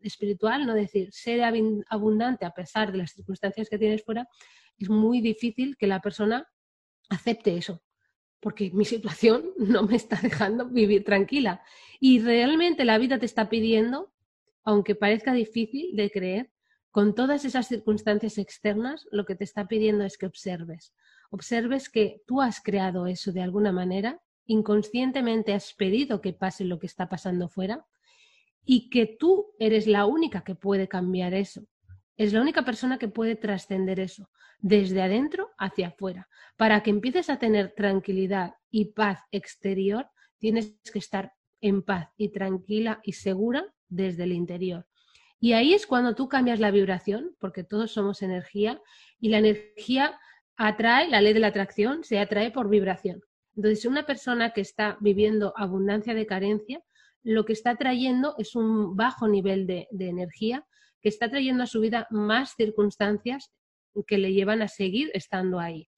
espiritual, 0.00 0.66
no 0.66 0.74
decir 0.74 1.12
ser 1.12 1.42
abundante 1.88 2.44
a 2.44 2.50
pesar 2.50 2.92
de 2.92 2.98
las 2.98 3.12
circunstancias 3.12 3.68
que 3.68 3.78
tienes 3.78 4.04
fuera, 4.04 4.28
es 4.78 4.88
muy 4.88 5.20
difícil 5.20 5.76
que 5.76 5.86
la 5.86 6.00
persona 6.00 6.48
acepte 7.08 7.56
eso, 7.56 7.82
porque 8.40 8.70
mi 8.72 8.84
situación 8.84 9.50
no 9.58 9.84
me 9.84 9.96
está 9.96 10.18
dejando 10.20 10.68
vivir 10.68 11.04
tranquila. 11.04 11.62
Y 12.00 12.20
realmente 12.20 12.84
la 12.84 12.98
vida 12.98 13.18
te 13.18 13.26
está 13.26 13.48
pidiendo, 13.48 14.12
aunque 14.64 14.94
parezca 14.94 15.32
difícil 15.32 15.94
de 15.94 16.10
creer, 16.10 16.50
con 16.90 17.14
todas 17.14 17.44
esas 17.44 17.68
circunstancias 17.68 18.38
externas, 18.38 19.06
lo 19.10 19.24
que 19.24 19.34
te 19.34 19.44
está 19.44 19.66
pidiendo 19.66 20.04
es 20.04 20.16
que 20.16 20.26
observes. 20.26 20.94
Observes 21.30 21.88
que 21.88 22.22
tú 22.26 22.40
has 22.40 22.60
creado 22.60 23.06
eso 23.06 23.32
de 23.32 23.42
alguna 23.42 23.72
manera, 23.72 24.20
inconscientemente 24.46 25.52
has 25.52 25.74
pedido 25.74 26.20
que 26.20 26.32
pase 26.32 26.64
lo 26.64 26.78
que 26.78 26.86
está 26.86 27.08
pasando 27.08 27.48
fuera 27.48 27.84
y 28.64 28.90
que 28.90 29.06
tú 29.06 29.52
eres 29.58 29.86
la 29.86 30.06
única 30.06 30.44
que 30.44 30.54
puede 30.54 30.88
cambiar 30.88 31.34
eso. 31.34 31.66
Es 32.16 32.32
la 32.32 32.40
única 32.40 32.64
persona 32.64 32.98
que 32.98 33.08
puede 33.08 33.34
trascender 33.34 33.98
eso, 33.98 34.30
desde 34.60 35.02
adentro 35.02 35.50
hacia 35.58 35.88
afuera. 35.88 36.28
Para 36.56 36.82
que 36.82 36.90
empieces 36.90 37.28
a 37.28 37.38
tener 37.38 37.72
tranquilidad 37.72 38.54
y 38.70 38.92
paz 38.92 39.18
exterior, 39.32 40.06
tienes 40.38 40.76
que 40.92 41.00
estar 41.00 41.32
en 41.60 41.82
paz 41.82 42.10
y 42.16 42.28
tranquila 42.28 43.00
y 43.02 43.14
segura 43.14 43.74
desde 43.88 44.24
el 44.24 44.32
interior. 44.32 44.86
Y 45.40 45.52
ahí 45.52 45.74
es 45.74 45.86
cuando 45.86 46.14
tú 46.14 46.28
cambias 46.28 46.60
la 46.60 46.70
vibración, 46.70 47.36
porque 47.38 47.64
todos 47.64 47.92
somos 47.92 48.22
energía, 48.22 48.80
y 49.20 49.28
la 49.28 49.38
energía 49.38 50.18
atrae, 50.56 51.08
la 51.08 51.20
ley 51.20 51.32
de 51.32 51.40
la 51.40 51.48
atracción 51.48 52.04
se 52.04 52.18
atrae 52.18 52.50
por 52.50 52.68
vibración. 52.68 53.20
Entonces, 53.56 53.84
una 53.84 54.06
persona 54.06 54.52
que 54.52 54.60
está 54.60 54.96
viviendo 55.00 55.52
abundancia 55.56 56.14
de 56.14 56.26
carencia, 56.26 56.82
lo 57.22 57.44
que 57.44 57.52
está 57.52 57.76
trayendo 57.76 58.34
es 58.38 58.54
un 58.56 58.96
bajo 58.96 59.28
nivel 59.28 59.66
de, 59.66 59.88
de 59.90 60.08
energía 60.08 60.66
que 61.00 61.08
está 61.08 61.28
trayendo 61.28 61.62
a 61.62 61.66
su 61.66 61.80
vida 61.80 62.06
más 62.10 62.54
circunstancias 62.56 63.52
que 64.06 64.18
le 64.18 64.32
llevan 64.32 64.62
a 64.62 64.68
seguir 64.68 65.10
estando 65.14 65.60
ahí. 65.60 65.88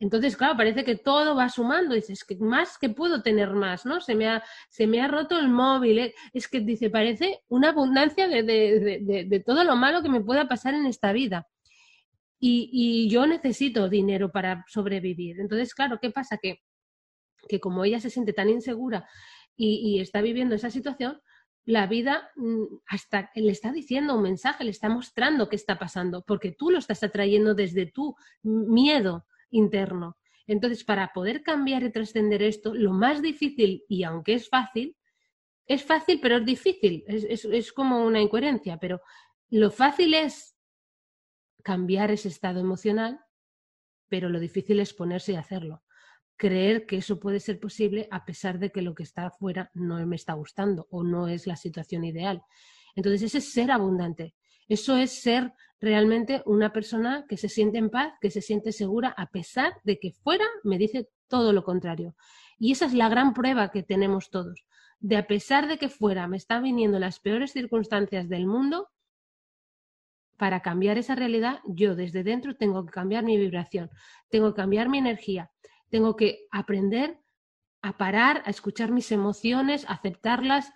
Entonces, 0.00 0.36
claro, 0.36 0.56
parece 0.56 0.84
que 0.84 0.96
todo 0.96 1.34
va 1.36 1.48
sumando. 1.48 1.94
Dices, 1.94 2.24
que 2.24 2.36
más 2.36 2.78
que 2.78 2.88
puedo 2.88 3.22
tener 3.22 3.50
más, 3.50 3.86
¿no? 3.86 4.00
Se 4.00 4.14
me 4.14 4.28
ha, 4.28 4.42
se 4.68 4.86
me 4.86 5.00
ha 5.00 5.08
roto 5.08 5.38
el 5.38 5.48
móvil. 5.48 5.98
¿eh? 5.98 6.14
Es 6.32 6.48
que 6.48 6.60
dice, 6.60 6.90
parece 6.90 7.40
una 7.48 7.70
abundancia 7.70 8.28
de, 8.28 8.42
de, 8.42 9.40
todo 9.40 9.64
lo 9.64 9.76
malo 9.76 10.02
que 10.02 10.08
me 10.08 10.20
pueda 10.20 10.48
pasar 10.48 10.74
en 10.74 10.86
esta 10.86 11.12
vida. 11.12 11.46
Y, 12.40 12.68
y, 12.72 13.08
yo 13.08 13.26
necesito 13.26 13.88
dinero 13.88 14.30
para 14.30 14.64
sobrevivir. 14.68 15.40
Entonces, 15.40 15.74
claro, 15.74 15.98
¿qué 16.00 16.10
pasa? 16.10 16.38
Que, 16.38 16.60
que 17.48 17.60
como 17.60 17.84
ella 17.84 18.00
se 18.00 18.10
siente 18.10 18.32
tan 18.32 18.50
insegura 18.50 19.08
y, 19.56 19.96
y 19.96 20.00
está 20.00 20.20
viviendo 20.20 20.54
esa 20.54 20.70
situación, 20.70 21.20
la 21.64 21.86
vida 21.86 22.30
mm, 22.36 22.64
hasta 22.88 23.30
le 23.34 23.52
está 23.52 23.72
diciendo 23.72 24.16
un 24.16 24.22
mensaje, 24.22 24.64
le 24.64 24.70
está 24.70 24.88
mostrando 24.88 25.48
qué 25.48 25.56
está 25.56 25.78
pasando, 25.78 26.22
porque 26.26 26.52
tú 26.52 26.70
lo 26.70 26.78
estás 26.78 27.02
atrayendo 27.02 27.54
desde 27.54 27.86
tu 27.86 28.14
miedo 28.42 29.24
interno. 29.54 30.18
Entonces, 30.46 30.84
para 30.84 31.12
poder 31.12 31.42
cambiar 31.42 31.82
y 31.82 31.90
trascender 31.90 32.42
esto, 32.42 32.74
lo 32.74 32.92
más 32.92 33.22
difícil, 33.22 33.84
y 33.88 34.04
aunque 34.04 34.34
es 34.34 34.48
fácil, 34.48 34.96
es 35.66 35.82
fácil, 35.82 36.20
pero 36.20 36.36
es 36.36 36.44
difícil, 36.44 37.04
es, 37.06 37.44
es 37.44 37.72
como 37.72 38.04
una 38.04 38.20
incoherencia, 38.20 38.76
pero 38.78 39.00
lo 39.50 39.70
fácil 39.70 40.12
es 40.12 40.56
cambiar 41.62 42.10
ese 42.10 42.28
estado 42.28 42.60
emocional, 42.60 43.20
pero 44.08 44.28
lo 44.28 44.38
difícil 44.38 44.80
es 44.80 44.92
ponerse 44.92 45.32
y 45.32 45.36
hacerlo 45.36 45.82
creer 46.36 46.86
que 46.86 46.96
eso 46.96 47.20
puede 47.20 47.40
ser 47.40 47.60
posible 47.60 48.08
a 48.10 48.24
pesar 48.24 48.58
de 48.58 48.70
que 48.70 48.82
lo 48.82 48.94
que 48.94 49.02
está 49.02 49.26
afuera 49.26 49.70
no 49.74 50.04
me 50.06 50.16
está 50.16 50.32
gustando 50.34 50.86
o 50.90 51.02
no 51.04 51.28
es 51.28 51.46
la 51.46 51.56
situación 51.56 52.04
ideal. 52.04 52.42
Entonces, 52.96 53.22
ese 53.22 53.38
es 53.38 53.52
ser 53.52 53.70
abundante. 53.70 54.34
Eso 54.68 54.96
es 54.96 55.12
ser 55.22 55.52
realmente 55.80 56.42
una 56.46 56.72
persona 56.72 57.26
que 57.28 57.36
se 57.36 57.48
siente 57.48 57.78
en 57.78 57.90
paz, 57.90 58.14
que 58.20 58.30
se 58.30 58.40
siente 58.40 58.72
segura, 58.72 59.14
a 59.16 59.26
pesar 59.26 59.74
de 59.84 59.98
que 59.98 60.12
fuera 60.12 60.46
me 60.62 60.78
dice 60.78 61.08
todo 61.28 61.52
lo 61.52 61.64
contrario. 61.64 62.16
Y 62.58 62.72
esa 62.72 62.86
es 62.86 62.94
la 62.94 63.08
gran 63.08 63.34
prueba 63.34 63.70
que 63.70 63.82
tenemos 63.82 64.30
todos. 64.30 64.64
De 65.00 65.16
a 65.16 65.26
pesar 65.26 65.68
de 65.68 65.76
que 65.76 65.88
fuera 65.88 66.26
me 66.28 66.36
están 66.36 66.62
viniendo 66.62 66.98
las 66.98 67.20
peores 67.20 67.52
circunstancias 67.52 68.28
del 68.28 68.46
mundo, 68.46 68.88
para 70.36 70.60
cambiar 70.60 70.98
esa 70.98 71.14
realidad, 71.14 71.60
yo 71.64 71.94
desde 71.94 72.24
dentro 72.24 72.56
tengo 72.56 72.84
que 72.84 72.92
cambiar 72.92 73.24
mi 73.24 73.36
vibración, 73.36 73.90
tengo 74.30 74.52
que 74.52 74.62
cambiar 74.62 74.88
mi 74.88 74.98
energía, 74.98 75.50
tengo 75.90 76.16
que 76.16 76.46
aprender 76.50 77.20
a 77.82 77.96
parar, 77.96 78.42
a 78.44 78.50
escuchar 78.50 78.90
mis 78.90 79.12
emociones, 79.12 79.84
a 79.84 79.92
aceptarlas, 79.92 80.72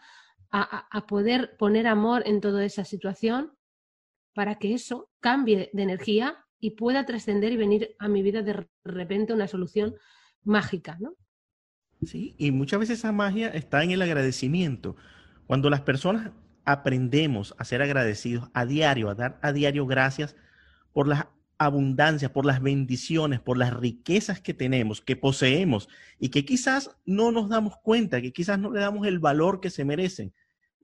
a, 0.51 1.07
poder 1.07 1.57
poner 1.59 1.86
amor 1.86 2.22
en 2.24 2.41
toda 2.41 2.64
esa 2.64 2.84
situación 2.84 3.57
para 4.39 4.55
que 4.55 4.72
eso 4.72 5.11
cambie 5.18 5.68
de 5.72 5.82
energía 5.82 6.36
y 6.61 6.76
pueda 6.76 7.05
trascender 7.05 7.51
y 7.51 7.57
venir 7.57 7.97
a 7.99 8.07
mi 8.07 8.22
vida 8.22 8.41
de 8.41 8.68
repente 8.84 9.32
una 9.32 9.49
solución 9.49 9.97
mágica, 10.45 10.97
¿no? 11.01 11.14
Sí, 12.05 12.36
y 12.39 12.53
muchas 12.53 12.78
veces 12.78 13.01
esa 13.01 13.11
magia 13.11 13.49
está 13.49 13.82
en 13.82 13.91
el 13.91 14.01
agradecimiento. 14.01 14.95
Cuando 15.49 15.70
las 15.70 15.80
personas 15.80 16.30
aprendemos 16.64 17.53
a 17.59 17.64
ser 17.64 17.82
agradecidos 17.82 18.49
a 18.55 18.64
diario, 18.64 19.11
a 19.11 19.16
dar 19.16 19.41
a 19.43 19.53
diario 19.53 19.86
gracias 19.86 20.36
por 20.93 21.09
las 21.09 21.26
abundancia, 21.59 22.32
por 22.32 22.47
las 22.47 22.62
bendiciones, 22.62 23.41
por 23.41 23.59
las 23.59 23.74
riquezas 23.74 24.41
que 24.41 24.55
tenemos, 24.55 25.01
que 25.01 25.16
poseemos 25.16 25.89
y 26.20 26.28
que 26.28 26.45
quizás 26.45 26.97
no 27.05 27.32
nos 27.32 27.49
damos 27.49 27.76
cuenta, 27.78 28.22
que 28.22 28.32
quizás 28.32 28.61
no 28.61 28.70
le 28.70 28.78
damos 28.78 29.05
el 29.09 29.18
valor 29.18 29.61
que 29.61 29.70
se 29.70 29.84
merecen. 29.84 30.32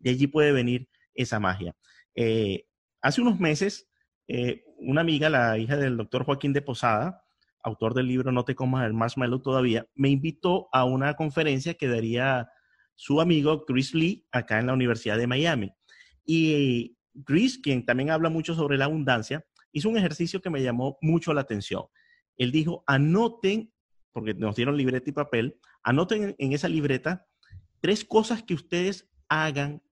De 0.01 0.11
allí 0.11 0.27
puede 0.27 0.51
venir 0.51 0.89
esa 1.15 1.39
magia. 1.39 1.77
Eh, 2.17 2.67
hace 3.05 3.21
unos 3.21 3.39
meses, 3.39 3.87
eh, 4.29 4.65
una 4.79 5.03
amiga, 5.03 5.29
la 5.29 5.59
hija 5.59 5.77
del 5.77 5.99
doctor 5.99 6.25
Joaquín 6.25 6.55
de 6.55 6.63
Posada, 6.63 7.23
autor 7.63 7.93
del 7.93 8.09
libro 8.09 8.33
No 8.33 8.47
te 8.47 8.55
comas 8.55 8.87
el 8.87 8.95
marshmallow 8.95 9.43
todavía, 9.43 9.87
me 9.95 10.09
invitó 10.09 10.69
a 10.73 10.85
una 10.87 11.13
conferencia 11.13 11.75
que 11.75 11.87
daría 11.87 12.49
su 12.95 13.21
amigo 13.21 13.67
Chris 13.67 13.95
Lee 13.95 14.27
acá 14.33 14.59
en 14.59 14.69
la 14.69 14.73
Universidad 14.73 15.19
de 15.19 15.27
Miami. 15.27 15.71
Y 16.25 16.97
Chris, 17.27 17.59
quien 17.59 17.85
también 17.85 18.11
habla 18.11 18.31
mucho 18.31 18.55
sobre 18.55 18.79
la 18.79 18.87
abundancia, 18.87 19.45
hizo 19.71 19.91
un 19.91 19.99
ejercicio 19.99 20.41
que 20.41 20.49
me 20.49 20.63
llamó 20.63 20.97
mucho 21.03 21.35
la 21.35 21.43
atención. 21.43 21.85
Él 22.39 22.53
dijo, 22.53 22.85
anoten, 22.87 23.71
porque 24.13 24.33
nos 24.33 24.57
dieron 24.57 24.79
libreta 24.79 25.11
y 25.11 25.13
papel, 25.13 25.59
anoten 25.83 26.35
en 26.39 26.53
esa 26.55 26.69
libreta 26.69 27.27
tres 27.81 28.03
cosas 28.03 28.43
que 28.43 28.55
ustedes 28.55 29.11
hagan 29.29 29.83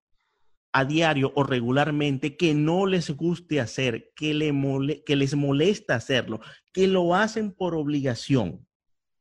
a 0.73 0.85
diario 0.85 1.33
o 1.35 1.45
regularmente 1.45 2.37
que 2.37 2.55
no 2.55 2.87
les 2.87 3.11
guste 3.11 3.61
hacer, 3.61 4.12
que, 4.16 5.03
que 5.05 5.16
les 5.16 5.35
molesta 5.35 5.95
hacerlo, 5.95 6.41
que 6.73 6.89
lo 6.89 7.14
hacen 7.14 7.53
por 7.53 7.75
obligación. 7.75 8.66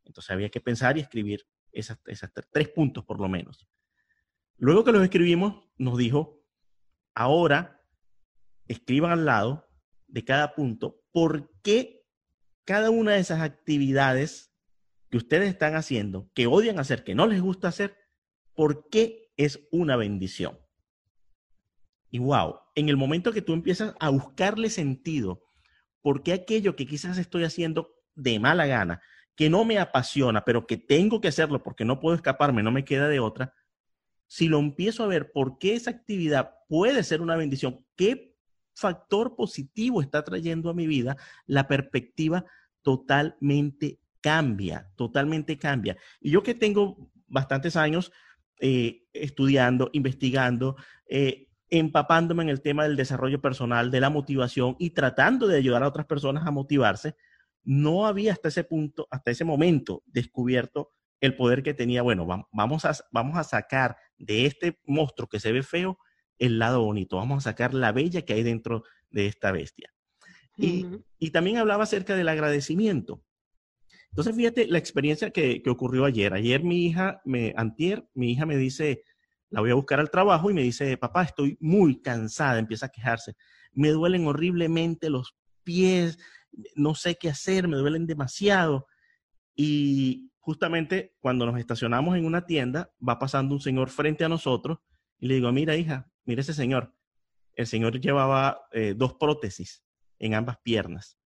Entonces 0.06 0.32
había 0.32 0.49
que 0.49 0.62
pensar 0.62 0.97
y 0.97 1.02
escribir 1.02 1.45
esas 1.72 1.99
tres 2.52 2.70
puntos 2.70 3.04
por 3.04 3.20
lo 3.20 3.28
menos. 3.28 3.68
Luego 4.58 4.84
que 4.84 4.91
los 4.91 5.04
escribimos, 5.04 5.64
nos 5.78 5.97
dijo, 5.97 6.41
ahora 7.16 7.82
escriban 8.68 9.12
al 9.12 9.26
lado 9.26 9.68
de 10.08 10.24
cada 10.24 10.54
punto, 10.56 11.02
por 11.12 11.52
qué 11.62 12.06
cada 12.64 12.89
una 12.89 13.14
de 13.14 13.20
esas 13.20 13.41
actividades 13.41 14.54
que 15.10 15.18
ustedes 15.18 15.49
están 15.49 15.76
haciendo, 15.76 16.30
que 16.34 16.47
odian 16.47 16.80
hacer, 16.80 17.04
que 17.04 17.16
no 17.16 17.28
les 17.28 17.41
gusta 17.41 17.68
hacer, 17.68 17.97
por 18.54 18.88
qué 18.89 19.32
es 19.36 19.68
una 19.72 19.95
bendición. 19.95 20.58
Y 22.12 22.20
wow, 22.20 22.59
en 22.76 22.89
el 22.89 22.97
momento 22.97 23.32
que 23.32 23.41
tú 23.41 23.53
empiezas 23.53 23.95
a 23.99 24.09
buscarle 24.09 24.70
sentido, 24.70 25.41
por 26.01 26.24
qué 26.24 26.34
aquello 26.34 26.76
que 26.76 26.86
quizás 26.86 27.18
estoy 27.18 27.45
haciendo 27.45 27.95
de 28.16 28.38
mala 28.39 28.66
gana, 28.66 29.01
que 29.36 29.49
no 29.49 29.64
me 29.64 29.80
apasiona, 29.80 30.43
pero 30.43 30.68
que 30.68 30.78
tengo 30.78 31.22
que 31.22 31.30
hacerlo 31.30 31.64
porque 31.64 31.86
no 31.86 31.99
puedo 31.99 32.16
escaparme, 32.16 32.64
no 32.64 32.72
me 32.72 32.84
queda 32.84 33.07
de 33.07 33.20
otra, 33.20 33.53
si 34.28 34.47
lo 34.47 34.59
empiezo 34.59 35.03
a 35.03 35.07
ver 35.07 35.32
por 35.32 35.57
qué 35.57 35.76
esa 35.76 35.91
actividad 35.91 36.55
puede 36.68 37.03
ser 37.03 37.22
una 37.22 37.36
bendición, 37.36 37.86
qué 37.95 38.36
factor 38.74 39.36
positivo 39.36 40.01
está 40.01 40.24
trayendo 40.24 40.70
a 40.70 40.74
mi 40.74 40.88
vida, 40.88 41.18
la 41.45 41.68
perspectiva 41.68 42.45
totalmente 42.82 43.99
cambia, 44.22 44.89
totalmente 44.95 45.57
cambia. 45.57 45.97
Y 46.20 46.32
yo 46.32 46.43
que 46.43 46.55
tengo 46.55 47.12
bastantes 47.28 47.76
años 47.76 48.12
eh, 48.59 49.03
estudiando, 49.14 49.89
investigando, 49.93 50.76
eh, 51.07 51.49
empapándome 51.72 52.43
en 52.43 52.49
el 52.49 52.61
tema 52.61 52.84
del 52.84 52.97
desarrollo 52.97 53.41
personal, 53.41 53.89
de 53.89 54.01
la 54.01 54.09
motivación 54.09 54.76
y 54.78 54.91
tratando 54.91 55.47
de 55.47 55.57
ayudar 55.57 55.84
a 55.84 55.88
otras 55.88 56.05
personas 56.05 56.45
a 56.45 56.51
motivarse, 56.51 57.15
no 57.63 58.05
había 58.05 58.34
hasta 58.34 58.49
ese 58.49 58.65
punto, 58.65 59.07
hasta 59.09 59.32
ese 59.32 59.45
momento 59.45 60.03
descubierto 60.05 60.89
el 61.22 61.36
poder 61.36 61.63
que 61.63 61.74
tenía. 61.74 62.01
Bueno, 62.01 62.28
vamos 62.51 62.86
a, 62.86 62.93
vamos 63.11 63.38
a 63.38 63.43
sacar 63.43 63.95
de 64.17 64.45
este 64.45 64.80
monstruo 64.86 65.30
que 65.30 65.39
se 65.39 65.51
ve 65.51 65.63
feo 65.63 65.97
el 66.38 66.59
lado 66.59 66.84
bonito, 66.84 67.17
vamos 67.17 67.38
a 67.45 67.51
sacar 67.51 67.74
la 67.74 67.91
bella 67.91 68.24
que 68.24 68.34
hay 68.34 68.43
dentro 68.43 68.84
de 69.09 69.28
esta 69.28 69.51
bestia. 69.51 69.93
Y, 70.57 70.86
y 71.17 71.30
también 71.32 71.57
hablaba 71.57 71.84
acerca 71.84 72.15
del 72.15 72.28
agradecimiento. 72.28 73.24
Entonces, 74.09 74.36
fíjate 74.36 74.67
la 74.67 74.78
experiencia 74.78 75.32
que, 75.32 75.61
que, 75.63 75.69
ocurrió 75.69 76.03
ayer. 76.03 76.34
Ayer 76.34 76.63
mi 76.63 76.86
hija, 76.86 77.22
me, 77.24 77.53
antier, 77.55 78.05
mi 78.13 78.32
hija 78.32 78.45
me 78.45 78.57
dice, 78.57 79.03
la 79.52 79.60
voy 79.60 79.70
a 79.70 79.76
buscar 79.76 79.99
al 79.99 80.10
trabajo 80.10 80.49
y 80.49 80.54
me 80.54 80.64
dice, 80.64 80.97
papá, 80.97 81.24
estoy 81.24 81.58
muy 81.60 82.02
cansada, 82.02 82.58
empieza 82.58 82.88
a 82.88 82.89
quejarse. 82.89 83.36
Me 83.74 83.89
duelen 83.89 84.26
horriblemente 84.26 85.10
los 85.10 85.36
pies, 85.64 86.18
no 86.76 86.95
sé 86.95 87.16
qué 87.16 87.30
hacer, 87.30 87.68
me 87.68 87.78
duelen 87.78 88.08
demasiado. 88.08 88.88
Y 89.54 90.32
justamente 90.39 91.16
cuando 91.20 91.45
nos 91.45 91.60
estacionamos 91.60 92.18
en 92.18 92.26
una 92.26 92.45
tienda, 92.45 92.91
va 93.08 93.20
pasando 93.20 93.54
un 93.54 93.62
señor 93.62 93.89
frente 93.89 94.24
a 94.24 94.30
nosotros 94.30 94.80
y 95.20 95.28
le 95.28 95.36
digo, 95.36 95.52
mira 95.52 95.76
hija, 95.76 96.10
mira 96.24 96.41
ese 96.41 96.54
señor. 96.54 96.95
El 97.54 97.68
señor 97.68 97.99
llevaba 97.99 98.68
eh, 98.72 98.93
dos 98.95 99.16
prótesis 99.16 99.84
en 100.18 100.34
ambas 100.34 100.58
piernas. 100.64 101.20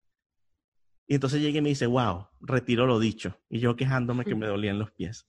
Y 1.07 1.13
entonces 1.13 1.41
llega 1.41 1.59
y 1.59 1.61
me 1.61 1.69
dice, 1.69 1.86
wow, 1.86 2.28
retiro 2.41 2.88
lo 2.88 2.99
dicho. 2.99 3.39
Y 3.49 3.59
yo 3.59 3.76
quejándome 3.76 4.26
que 4.26 4.34
me 4.34 4.47
dolían 4.47 4.80
los 4.80 4.91
pies. 4.91 5.28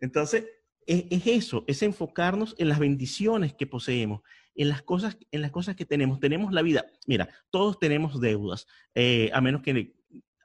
Entonces, 0.00 0.46
es, 0.86 1.26
eso, 1.26 1.64
es 1.66 1.82
enfocarnos 1.82 2.54
en 2.58 2.68
las 2.68 2.78
bendiciones 2.78 3.54
que 3.54 3.66
poseemos, 3.66 4.22
en 4.54 4.68
las 4.68 4.82
cosas, 4.82 5.16
en 5.30 5.42
las 5.42 5.50
cosas 5.50 5.76
que 5.76 5.84
tenemos. 5.84 6.20
Tenemos 6.20 6.52
la 6.52 6.62
vida. 6.62 6.84
Mira, 7.06 7.28
todos 7.50 7.78
tenemos 7.78 8.20
deudas, 8.20 8.66
eh, 8.94 9.30
a 9.32 9.40
menos 9.40 9.62
que 9.62 9.94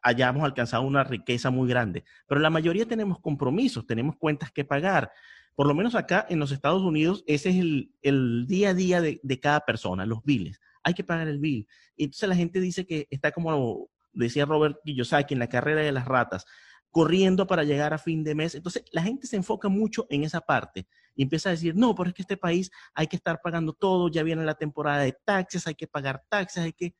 hayamos 0.01 0.43
alcanzado 0.43 0.83
una 0.83 1.03
riqueza 1.03 1.49
muy 1.49 1.67
grande. 1.67 2.03
Pero 2.27 2.41
la 2.41 2.49
mayoría 2.49 2.85
tenemos 2.85 3.19
compromisos, 3.19 3.85
tenemos 3.85 4.15
cuentas 4.17 4.51
que 4.51 4.63
pagar. 4.63 5.11
Por 5.55 5.67
lo 5.67 5.73
menos 5.73 5.95
acá 5.95 6.25
en 6.29 6.39
los 6.39 6.51
Estados 6.51 6.83
Unidos, 6.83 7.23
ese 7.27 7.49
es 7.49 7.55
el, 8.01 8.45
día 8.47 8.69
a 8.69 8.73
día 8.73 9.01
de, 9.01 9.19
de, 9.23 9.39
cada 9.39 9.61
persona, 9.61 10.05
los 10.05 10.23
biles. 10.23 10.61
Hay 10.83 10.93
que 10.93 11.03
pagar 11.03 11.27
el 11.27 11.39
bill. 11.39 11.67
Entonces 11.97 12.29
la 12.29 12.35
gente 12.35 12.59
dice 12.59 12.85
que 12.85 13.07
está 13.09 13.31
como 13.31 13.89
decía 14.13 14.45
Robert 14.45 14.77
Kiyosaki 14.83 15.33
en 15.33 15.39
la 15.39 15.49
carrera 15.49 15.81
de 15.81 15.91
las 15.91 16.05
ratas, 16.05 16.45
corriendo 16.91 17.47
para 17.47 17.63
llegar 17.63 17.93
a 17.93 17.97
fin 17.97 18.23
de 18.23 18.35
mes. 18.35 18.55
Entonces 18.55 18.83
la 18.91 19.03
gente 19.03 19.27
se 19.27 19.35
enfoca 19.35 19.69
mucho 19.69 20.07
en 20.09 20.23
esa 20.23 20.41
parte 20.41 20.87
y 21.15 21.23
empieza 21.23 21.49
a 21.49 21.51
decir, 21.51 21.75
no, 21.75 21.95
pero 21.95 22.09
es 22.09 22.15
que 22.15 22.21
este 22.21 22.37
país 22.37 22.71
hay 22.93 23.07
que 23.07 23.15
estar 23.15 23.39
pagando 23.41 23.73
todo, 23.73 24.09
ya 24.09 24.23
viene 24.23 24.45
la 24.45 24.55
temporada 24.55 25.03
de 25.03 25.17
taxes, 25.25 25.67
hay 25.67 25.75
que 25.75 25.87
pagar 25.87 26.23
taxes, 26.29 26.63
hay 26.63 26.73
que 26.73 26.95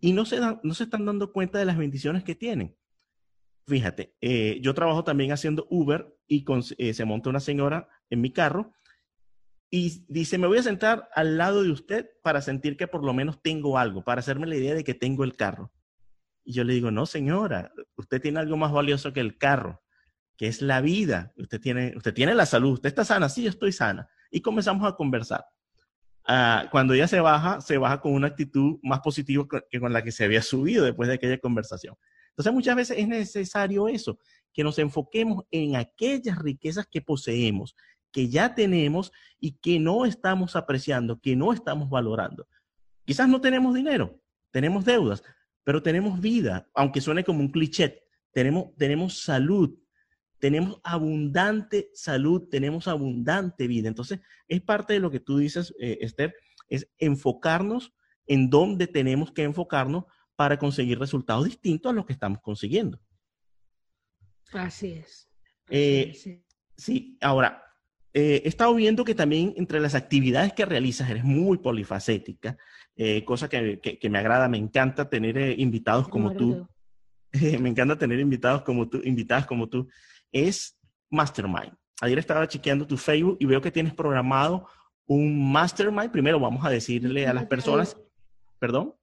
y 0.00 0.12
no 0.12 0.26
se, 0.26 0.38
dan, 0.38 0.60
no 0.62 0.74
se 0.74 0.84
están 0.84 1.06
dando 1.06 1.32
cuenta 1.32 1.58
de 1.58 1.64
las 1.64 1.78
bendiciones 1.78 2.24
que 2.24 2.34
tienen. 2.34 2.76
Fíjate, 3.66 4.14
eh, 4.20 4.58
yo 4.60 4.74
trabajo 4.74 5.02
también 5.02 5.32
haciendo 5.32 5.66
Uber 5.70 6.14
y 6.28 6.44
eh, 6.76 6.92
se 6.92 7.04
monta 7.06 7.30
una 7.30 7.40
señora 7.40 7.88
en 8.10 8.20
mi 8.20 8.30
carro 8.30 8.74
y 9.70 10.04
dice, 10.08 10.36
me 10.36 10.46
voy 10.46 10.58
a 10.58 10.62
sentar 10.62 11.08
al 11.14 11.38
lado 11.38 11.62
de 11.62 11.70
usted 11.70 12.10
para 12.22 12.42
sentir 12.42 12.76
que 12.76 12.86
por 12.86 13.02
lo 13.02 13.14
menos 13.14 13.40
tengo 13.40 13.78
algo, 13.78 14.04
para 14.04 14.20
hacerme 14.20 14.46
la 14.46 14.56
idea 14.56 14.74
de 14.74 14.84
que 14.84 14.92
tengo 14.92 15.24
el 15.24 15.36
carro. 15.36 15.72
Y 16.44 16.52
yo 16.52 16.64
le 16.64 16.74
digo, 16.74 16.90
no 16.90 17.06
señora, 17.06 17.72
usted 17.96 18.20
tiene 18.20 18.40
algo 18.40 18.56
más 18.56 18.72
valioso 18.72 19.12
que 19.12 19.20
el 19.20 19.38
carro, 19.38 19.82
que 20.36 20.46
es 20.46 20.62
la 20.62 20.80
vida. 20.80 21.32
Usted 21.36 21.60
tiene, 21.60 21.94
usted 21.96 22.12
tiene 22.12 22.34
la 22.34 22.46
salud, 22.46 22.74
usted 22.74 22.88
está 22.88 23.04
sana, 23.04 23.28
sí, 23.28 23.42
yo 23.42 23.50
estoy 23.50 23.72
sana. 23.72 24.08
Y 24.30 24.40
comenzamos 24.40 24.86
a 24.86 24.94
conversar. 24.94 25.44
Ah, 26.26 26.68
cuando 26.70 26.94
ella 26.94 27.08
se 27.08 27.20
baja, 27.20 27.60
se 27.60 27.78
baja 27.78 28.00
con 28.00 28.12
una 28.12 28.28
actitud 28.28 28.78
más 28.82 29.00
positiva 29.00 29.46
que 29.70 29.80
con 29.80 29.92
la 29.92 30.02
que 30.02 30.12
se 30.12 30.24
había 30.24 30.42
subido 30.42 30.84
después 30.84 31.08
de 31.08 31.14
aquella 31.14 31.38
conversación. 31.38 31.96
Entonces 32.30 32.52
muchas 32.52 32.76
veces 32.76 32.98
es 32.98 33.06
necesario 33.06 33.88
eso, 33.88 34.18
que 34.52 34.64
nos 34.64 34.78
enfoquemos 34.78 35.44
en 35.50 35.76
aquellas 35.76 36.38
riquezas 36.38 36.86
que 36.86 37.00
poseemos, 37.00 37.76
que 38.10 38.28
ya 38.28 38.54
tenemos 38.54 39.12
y 39.38 39.52
que 39.58 39.78
no 39.78 40.04
estamos 40.04 40.56
apreciando, 40.56 41.20
que 41.20 41.36
no 41.36 41.52
estamos 41.52 41.90
valorando. 41.90 42.48
Quizás 43.04 43.28
no 43.28 43.40
tenemos 43.40 43.74
dinero, 43.74 44.20
tenemos 44.50 44.84
deudas, 44.84 45.22
pero 45.64 45.82
tenemos 45.82 46.20
vida, 46.20 46.68
aunque 46.74 47.00
suene 47.00 47.24
como 47.24 47.40
un 47.40 47.50
cliché, 47.50 48.04
tenemos, 48.32 48.74
tenemos 48.76 49.22
salud, 49.22 49.76
tenemos 50.38 50.78
abundante 50.84 51.90
salud, 51.94 52.48
tenemos 52.50 52.86
abundante 52.86 53.66
vida. 53.66 53.88
Entonces, 53.88 54.20
es 54.46 54.60
parte 54.60 54.92
de 54.92 55.00
lo 55.00 55.10
que 55.10 55.20
tú 55.20 55.38
dices, 55.38 55.74
eh, 55.80 55.98
Esther, 56.02 56.34
es 56.68 56.88
enfocarnos 56.98 57.94
en 58.26 58.50
dónde 58.50 58.86
tenemos 58.86 59.32
que 59.32 59.42
enfocarnos 59.42 60.04
para 60.36 60.58
conseguir 60.58 60.98
resultados 60.98 61.44
distintos 61.44 61.90
a 61.90 61.94
los 61.94 62.06
que 62.06 62.12
estamos 62.12 62.40
consiguiendo. 62.40 63.00
Así 64.52 64.92
es. 64.92 65.28
Eh, 65.70 66.42
sí. 66.76 67.16
ahora, 67.20 67.62
eh, 68.12 68.42
he 68.44 68.48
estado 68.48 68.74
viendo 68.74 69.04
que 69.04 69.14
también 69.14 69.54
entre 69.56 69.80
las 69.80 69.94
actividades 69.94 70.52
que 70.52 70.66
realizas 70.66 71.10
eres 71.10 71.24
muy 71.24 71.58
polifacética, 71.58 72.56
cosa 73.24 73.48
que, 73.48 74.08
me 74.08 74.18
agrada, 74.18 74.48
me 74.48 74.58
encanta 74.58 75.08
tener 75.08 75.58
invitados 75.58 76.08
como 76.08 76.32
tú. 76.34 76.68
me 77.60 77.68
encanta 77.68 77.98
tener 77.98 78.20
invitados 78.20 78.62
como 78.62 78.88
tú, 78.88 79.00
invitadas 79.04 79.46
como 79.46 79.68
tú 79.68 79.88
es 80.34 80.76
Mastermind. 81.10 81.72
Ayer 82.00 82.18
estaba 82.18 82.46
chequeando 82.46 82.86
tu 82.86 82.96
Facebook 82.96 83.38
y 83.40 83.46
veo 83.46 83.60
que 83.60 83.70
tienes 83.70 83.94
programado 83.94 84.68
un 85.06 85.52
Mastermind. 85.52 86.10
Primero 86.10 86.40
vamos 86.40 86.64
a 86.64 86.70
decirle 86.70 87.26
a 87.26 87.32
las 87.32 87.46
personas, 87.46 87.96
perdón. 88.58 88.94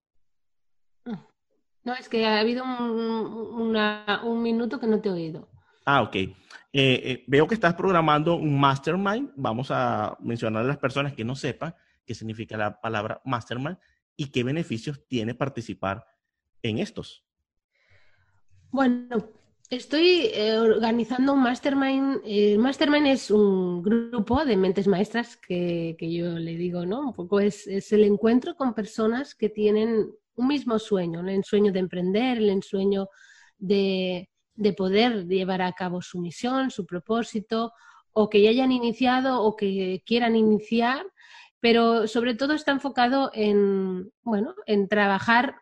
No, 1.84 1.96
es 1.96 2.08
que 2.10 2.26
ha 2.28 2.40
habido 2.40 2.64
un, 2.64 4.44
minuto 4.44 4.80
que 4.80 4.88
no 4.88 5.00
te 5.00 5.10
he 5.10 5.12
oído. 5.12 5.48
Ah, 5.86 6.04
ok. 6.04 6.16
Eh, 6.16 6.32
eh, 6.74 7.24
veo 7.28 7.48
que 7.48 7.56
estás 7.56 7.74
programando 7.74 8.36
un 8.36 8.60
mastermind. 8.60 9.32
Vamos 9.36 9.72
a 9.72 10.16
mencionar 10.20 10.64
a 10.64 10.68
las 10.68 10.78
personas 10.78 11.14
que 11.14 11.24
no 11.24 11.36
sepan 11.36 11.74
qué 12.06 12.16
significa 12.16 12.58
la 12.58 12.82
palabra 12.82 13.22
mastermind 13.26 13.78
y 14.16 14.32
qué 14.32 14.44
beneficios 14.44 15.08
tiene 15.08 15.36
participar 15.36 16.06
en 16.62 16.80
estos. 16.80 17.26
Bueno, 18.70 19.32
Estoy 19.72 20.30
eh, 20.34 20.58
organizando 20.58 21.32
un 21.32 21.44
mastermind. 21.44 22.20
El 22.26 22.60
mastermind 22.60 23.08
es 23.08 23.32
un 23.32 23.82
grupo 23.82 24.44
de 24.44 24.58
mentes 24.58 24.86
maestras 24.86 25.38
que, 25.38 25.96
yo 25.98 26.38
le 26.38 26.58
digo, 26.58 26.86
¿no? 26.86 27.00
Un 27.00 27.14
poco 27.14 27.40
es, 27.40 27.68
el 27.68 28.04
encuentro 28.04 28.54
con 28.56 28.74
personas 28.74 29.34
que 29.34 29.48
tienen 29.48 30.12
un 30.36 30.48
mismo 30.48 30.78
sueño, 30.78 31.22
el 31.26 31.46
sueño 31.46 31.72
de 31.72 31.80
emprender, 31.80 32.40
el 32.40 32.50
ensueño 32.50 33.08
de, 33.58 34.30
de 34.56 34.74
poder 34.74 35.26
llevar 35.26 35.62
a 35.62 35.72
cabo 35.72 36.02
su 36.02 36.20
misión, 36.20 36.70
su 36.70 36.86
propósito, 36.86 37.72
o 38.12 38.30
que 38.30 38.42
ya 38.42 38.50
hayan 38.50 38.74
iniciado 38.74 39.42
o 39.42 39.56
que 39.56 40.04
quieran 40.06 40.36
iniciar, 40.36 41.06
pero 41.62 42.08
sobre 42.08 42.36
todo 42.36 42.54
está 42.54 42.72
enfocado 42.72 43.32
en, 43.34 44.12
bueno, 44.24 44.56
en 44.66 44.90
trabajar 44.90 45.56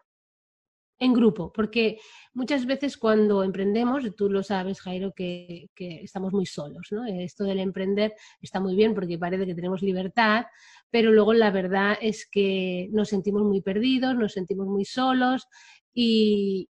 en 1.00 1.14
grupo, 1.14 1.52
porque 1.54 2.00
muchas 2.34 2.66
veces 2.66 2.98
cuando 2.98 3.44
emprendemos, 3.44 4.04
tú 4.18 4.30
lo 4.30 4.44
sabes, 4.44 4.82
Jairo, 4.82 5.14
que, 5.14 5.70
estamos 5.78 6.34
muy 6.34 6.46
solos, 6.46 6.88
¿no? 6.92 7.06
Esto 7.06 7.46
del 7.46 7.60
emprender 7.60 8.14
está 8.42 8.60
muy 8.60 8.76
bien 8.76 8.94
porque 8.94 9.18
parece 9.18 9.46
que 9.46 9.56
tenemos 9.56 9.82
libertad, 9.82 10.46
pero 10.90 11.12
luego 11.12 11.34
la 11.34 11.52
verdad 11.52 11.98
es 12.02 12.28
que 12.30 12.90
nos 12.92 13.10
sentimos 13.10 13.44
muy 13.44 13.62
perdidos, 13.62 14.16
nos 14.16 14.34
sentimos 14.34 14.68
muy 14.68 14.86
solos 14.86 15.48
y, 15.94 16.70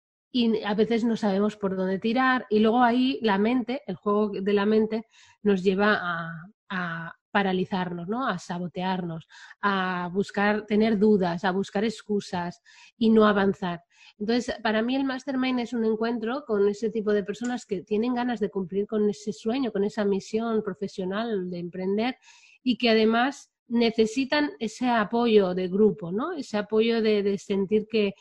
a 0.63 0.75
veces 0.75 1.03
no 1.03 1.17
sabemos 1.17 1.57
por 1.57 1.75
dónde 1.75 1.97
tirar 1.97 2.45
y 2.51 2.59
luego 2.59 2.83
ahí 2.83 3.17
la 3.23 3.39
mente, 3.39 3.81
el 3.87 3.95
juego 3.95 4.29
de 4.29 4.53
la 4.53 4.67
mente 4.67 5.07
nos 5.41 5.63
lleva 5.63 5.97
a, 5.99 6.29
a 6.69 7.18
paralizarnos, 7.31 8.07
¿no? 8.07 8.27
A 8.27 8.39
sabotearnos, 8.39 9.27
a 9.61 10.09
buscar, 10.13 10.65
tener 10.65 10.97
dudas, 10.97 11.43
a 11.43 11.51
buscar 11.51 11.83
excusas 11.83 12.61
y 12.97 13.09
no 13.09 13.25
avanzar. 13.25 13.83
Entonces, 14.17 14.55
para 14.63 14.81
mí 14.81 14.95
el 14.95 15.05
mastermind 15.05 15.59
es 15.59 15.73
un 15.73 15.85
encuentro 15.85 16.43
con 16.45 16.67
ese 16.67 16.89
tipo 16.89 17.13
de 17.13 17.23
personas 17.23 17.65
que 17.65 17.83
tienen 17.83 18.13
ganas 18.13 18.39
de 18.39 18.49
cumplir 18.49 18.87
con 18.87 19.09
ese 19.09 19.33
sueño, 19.33 19.71
con 19.71 19.83
esa 19.83 20.05
misión 20.05 20.61
profesional 20.63 21.49
de 21.49 21.59
emprender 21.59 22.17
y 22.63 22.77
que 22.77 22.89
además 22.89 23.51
necesitan 23.69 24.51
ese 24.59 24.89
apoyo 24.89 25.53
de 25.53 25.67
grupo, 25.67 26.11
¿no? 26.11 26.33
Ese 26.33 26.57
apoyo 26.57 27.01
de, 27.01 27.37
sentir 27.37 27.87
que, 27.87 28.13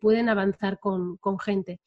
pueden 0.00 0.28
avanzar 0.28 0.78
con, 0.78 1.18
gente. 1.40 1.80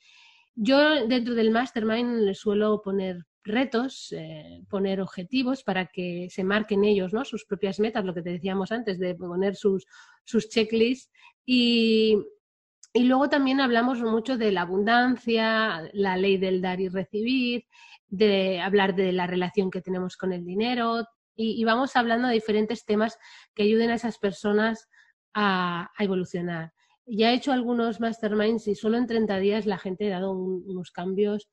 Yo 0.54 1.08
dentro 1.08 1.34
del 1.34 1.50
mastermind 1.52 2.22
les 2.22 2.38
suelo 2.38 2.82
poner 2.82 3.26
retos, 3.46 4.12
eh, 4.12 4.64
poner 4.70 5.00
objetivos 5.00 5.64
para 5.64 5.86
que 5.86 6.28
se 6.30 6.44
marquen 6.44 6.84
ellos 6.84 7.14
¿no? 7.14 7.24
sus 7.24 7.46
propias 7.46 7.80
metas, 7.80 8.04
lo 8.04 8.14
que 8.14 8.22
te 8.22 8.32
decíamos 8.32 8.72
antes, 8.72 9.00
de 9.00 9.16
poner 9.16 9.56
sus, 9.56 9.86
sus 10.26 10.50
checklists 10.50 11.12
y, 11.46 12.18
y 12.94 13.04
luego 13.04 13.30
también 13.30 13.62
hablamos 13.62 14.02
mucho 14.02 14.38
de 14.38 14.52
la 14.52 14.62
abundancia, 14.62 15.90
la 15.94 16.18
ley 16.18 16.38
del 16.38 16.62
dar 16.62 16.82
y 16.82 16.90
recibir, 16.90 17.66
de 18.08 18.60
hablar 18.62 18.96
de 18.96 19.12
la 19.12 19.28
relación 19.28 19.70
que 19.70 19.82
tenemos 19.82 20.18
con 20.18 20.34
el 20.34 20.44
dinero 20.44 21.06
y, 21.36 21.64
vamos 21.66 21.96
hablando 21.96 22.30
de 22.30 22.36
diferentes 22.36 22.86
temas 22.86 23.18
que 23.54 23.64
ayuden 23.64 23.90
a 23.90 23.96
esas 23.96 24.18
personas 24.18 24.88
a, 25.34 25.92
evolucionar. 26.00 26.74
Ya 27.06 27.32
he 27.32 27.36
hecho 27.36 27.52
algunos 27.52 28.00
masterminds 28.00 28.68
y 28.68 28.76
solo 28.76 28.98
en 28.98 29.06
30 29.06 29.38
días 29.38 29.66
la 29.66 29.78
gente 29.78 30.12
ha 30.14 30.20
dado 30.20 30.32
unos 30.32 30.92
cambios, 30.92 31.50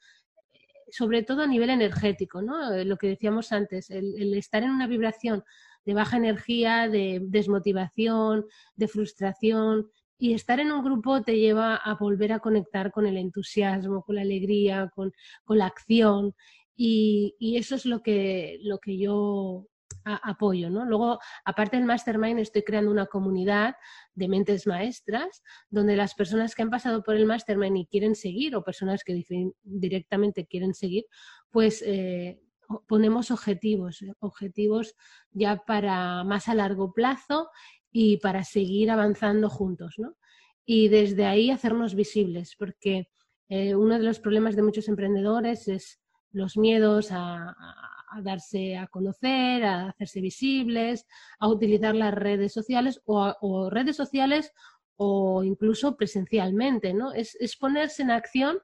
sobre 0.92 1.24
todo 1.24 1.42
a 1.42 1.46
nivel 1.48 1.70
energético, 1.70 2.42
¿no? 2.42 2.70
Lo 2.84 2.96
que 2.96 3.08
decíamos 3.08 3.50
antes, 3.50 3.90
el 3.90 4.32
estar 4.34 4.62
en 4.62 4.70
una 4.70 4.86
vibración 4.86 5.42
de 5.84 5.94
baja 5.94 6.16
energía, 6.16 6.88
de 6.88 7.20
desmotivación, 7.22 8.46
de 8.76 8.88
frustración. 8.88 9.90
Y 10.18 10.34
estar 10.34 10.60
en 10.60 10.70
un 10.70 10.84
grupo 10.84 11.22
te 11.22 11.38
lleva 11.38 11.74
a 11.74 11.94
volver 11.94 12.32
a 12.32 12.38
conectar 12.38 12.92
con 12.92 13.06
el 13.06 13.16
entusiasmo, 13.16 14.02
con 14.02 14.16
la 14.16 14.22
alegría, 14.22 14.90
con, 14.94 15.12
la 15.48 15.66
acción. 15.66 16.34
Y, 16.76 17.34
y, 17.38 17.56
eso 17.56 17.74
es 17.74 17.84
lo 17.86 18.02
que, 18.02 18.58
lo 18.62 18.78
que 18.78 18.98
yo 18.98 19.66
apoyo, 20.04 20.70
¿no? 20.70 20.84
Luego, 20.84 21.18
aparte 21.44 21.76
del 21.76 21.86
Mastermind, 21.86 22.40
estoy 22.40 22.62
creando 22.62 22.90
una 22.90 23.06
comunidad 23.06 23.76
de 24.14 24.28
mentes 24.28 24.66
maestras, 24.66 25.42
donde 25.70 25.96
las 25.96 26.14
personas 26.14 26.54
que 26.54 26.62
han 26.62 26.70
pasado 26.70 27.02
por 27.02 27.16
el 27.16 27.26
Mastermind 27.26 27.76
y 27.76 27.86
quieren 27.86 28.14
seguir, 28.14 28.56
o 28.56 28.64
personas 28.64 29.04
que 29.04 29.24
directamente 29.62 30.46
quieren 30.46 30.74
seguir, 30.74 31.04
pues 31.50 31.82
eh, 31.86 32.40
ponemos 32.86 33.30
objetivos, 33.30 34.02
¿eh? 34.02 34.12
objetivos 34.20 34.94
ya 35.30 35.56
para 35.56 36.24
más 36.24 36.48
a 36.48 36.54
largo 36.54 36.92
plazo 36.92 37.50
y 37.90 38.16
para 38.18 38.44
seguir 38.44 38.90
avanzando 38.90 39.50
juntos, 39.50 39.94
¿no? 39.98 40.16
Y 40.64 40.88
desde 40.88 41.26
ahí 41.26 41.50
hacernos 41.50 41.94
visibles, 41.94 42.54
porque 42.56 43.08
eh, 43.48 43.74
uno 43.74 43.98
de 43.98 44.04
los 44.04 44.20
problemas 44.20 44.56
de 44.56 44.62
muchos 44.62 44.88
emprendedores 44.88 45.68
es 45.68 46.00
los 46.30 46.56
miedos 46.56 47.10
a 47.10 47.54
a 48.01 48.01
darse 48.20 48.76
a 48.76 48.86
conocer, 48.86 49.64
a 49.64 49.88
hacerse 49.88 50.20
visibles, 50.20 51.06
a 51.38 51.48
utilizar 51.48 51.94
las 51.94 52.12
redes 52.12 52.52
sociales 52.52 53.00
o, 53.06 53.70
redes 53.70 53.96
sociales 53.96 54.52
o 54.96 55.42
incluso 55.44 55.96
presencialmente, 55.96 56.92
¿no? 56.92 57.12
Es, 57.12 57.36
es, 57.36 57.56
ponerse 57.56 58.02
en 58.02 58.10
acción 58.10 58.58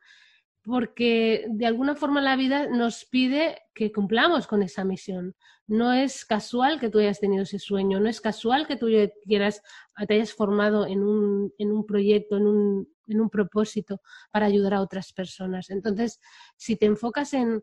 porque 0.62 1.46
de 1.48 1.64
alguna 1.64 1.94
forma 1.94 2.20
la 2.20 2.36
vida 2.36 2.66
nos 2.68 3.06
pide 3.06 3.58
que 3.74 3.90
cumplamos 3.90 4.46
con 4.46 4.62
esa 4.62 4.84
misión. 4.84 5.34
No 5.66 5.94
es 5.94 6.26
casual 6.26 6.78
que 6.78 6.90
tú 6.90 6.98
hayas 6.98 7.20
tenido 7.20 7.44
ese 7.44 7.58
sueño, 7.58 8.00
no 8.00 8.08
es 8.08 8.20
casual 8.20 8.66
que 8.66 8.76
tú 8.76 8.88
quieras, 9.24 9.62
te 10.06 10.14
hayas 10.14 10.34
formado 10.34 10.86
en 10.86 11.02
un, 11.02 11.54
en 11.56 11.72
un 11.72 11.86
proyecto, 11.86 12.36
en 12.36 12.46
un, 12.46 12.88
en 13.06 13.20
un 13.20 13.30
propósito 13.30 14.02
para 14.30 14.44
ayudar 14.44 14.74
a 14.74 14.82
otras 14.82 15.12
personas. 15.14 15.70
Entonces, 15.70 16.20
si 16.56 16.76
te 16.76 16.84
enfocas 16.84 17.32
en, 17.32 17.62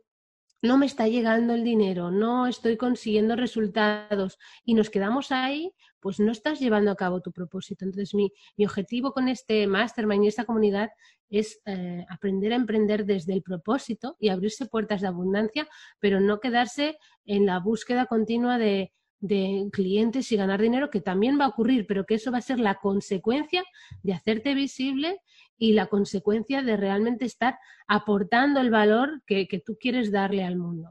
no 0.61 0.77
me 0.77 0.85
está 0.85 1.07
llegando 1.07 1.53
el 1.53 1.63
dinero, 1.63 2.11
no 2.11 2.47
estoy 2.47 2.77
consiguiendo 2.77 3.35
resultados 3.35 4.37
y 4.63 4.73
nos 4.73 4.89
quedamos 4.89 5.31
ahí, 5.31 5.71
pues 5.99 6.19
no 6.19 6.31
estás 6.31 6.59
llevando 6.59 6.91
a 6.91 6.95
cabo 6.95 7.21
tu 7.21 7.31
propósito. 7.31 7.85
Entonces, 7.85 8.13
mi, 8.13 8.31
objetivo 8.65 9.11
con 9.11 9.27
este 9.27 9.67
mastermind 9.67 10.25
y 10.25 10.27
esta 10.27 10.45
comunidad 10.45 10.89
es 11.29 11.59
eh, 11.65 12.05
aprender 12.09 12.53
a 12.53 12.57
emprender 12.57 13.05
desde 13.05 13.33
el 13.33 13.41
propósito 13.41 14.15
y 14.19 14.29
abrirse 14.29 14.67
puertas 14.67 15.01
de 15.01 15.07
abundancia, 15.07 15.67
pero 15.99 16.19
no 16.19 16.39
quedarse 16.39 16.97
en 17.25 17.45
la 17.45 17.59
búsqueda 17.59 18.05
continua 18.05 18.57
de, 18.57 18.93
de 19.19 19.67
clientes 19.71 20.31
y 20.31 20.35
ganar 20.35 20.61
dinero, 20.61 20.89
que 20.89 21.01
también 21.01 21.39
va 21.39 21.45
a 21.45 21.49
ocurrir, 21.49 21.85
pero 21.87 22.05
que 22.05 22.15
eso 22.15 22.31
va 22.31 22.39
a 22.39 22.41
ser 22.41 22.59
la 22.59 22.75
consecuencia 22.75 23.63
de 24.03 24.13
hacerte 24.13 24.53
visible 24.53 25.19
y 25.57 25.73
la 25.73 25.87
consecuencia 25.87 26.61
de 26.61 26.77
realmente 26.77 27.25
estar 27.25 27.57
aportando 27.87 28.59
el 28.59 28.69
valor 28.69 29.21
que, 29.25 29.47
tú 29.65 29.77
quieres 29.79 30.11
darle 30.11 30.43
al 30.43 30.57
mundo. 30.57 30.89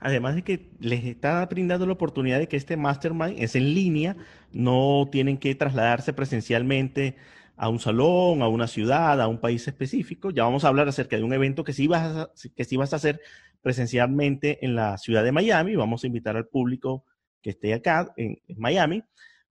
Además 0.00 0.34
de 0.34 0.42
que 0.42 0.70
les 0.80 1.04
está 1.04 1.44
brindando 1.46 1.86
la 1.86 1.92
oportunidad 1.92 2.38
de 2.38 2.48
que 2.48 2.56
este 2.56 2.76
mastermind 2.76 3.36
es 3.38 3.54
en 3.54 3.74
línea, 3.74 4.16
no 4.52 5.08
tienen 5.10 5.38
que 5.38 5.54
trasladarse 5.54 6.12
presencialmente 6.12 7.16
a 7.56 7.68
un 7.68 7.80
salón, 7.80 8.42
a 8.42 8.48
una 8.48 8.68
ciudad, 8.68 9.20
a 9.20 9.28
un 9.28 9.40
país 9.40 9.66
específico. 9.66 10.30
Ya 10.30 10.44
vamos 10.44 10.64
a 10.64 10.68
hablar 10.68 10.88
acerca 10.88 11.16
de 11.16 11.24
un 11.24 11.32
evento 11.32 11.64
que 11.64 11.72
sí 11.72 11.86
vas 11.86 12.16
a, 12.16 12.30
que 12.54 12.64
sí 12.64 12.76
vas 12.76 12.92
a 12.92 12.96
hacer 12.96 13.20
presencialmente 13.62 14.64
en 14.64 14.74
la 14.74 14.96
ciudad 14.96 15.24
de 15.24 15.32
Miami. 15.32 15.74
Vamos 15.74 16.02
a 16.02 16.06
invitar 16.06 16.36
al 16.36 16.46
público 16.46 17.04
que 17.42 17.50
esté 17.50 17.74
acá 17.74 18.12
en, 18.16 18.38
Miami. 18.56 19.02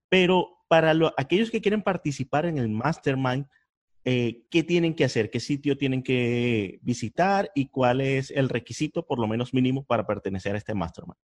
Pero 0.10 0.58
para 0.68 0.94
aquellos 1.18 1.52
que 1.52 1.62
quieren 1.62 1.82
participar 1.82 2.46
en 2.46 2.58
el 2.58 2.70
mastermind, 2.70 3.46
eh, 4.06 4.46
qué 4.50 4.64
tienen 4.64 4.96
que 4.96 5.04
hacer, 5.04 5.30
qué 5.30 5.40
sitio 5.40 5.78
tienen 5.78 6.02
que 6.02 6.80
visitar 6.82 7.52
y 7.54 7.68
cuál 7.68 8.02
es 8.02 8.32
el 8.32 8.48
requisito, 8.48 9.06
por 9.06 9.20
lo 9.20 9.28
menos 9.28 9.54
mínimo, 9.54 9.84
para 9.84 10.08
pertenecer 10.08 10.56
a 10.56 10.58
este 10.58 10.74
mastermind. 10.74 11.18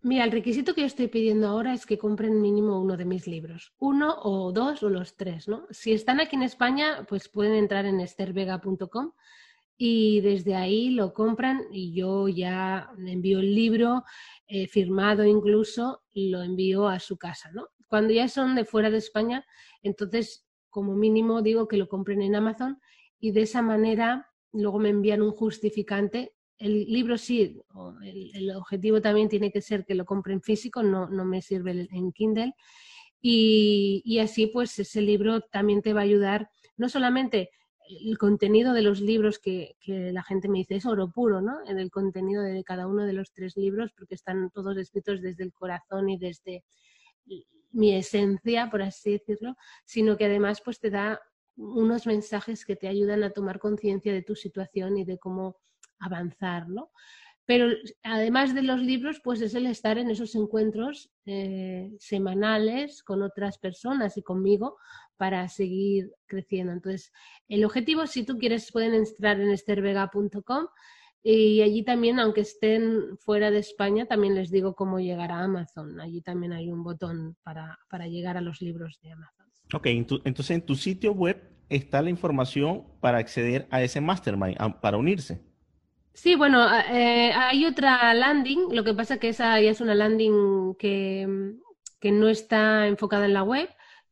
Mira, 0.00 0.24
el 0.24 0.30
requisito 0.30 0.74
que 0.74 0.82
yo 0.82 0.86
estoy 0.86 1.08
pidiendo 1.08 1.48
ahora 1.48 1.74
es 1.74 1.84
que 1.84 1.98
compren 1.98 2.40
mínimo 2.40 2.80
uno 2.80 2.96
de 2.96 3.04
mis 3.04 3.26
libros, 3.26 3.72
uno 3.78 4.14
o 4.22 4.52
dos 4.52 4.84
o 4.84 4.88
los 4.88 5.16
tres, 5.16 5.48
¿no? 5.48 5.66
Si 5.70 5.92
están 5.92 6.20
aquí 6.20 6.36
en 6.36 6.44
España, 6.44 7.04
pues 7.08 7.28
pueden 7.28 7.54
entrar 7.54 7.84
en 7.84 7.98
estervega.com 7.98 9.12
y 9.80 10.20
desde 10.22 10.56
ahí 10.56 10.90
lo 10.90 11.14
compran 11.14 11.62
y 11.70 11.92
yo 11.92 12.26
ya 12.26 12.90
envío 12.98 13.38
el 13.38 13.54
libro 13.54 14.02
eh, 14.48 14.66
firmado 14.66 15.24
incluso 15.24 16.02
lo 16.12 16.42
envío 16.42 16.88
a 16.88 16.98
su 16.98 17.16
casa, 17.16 17.52
¿no? 17.52 17.68
Cuando 17.86 18.12
ya 18.12 18.28
son 18.28 18.56
de 18.56 18.64
fuera 18.64 18.90
de 18.90 18.98
España, 18.98 19.46
entonces 19.82 20.46
como 20.68 20.96
mínimo 20.96 21.42
digo 21.42 21.68
que 21.68 21.76
lo 21.76 21.88
compren 21.88 22.22
en 22.22 22.34
Amazon 22.34 22.80
y 23.20 23.30
de 23.30 23.42
esa 23.42 23.62
manera 23.62 24.28
luego 24.52 24.80
me 24.80 24.88
envían 24.88 25.22
un 25.22 25.30
justificante. 25.30 26.34
El 26.58 26.86
libro 26.86 27.16
sí, 27.16 27.60
el, 28.02 28.50
objetivo 28.56 29.00
también 29.00 29.28
tiene 29.28 29.52
que 29.52 29.62
ser 29.62 29.84
que 29.86 29.94
lo 29.94 30.04
compren 30.04 30.42
físico, 30.42 30.82
no, 30.82 31.08
no 31.08 31.24
me 31.24 31.40
sirve 31.40 31.86
en 31.92 32.12
Kindle. 32.12 32.52
Y, 33.20 34.02
y, 34.04 34.18
así 34.18 34.46
pues 34.48 34.78
ese 34.78 35.00
libro 35.00 35.40
también 35.40 35.82
te 35.82 35.92
va 35.92 36.00
a 36.00 36.04
ayudar, 36.04 36.50
no 36.76 36.88
solamente 36.88 37.50
el 37.88 38.18
contenido 38.18 38.72
de 38.72 38.82
los 38.82 39.00
libros 39.00 39.38
que, 39.38 39.76
que, 39.80 40.12
la 40.12 40.22
gente 40.22 40.48
me 40.48 40.58
dice 40.58 40.76
es 40.76 40.86
oro 40.86 41.10
puro, 41.10 41.40
¿no? 41.40 41.58
En 41.66 41.78
el 41.78 41.90
contenido 41.90 42.42
de 42.42 42.62
cada 42.64 42.86
uno 42.86 43.06
de 43.06 43.12
los 43.12 43.32
tres 43.32 43.56
libros, 43.56 43.92
porque 43.96 44.14
están 44.14 44.50
todos 44.50 44.76
escritos 44.76 45.22
desde 45.22 45.44
el 45.44 45.52
corazón 45.52 46.08
y 46.10 46.18
desde 46.18 46.64
mi 47.72 47.94
esencia, 47.94 48.70
por 48.70 48.82
así 48.82 49.12
decirlo, 49.12 49.56
sino 49.84 50.16
que 50.16 50.26
además 50.26 50.60
pues 50.64 50.80
te 50.80 50.90
da 50.90 51.20
unos 51.56 52.06
mensajes 52.06 52.64
que 52.64 52.76
te 52.76 52.88
ayudan 52.88 53.22
a 53.24 53.30
tomar 53.30 53.58
conciencia 53.58 54.12
de 54.12 54.22
tu 54.22 54.34
situación 54.34 54.96
y 54.96 55.04
de 55.04 55.18
cómo 55.18 55.56
avanzar, 55.98 56.68
¿no? 56.68 56.90
Pero 57.48 57.68
además 58.02 58.54
de 58.54 58.60
los 58.60 58.82
libros, 58.82 59.22
pues 59.24 59.40
es 59.40 59.54
el 59.54 59.64
estar 59.64 59.96
en 59.96 60.10
esos 60.10 60.34
encuentros 60.34 61.10
eh, 61.24 61.90
semanales 61.98 63.02
con 63.02 63.22
otras 63.22 63.56
personas 63.56 64.18
y 64.18 64.22
conmigo 64.22 64.76
para 65.16 65.48
seguir 65.48 66.12
creciendo. 66.26 66.74
Entonces, 66.74 67.10
el 67.48 67.64
objetivo, 67.64 68.06
si 68.06 68.26
tú 68.26 68.36
quieres, 68.36 68.70
pueden 68.70 68.92
entrar 68.92 69.40
en 69.40 69.48
estervega.com 69.48 70.66
y 71.22 71.62
allí 71.62 71.84
también, 71.84 72.20
aunque 72.20 72.42
estén 72.42 73.16
fuera 73.16 73.50
de 73.50 73.60
España, 73.60 74.04
también 74.04 74.34
les 74.34 74.50
digo 74.50 74.74
cómo 74.74 75.00
llegar 75.00 75.32
a 75.32 75.42
Amazon. 75.42 76.02
Allí 76.02 76.20
también 76.20 76.52
hay 76.52 76.70
un 76.70 76.84
botón 76.84 77.34
para, 77.44 77.78
llegar 78.08 78.36
a 78.36 78.42
los 78.42 78.60
libros 78.60 79.00
de 79.00 79.12
Amazon. 79.12 79.46
Ok, 79.72 79.86
entonces 79.86 80.50
en 80.50 80.66
tu 80.66 80.74
sitio 80.74 81.12
web 81.12 81.42
está 81.70 82.02
la 82.02 82.10
información 82.10 82.84
para 83.00 83.16
acceder 83.16 83.66
a 83.70 83.82
ese 83.82 84.02
mastermind, 84.02 84.58
para 84.82 84.98
unirse. 84.98 85.47
Sí, 86.20 86.34
bueno, 86.34 86.66
eh, 86.90 87.32
hay 87.32 87.64
otra 87.64 88.12
landing, 88.12 88.74
lo 88.74 88.82
que 88.82 88.92
pasa 88.92 89.18
que 89.18 89.28
esa 89.28 89.60
ya 89.60 89.70
es 89.70 89.80
una 89.80 89.94
landing 89.94 90.74
que, 90.76 91.54
que 92.00 92.10
no 92.10 92.28
está 92.28 92.88
enfocada 92.88 93.24
en 93.26 93.34
la 93.34 93.44
web, 93.44 93.68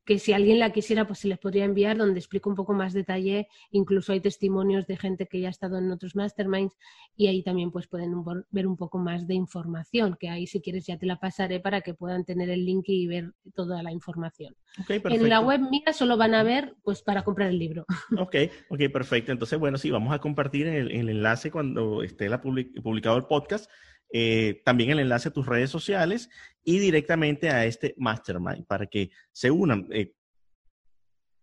que 0.07 0.21
si 0.21 0.33
alguien 0.33 0.61
la 0.61 0.73
quisiera, 0.73 1.07
pues 1.07 1.19
se 1.19 1.29
les 1.29 1.39
podría 1.39 1.65
enviar, 1.65 1.99
donde 1.99 2.21
explico 2.21 2.49
un 2.49 2.55
poco 2.55 2.73
más 2.73 2.95
detalle. 2.95 3.49
Incluso 3.73 4.13
hay 4.13 4.21
testimonios 4.21 4.87
de 4.87 4.97
gente 4.97 5.27
que 5.27 5.41
ya 5.41 5.49
ha 5.49 5.51
estado 5.51 5.79
en 5.79 5.91
otros 5.91 6.15
masterminds 6.15 6.77
y 7.17 7.27
ahí 7.27 7.43
también 7.43 7.73
pues 7.73 7.89
pueden 7.89 8.15
ver 8.51 8.67
un 8.69 8.77
poco 8.77 8.99
más 8.99 9.27
de 9.27 9.35
información, 9.35 10.17
que 10.19 10.29
ahí 10.29 10.47
si 10.47 10.61
quieres 10.61 10.87
ya 10.87 10.97
te 10.97 11.07
la 11.07 11.19
pasaré 11.19 11.59
para 11.59 11.81
que 11.81 11.93
puedan 11.93 12.25
tener 12.25 12.49
el 12.51 12.65
link 12.65 12.85
y 12.87 13.09
ver 13.09 13.33
toda 13.55 13.83
la 13.83 13.91
información. 13.91 14.55
en 14.89 15.29
la 15.29 15.41
web 15.41 15.61
mía 15.61 15.93
solo 15.93 16.17
van 16.17 16.35
a 16.35 16.45
ver 16.45 16.77
pues 16.85 17.03
para 17.03 17.25
comprar 17.25 17.51
el 17.51 17.59
libro. 17.59 17.85
Ok, 18.27 18.37
ok, 18.71 18.81
perfecto. 18.93 19.33
Entonces, 19.33 19.59
bueno, 19.59 19.77
sí, 19.77 19.91
vamos 19.91 20.13
a 20.15 20.21
compartir 20.21 20.67
el, 20.69 20.91
el 20.91 21.09
enlace 21.09 21.51
cuando 21.51 22.03
esté 22.03 22.29
la 22.29 22.41
publicado 22.41 23.17
el 23.17 23.25
podcast 23.25 23.71
eh, 24.13 24.63
también 24.65 24.91
el 24.91 25.01
enlace 25.01 25.29
a 25.29 25.33
tus 25.33 25.47
redes 25.47 25.71
sociales 25.71 26.31
y 26.63 26.79
directamente 26.79 27.51
a 27.51 27.65
este 27.65 27.95
mastermind 27.99 28.67
para 28.67 28.87
que 28.87 29.11
se 29.33 29.51
unan. 29.51 29.89
Eh, 29.91 30.15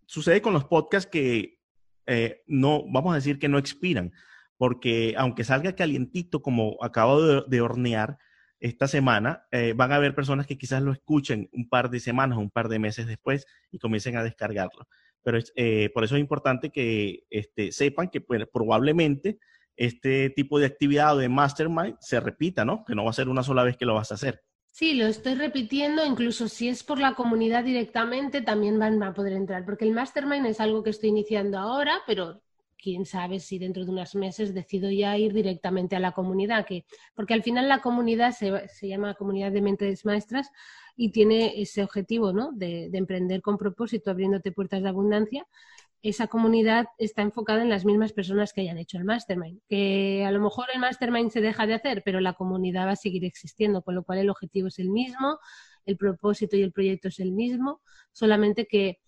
sucede 0.06 0.42
con 0.42 0.54
los 0.54 0.66
podcasts 0.66 1.10
que 1.10 1.60
eh, 2.06 2.44
no, 2.48 2.84
vamos 2.90 3.14
a 3.14 3.16
decir 3.16 3.40
que 3.40 3.50
no 3.50 3.58
expiran, 3.58 4.12
porque 4.58 5.14
aunque 5.18 5.44
salga 5.44 5.76
calientito 5.76 6.42
como 6.42 6.78
acabo 6.82 7.44
de, 7.44 7.62
hornear 7.62 8.18
esta 8.60 8.88
semana, 8.88 9.46
van 9.76 9.92
a 9.92 9.96
haber 9.96 10.16
personas 10.16 10.48
que 10.48 10.58
quizás 10.58 10.82
lo 10.82 10.94
escuchen 10.94 11.50
un 11.52 11.68
par 11.68 11.90
de 11.90 12.00
semanas, 12.00 12.38
un 12.38 12.50
par 12.50 12.70
de 12.70 12.80
meses 12.80 13.08
después 13.08 13.46
y 13.72 13.80
comiencen 13.80 14.16
a 14.16 14.24
descargarlo. 14.24 14.88
Pero 15.22 15.40
por 15.94 16.06
eso 16.06 16.16
es 16.16 16.22
importante 16.22 16.70
que 16.70 17.26
este, 17.30 17.74
sepan 17.74 18.08
que 18.08 18.22
pues, 18.22 18.48
probablemente 18.54 19.38
este 19.76 20.30
tipo 20.30 20.60
de 20.60 20.66
actividad 20.66 21.16
o 21.16 21.18
de 21.18 21.30
mastermind 21.30 21.98
se 22.00 22.20
repita, 22.20 22.66
¿no? 22.66 22.84
Que 22.86 22.96
no 22.96 23.04
va 23.04 23.10
a 23.10 23.14
ser 23.14 23.30
una 23.30 23.44
sola 23.44 23.64
vez 23.64 23.78
que 23.78 23.86
lo 23.86 23.96
vas 23.96 24.12
a 24.12 24.16
hacer. 24.16 24.44
Sí, 24.72 24.96
lo 24.96 25.06
estoy 25.06 25.36
repitiendo, 25.36 26.04
incluso 26.04 26.48
si 26.48 26.68
es 26.68 26.84
por 26.84 27.00
la 27.00 27.14
comunidad 27.14 27.64
directamente, 27.64 28.42
también 28.42 28.80
van 28.80 29.02
a 29.04 29.14
poder 29.14 29.34
entrar, 29.34 29.66
porque 29.66 29.86
el 29.86 29.92
mastermind 29.92 30.48
es 30.48 30.60
algo 30.60 30.82
que 30.82 30.90
estoy 30.90 31.10
iniciando 31.10 31.60
ahora, 31.60 32.02
pero 32.08 32.42
quién 32.84 33.06
sabe 33.06 33.40
si 33.40 33.60
dentro 33.60 33.86
de 33.86 33.92
unos 33.92 34.16
meses 34.16 34.54
decido 34.54 34.90
ya 34.90 35.18
ir 35.18 35.32
directamente 35.32 35.96
a 35.96 36.00
la 36.00 36.12
comunidad, 36.12 36.66
que, 36.66 36.86
porque 37.16 37.34
al 37.34 37.44
final 37.44 37.70
la 37.70 37.82
comunidad 37.82 38.32
se, 38.32 38.68
se 38.68 38.88
llama 38.88 39.14
Comunidad 39.14 39.52
de 39.52 39.62
Mentes 39.62 40.06
Maestras 40.06 40.50
y 40.98 41.12
tiene 41.12 41.62
ese 41.62 41.84
objetivo 41.84 42.34
¿no? 42.34 42.52
de, 42.52 42.90
de 42.90 42.98
emprender 42.98 43.42
con 43.42 43.58
propósito, 43.58 44.12
abriéndote 44.12 44.52
puertas 44.52 44.84
de 44.84 44.90
abundancia 44.90 45.48
esa 46.04 46.28
comunidad 46.28 46.88
está 46.98 47.22
enfocada 47.22 47.62
en 47.62 47.70
las 47.70 47.86
mismas 47.86 48.12
personas 48.12 48.52
que 48.52 48.60
hayan 48.60 48.78
hecho 48.78 48.98
el 48.98 49.06
mastermind. 49.06 49.62
Que 49.70 50.26
a 50.28 50.32
lo 50.32 50.42
mejor 50.42 50.68
el 50.74 50.82
mastermind 50.82 51.32
se 51.32 51.40
deja 51.40 51.66
de 51.66 51.76
hacer, 51.76 52.04
pero 52.04 52.20
la 52.20 52.34
comunidad 52.34 52.88
va 52.88 52.92
a 52.92 52.96
seguir 52.98 53.24
existiendo, 53.24 53.82
con 53.82 53.96
lo 53.96 54.04
cual 54.04 54.20
el 54.20 54.30
objetivo 54.30 54.68
es 54.68 54.80
el 54.80 54.90
mismo, 54.90 55.40
el 55.86 55.96
propósito 55.96 56.58
y 56.58 56.62
el 56.62 56.74
proyecto 56.74 57.08
es 57.08 57.20
el 57.20 57.32
mismo, 57.32 57.82
solamente 58.12 58.68
que, 58.68 59.00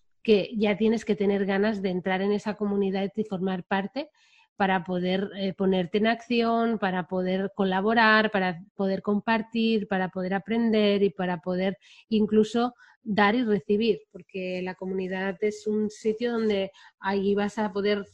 ya 0.57 0.75
tienes 0.75 1.05
que 1.05 1.15
tener 1.15 1.45
ganas 1.45 1.83
de 1.83 1.89
entrar 1.89 2.23
en 2.23 2.31
esa 2.31 2.55
comunidad 2.55 3.11
y 3.15 3.23
formar 3.25 3.63
parte 3.63 4.09
para 4.55 4.83
poder 4.83 5.29
eh, 5.35 5.53
ponerte 5.53 5.97
en 5.97 6.07
acción, 6.07 6.79
para 6.79 7.07
poder 7.07 7.51
colaborar, 7.55 8.31
para 8.31 8.61
poder 8.75 9.01
compartir, 9.01 9.87
para 9.87 10.09
poder 10.09 10.33
aprender 10.33 11.03
y 11.03 11.09
para 11.09 11.39
poder 11.39 11.77
incluso 12.09 12.73
dar 13.03 13.35
y 13.35 13.43
recibir, 13.43 14.01
porque 14.11 14.61
la 14.63 14.75
comunidad 14.75 15.37
es 15.41 15.67
un 15.67 15.89
sitio 15.89 16.33
donde 16.33 16.71
ahí 16.99 17.35
vas 17.35 17.59
a 17.59 17.71
poder 17.71 18.05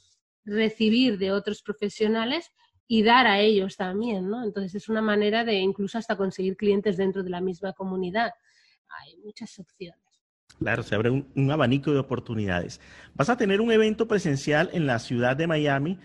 recibir 0.43 1.17
de 1.17 1.31
otros 1.31 1.61
profesionales 1.61 2.51
y 2.87 3.03
dar 3.03 3.25
a 3.25 3.39
ellos 3.39 3.77
también, 3.77 4.27
¿no? 4.27 4.43
Entonces 4.43 4.75
es 4.75 4.89
una 4.89 5.01
manera 5.01 5.45
de 5.45 5.55
incluso 5.55 5.97
hasta 5.97 6.17
conseguir 6.17 6.57
clientes 6.57 6.97
dentro 6.97 7.23
de 7.23 7.29
la 7.29 7.39
misma 7.39 7.71
comunidad. 7.71 8.31
Hay 8.99 9.15
muchas 9.17 9.57
opciones. 9.59 10.01
Claro, 10.59 10.83
se 10.83 10.93
abre 10.95 11.09
un, 11.09 11.31
un, 11.35 11.49
abanico 11.51 11.93
de 11.93 11.99
oportunidades. 11.99 12.81
Vas 13.13 13.29
a 13.29 13.37
tener 13.37 13.61
un 13.61 13.71
evento 13.71 14.07
presencial 14.07 14.69
en 14.73 14.85
la 14.85 14.99
ciudad 14.99 15.37
de 15.37 15.47
Miami 15.47 15.99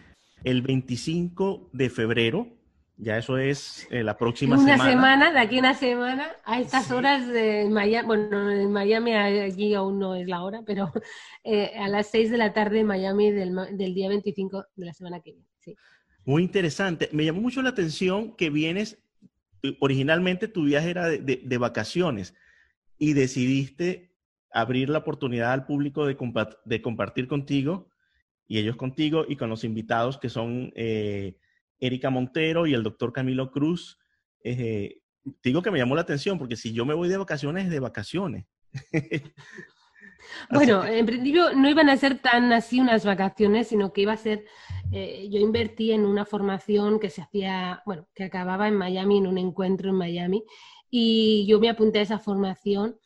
el 0.47 0.63
25 0.63 1.71
de 1.73 1.91
febrero 1.91 2.57
ya 2.99 3.19
eso 3.19 3.37
es 3.37 3.87
eh, 3.91 4.03
la 4.03 4.17
próxima 4.17 4.57
semana. 4.57 4.75
Una 4.77 4.91
semana, 4.91 5.33
de 5.33 5.39
aquí 5.39 5.59
una 5.59 5.75
semana, 5.75 6.29
a 6.45 6.61
estas 6.61 6.91
horas 6.91 7.29
de 7.29 7.69
Miami, 7.69 8.07
bueno, 8.07 8.51
en 8.51 8.73
Miami 8.73 9.13
allí 9.13 9.75
aún 9.75 9.99
no 9.99 10.15
es 10.15 10.27
la 10.27 10.43
hora, 10.43 10.63
pero 10.65 10.91
eh, 11.45 11.73
a 11.77 11.89
las 11.89 12.11
6 12.11 12.31
de 12.31 12.39
la 12.39 12.55
tarde 12.55 12.81
en 12.81 12.87
Miami 12.87 13.31
del, 13.31 13.55
del, 13.73 13.95
día 13.95 14.09
25 14.09 14.65
de 14.77 14.87
la 14.87 14.95
semana 14.95 15.21
que 15.21 15.33
viene. 15.33 15.47
Sí. 15.59 15.77
Muy 16.25 16.43
interesante. 16.43 17.11
Me 17.13 17.27
llamó 17.27 17.43
mucho 17.43 17.61
la 17.61 17.69
atención 17.69 18.35
que 18.35 18.49
vienes, 18.49 18.99
eh, 19.63 19.77
originalmente 19.81 20.49
tu 20.49 20.65
viaje 20.65 20.89
era 20.89 21.07
de, 21.09 21.19
de, 21.19 21.59
vacaciones 21.59 22.35
y 22.99 23.13
decidiste 23.13 24.15
abrir 24.51 24.89
la 24.89 24.99
oportunidad 24.99 25.53
al 25.53 25.67
público 25.67 26.07
de, 26.07 26.17
de, 26.65 26.81
compartir 26.81 27.29
contigo 27.29 27.91
y 28.49 28.59
ellos 28.59 28.77
contigo 28.77 29.25
y 29.29 29.37
con 29.37 29.51
los 29.51 29.65
invitados 29.65 30.19
que 30.19 30.29
son... 30.29 30.73
Eh, 30.75 31.37
Erika 31.79 32.11
Montero 32.11 32.67
y 32.67 32.75
el 32.75 32.83
doctor 32.83 33.13
Camilo 33.13 33.51
Cruz. 33.51 33.99
Eh, 34.43 35.01
digo 35.43 35.63
que 35.63 35.71
me 35.71 35.79
llamó 35.79 35.95
la 35.95 36.03
atención 36.03 36.39
porque 36.39 36.57
si 36.57 36.73
yo 36.73 36.85
me 36.85 36.95
voy 36.95 37.09
de 37.09 37.17
vacaciones, 37.17 37.69
de 37.69 37.81
vacaciones. 37.81 38.47
bueno, 40.51 40.85
en 40.85 41.07
principio 41.07 41.55
no 41.55 41.69
iban 41.69 41.89
a 41.89 41.97
ser 41.97 42.19
tan 42.19 42.53
así 42.53 42.81
unas 42.81 43.05
vacaciones, 43.05 43.69
sino 43.69 43.93
que 43.93 44.03
iba 44.03 44.13
a 44.13 44.19
ser, 44.19 44.45
eh, 44.93 45.29
yo 45.31 45.39
invertí 45.39 45.93
en 45.93 46.05
una 46.05 46.25
formación 46.25 47.01
que 47.01 47.11
se 47.11 47.23
hacía, 47.23 47.83
bueno, 47.87 48.09
que 48.15 48.25
acababa 48.25 48.69
en 48.69 48.77
Miami, 48.77 49.19
en 49.19 49.27
un 49.27 49.39
encuentro 49.39 49.91
en 49.91 49.97
Miami, 49.97 50.45
y 50.91 51.47
yo 51.49 51.61
me 51.61 51.69
apunté 51.69 51.99
a 51.99 52.03
esa 52.03 52.19
formación 52.19 52.99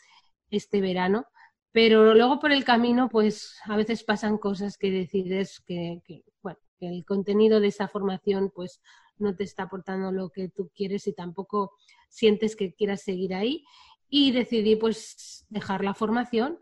este 0.50 0.80
verano, 0.80 1.26
pero 1.72 2.14
luego 2.14 2.40
por 2.40 2.52
el 2.52 2.64
camino, 2.64 3.08
pues 3.08 3.58
a 3.64 3.76
veces 3.76 4.02
pasan 4.04 4.38
cosas 4.38 4.76
que 4.76 4.90
decides 4.90 5.60
que, 5.60 6.02
el 6.80 7.04
contenido 7.04 7.60
de 7.60 7.68
esa 7.68 7.88
formación 7.88 8.50
pues 8.54 8.80
no 9.18 9.36
te 9.36 9.44
está 9.44 9.64
aportando 9.64 10.12
lo 10.12 10.30
que 10.30 10.48
tú 10.48 10.70
quieres 10.74 11.06
y 11.06 11.12
tampoco 11.12 11.72
sientes 12.08 12.56
que 12.56 12.72
quieras 12.72 13.02
seguir 13.02 13.34
ahí 13.34 13.64
y 14.08 14.32
decidí 14.32 14.76
pues 14.76 15.44
dejar 15.50 15.84
la 15.84 15.92
formación 15.92 16.58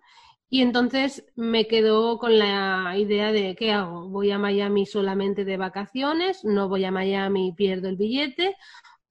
y 0.50 0.62
entonces 0.62 1.24
me 1.36 1.68
quedo 1.68 2.18
con 2.18 2.38
la 2.38 2.94
idea 2.98 3.32
de 3.32 3.54
¿qué 3.54 3.72
hago? 3.72 4.08
¿Voy 4.08 4.30
a 4.30 4.38
Miami 4.38 4.86
solamente 4.86 5.44
de 5.44 5.56
vacaciones? 5.56 6.44
¿No 6.44 6.68
voy 6.68 6.84
a 6.84 6.90
Miami 6.90 7.48
y 7.48 7.52
pierdo 7.52 7.88
el 7.88 7.96
billete? 7.96 8.56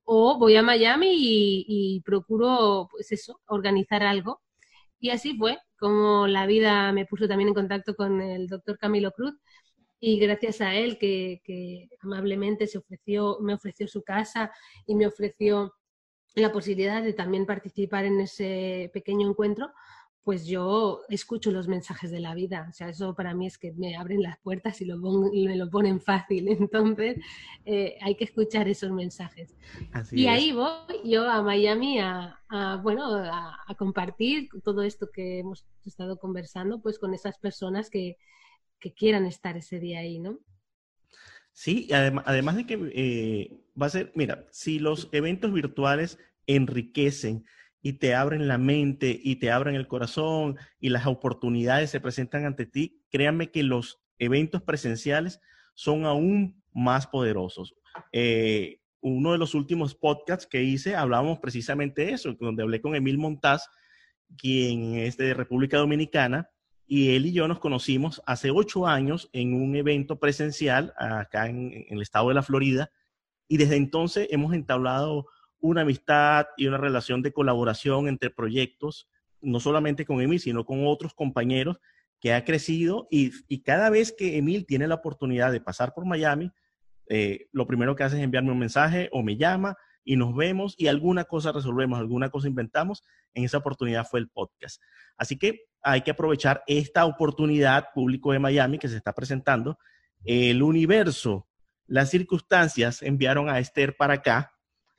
¿O 0.03 0.37
voy 0.37 0.55
a 0.57 0.63
Miami 0.63 1.13
y, 1.13 1.65
y 1.67 2.01
procuro 2.01 2.87
pues 2.91 3.11
eso, 3.11 3.39
organizar 3.47 4.03
algo? 4.03 4.41
Y 4.99 5.09
así 5.11 5.37
fue 5.37 5.57
como 5.79 6.27
la 6.27 6.45
vida 6.45 6.91
me 6.91 7.05
puso 7.05 7.27
también 7.27 7.49
en 7.49 7.53
contacto 7.53 7.95
con 7.95 8.21
el 8.21 8.47
doctor 8.47 8.77
Camilo 8.77 9.11
Cruz. 9.11 9.35
Y 9.99 10.19
gracias 10.19 10.61
a 10.61 10.75
él 10.75 10.97
que, 10.99 11.89
amablemente 12.01 12.67
se 12.67 12.77
ofreció, 12.77 13.39
me 13.41 13.53
ofreció 13.53 13.87
su 13.87 14.03
casa 14.03 14.51
y 14.85 14.95
me 14.95 15.07
ofreció 15.07 15.73
la 16.35 16.51
posibilidad 16.51 17.01
de 17.01 17.13
también 17.13 17.45
participar 17.47 18.05
en 18.05 18.19
ese 18.21 18.91
pequeño 18.93 19.27
encuentro, 19.27 19.71
pues 20.23 20.45
yo 20.45 21.01
escucho 21.09 21.51
los 21.51 21.67
mensajes 21.67 22.11
de 22.11 22.19
la 22.19 22.35
vida. 22.35 22.67
O 22.69 22.73
sea, 22.73 22.89
eso 22.89 23.15
para 23.15 23.33
mí 23.33 23.47
es 23.47 23.57
que 23.57 23.71
me 23.73 23.95
abren 23.95 24.21
las 24.21 24.37
puertas 24.39 24.81
y, 24.81 24.85
lo 24.85 24.97
me 24.97 25.55
lo 25.55 25.69
ponen 25.69 26.01
fácil. 26.01 26.47
Entonces, 26.59 27.17
eh, 27.65 27.97
hay 28.01 28.15
que 28.15 28.25
escuchar 28.25 28.67
esos 28.67 28.91
mensajes. 28.91 29.55
y 30.11 30.27
ahí 30.27 30.51
voy 30.51 30.69
yo 31.05 31.29
a 31.29 31.41
Miami 31.41 31.99
a, 31.99 32.39
bueno, 32.83 33.15
a, 33.15 33.57
a, 33.67 33.75
compartir 33.75 34.49
todo 34.63 34.83
esto 34.83 35.09
que 35.11 35.39
hemos 35.39 35.65
estado 35.85 36.17
conversando, 36.19 36.81
pues 36.81 36.99
con 36.99 37.13
esas 37.13 37.37
personas 37.37 37.89
que, 37.89 38.17
que 38.79 38.93
quieran 38.93 39.25
estar 39.25 39.57
ese 39.57 39.79
día 39.79 39.99
ahí, 39.99 40.19
¿no? 40.19 40.39
Sí, 41.57 41.87
además, 41.91 42.55
de 42.55 42.67
que 42.67 42.91
eh, 42.93 43.59
va 43.81 43.87
a 43.87 43.89
ser, 43.89 44.11
mira, 44.13 44.45
si 44.51 44.77
los 44.77 45.09
eventos 45.11 45.51
virtuales 45.51 46.19
enriquecen 46.45 47.45
y 47.81 47.93
te 47.93 48.15
abren 48.15 48.47
la 48.47 48.57
mente 48.57 49.19
y 49.21 49.37
te 49.37 49.51
abren 49.51 49.75
el 49.75 49.87
corazón 49.87 50.57
y 50.79 50.89
las 50.89 51.05
oportunidades 51.05 51.89
se 51.89 51.99
presentan 51.99 52.45
ante 52.45 52.65
ti, 52.65 53.01
créanme 53.09 53.51
que 53.51 53.63
los 53.63 54.01
eventos 54.19 54.61
presenciales 54.61 55.39
son 55.73 56.05
aún 56.05 56.63
más 56.73 57.07
poderosos. 57.07 57.75
Eh, 58.11 58.81
uno 59.01 59.31
de 59.31 59.37
los 59.37 59.53
últimos 59.55 59.95
podcasts 59.95 60.47
que 60.47 60.63
hice 60.63 60.95
hablábamos 60.95 61.39
precisamente 61.39 62.05
de 62.05 62.11
eso, 62.13 62.33
donde 62.33 62.63
hablé 62.63 62.81
con 62.81 62.95
Emil 62.95 63.17
Montaz, 63.17 63.69
quien 64.37 64.95
es 64.95 65.17
de 65.17 65.33
República 65.33 65.77
Dominicana, 65.77 66.49
y 66.85 67.15
él 67.15 67.25
y 67.25 67.33
yo 67.33 67.47
nos 67.47 67.59
conocimos 67.59 68.21
hace 68.25 68.49
ocho 68.49 68.87
años 68.87 69.29
en 69.33 69.53
un 69.53 69.75
evento 69.75 70.19
presencial 70.19 70.93
acá 70.97 71.47
en, 71.47 71.85
el 71.89 72.01
estado 72.01 72.29
de 72.29 72.35
la 72.35 72.43
Florida 72.43 72.89
y 73.49 73.57
desde 73.57 73.75
entonces 73.75 74.27
hemos 74.31 74.53
entablado 74.53 75.27
una 75.59 75.81
amistad 75.81 76.47
y 76.57 76.67
una 76.67 76.77
relación 76.77 77.21
de 77.21 77.33
colaboración 77.33 78.07
entre 78.07 78.29
proyectos, 78.29 79.09
no 79.41 79.59
solamente 79.59 80.05
con 80.05 80.21
Emil, 80.21 80.39
sino 80.39 80.65
con 80.65 80.85
otros 80.85 81.13
compañeros 81.13 81.79
que 82.19 82.33
ha 82.33 82.43
crecido 82.43 83.07
y, 83.11 83.31
cada 83.61 83.89
vez 83.89 84.13
que 84.17 84.37
Emil 84.37 84.65
tiene 84.65 84.87
la 84.87 84.95
oportunidad 84.95 85.51
de 85.51 85.61
pasar 85.61 85.93
por 85.93 86.05
Miami, 86.05 86.51
eh, 87.09 87.47
lo 87.51 87.67
primero 87.67 87.95
que 87.95 88.03
hace 88.03 88.17
es 88.17 88.23
enviarme 88.23 88.51
un 88.51 88.59
mensaje 88.59 89.09
o 89.11 89.23
me 89.23 89.37
llama 89.37 89.75
y 90.03 90.15
nos 90.15 90.35
vemos 90.35 90.73
y 90.77 90.87
alguna 90.87 91.25
cosa 91.25 91.51
resolvemos, 91.51 91.99
alguna 91.99 92.29
cosa 92.29 92.47
inventamos. 92.47 93.03
En 93.33 93.43
esa 93.43 93.57
oportunidad 93.57 94.07
fue 94.07 94.19
el 94.19 94.29
podcast. 94.29 94.81
Así 95.17 95.37
que 95.37 95.65
hay 95.81 96.01
que 96.01 96.11
aprovechar 96.11 96.63
esta 96.65 97.05
oportunidad 97.05 97.87
público 97.93 98.31
de 98.31 98.39
Miami 98.39 98.79
que 98.79 98.87
se 98.87 98.97
está 98.97 99.13
presentando. 99.13 99.77
El 100.23 100.63
universo, 100.63 101.47
las 101.85 102.09
circunstancias 102.09 103.01
enviaron 103.01 103.49
a 103.49 103.59
Esther 103.59 103.95
para 103.95 104.15
acá, 104.15 104.53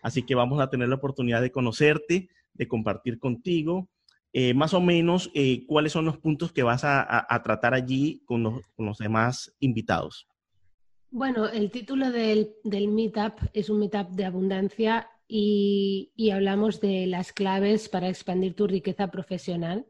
así 0.08 0.24
que 0.24 0.34
vamos 0.34 0.60
a 0.60 0.68
tener 0.68 0.88
la 0.88 0.96
oportunidad 0.96 1.40
de 1.40 1.52
conocerte, 1.52 2.28
de 2.54 2.68
compartir 2.68 3.18
contigo, 3.18 3.88
eh, 4.32 4.52
más 4.52 4.74
o 4.74 4.80
menos 4.80 5.30
eh, 5.34 5.64
cuáles 5.66 5.92
son 5.92 6.04
los 6.04 6.18
puntos 6.18 6.52
que 6.52 6.62
vas 6.62 6.82
a, 6.84 7.40
tratar 7.42 7.72
allí 7.72 8.22
con 8.26 8.62
los 8.76 8.98
demás 8.98 9.54
invitados. 9.60 10.28
Bueno, 11.10 11.48
el 11.48 11.70
título 11.70 12.10
del, 12.10 12.54
Meetup 12.64 13.40
es 13.54 13.70
un 13.70 13.78
Meetup 13.78 14.10
de 14.10 14.26
abundancia 14.26 15.08
y, 15.26 16.12
hablamos 16.32 16.80
de 16.80 17.06
las 17.06 17.32
claves 17.32 17.88
para 17.88 18.08
expandir 18.08 18.54
tu 18.54 18.66
riqueza 18.66 19.10
profesional. 19.10 19.86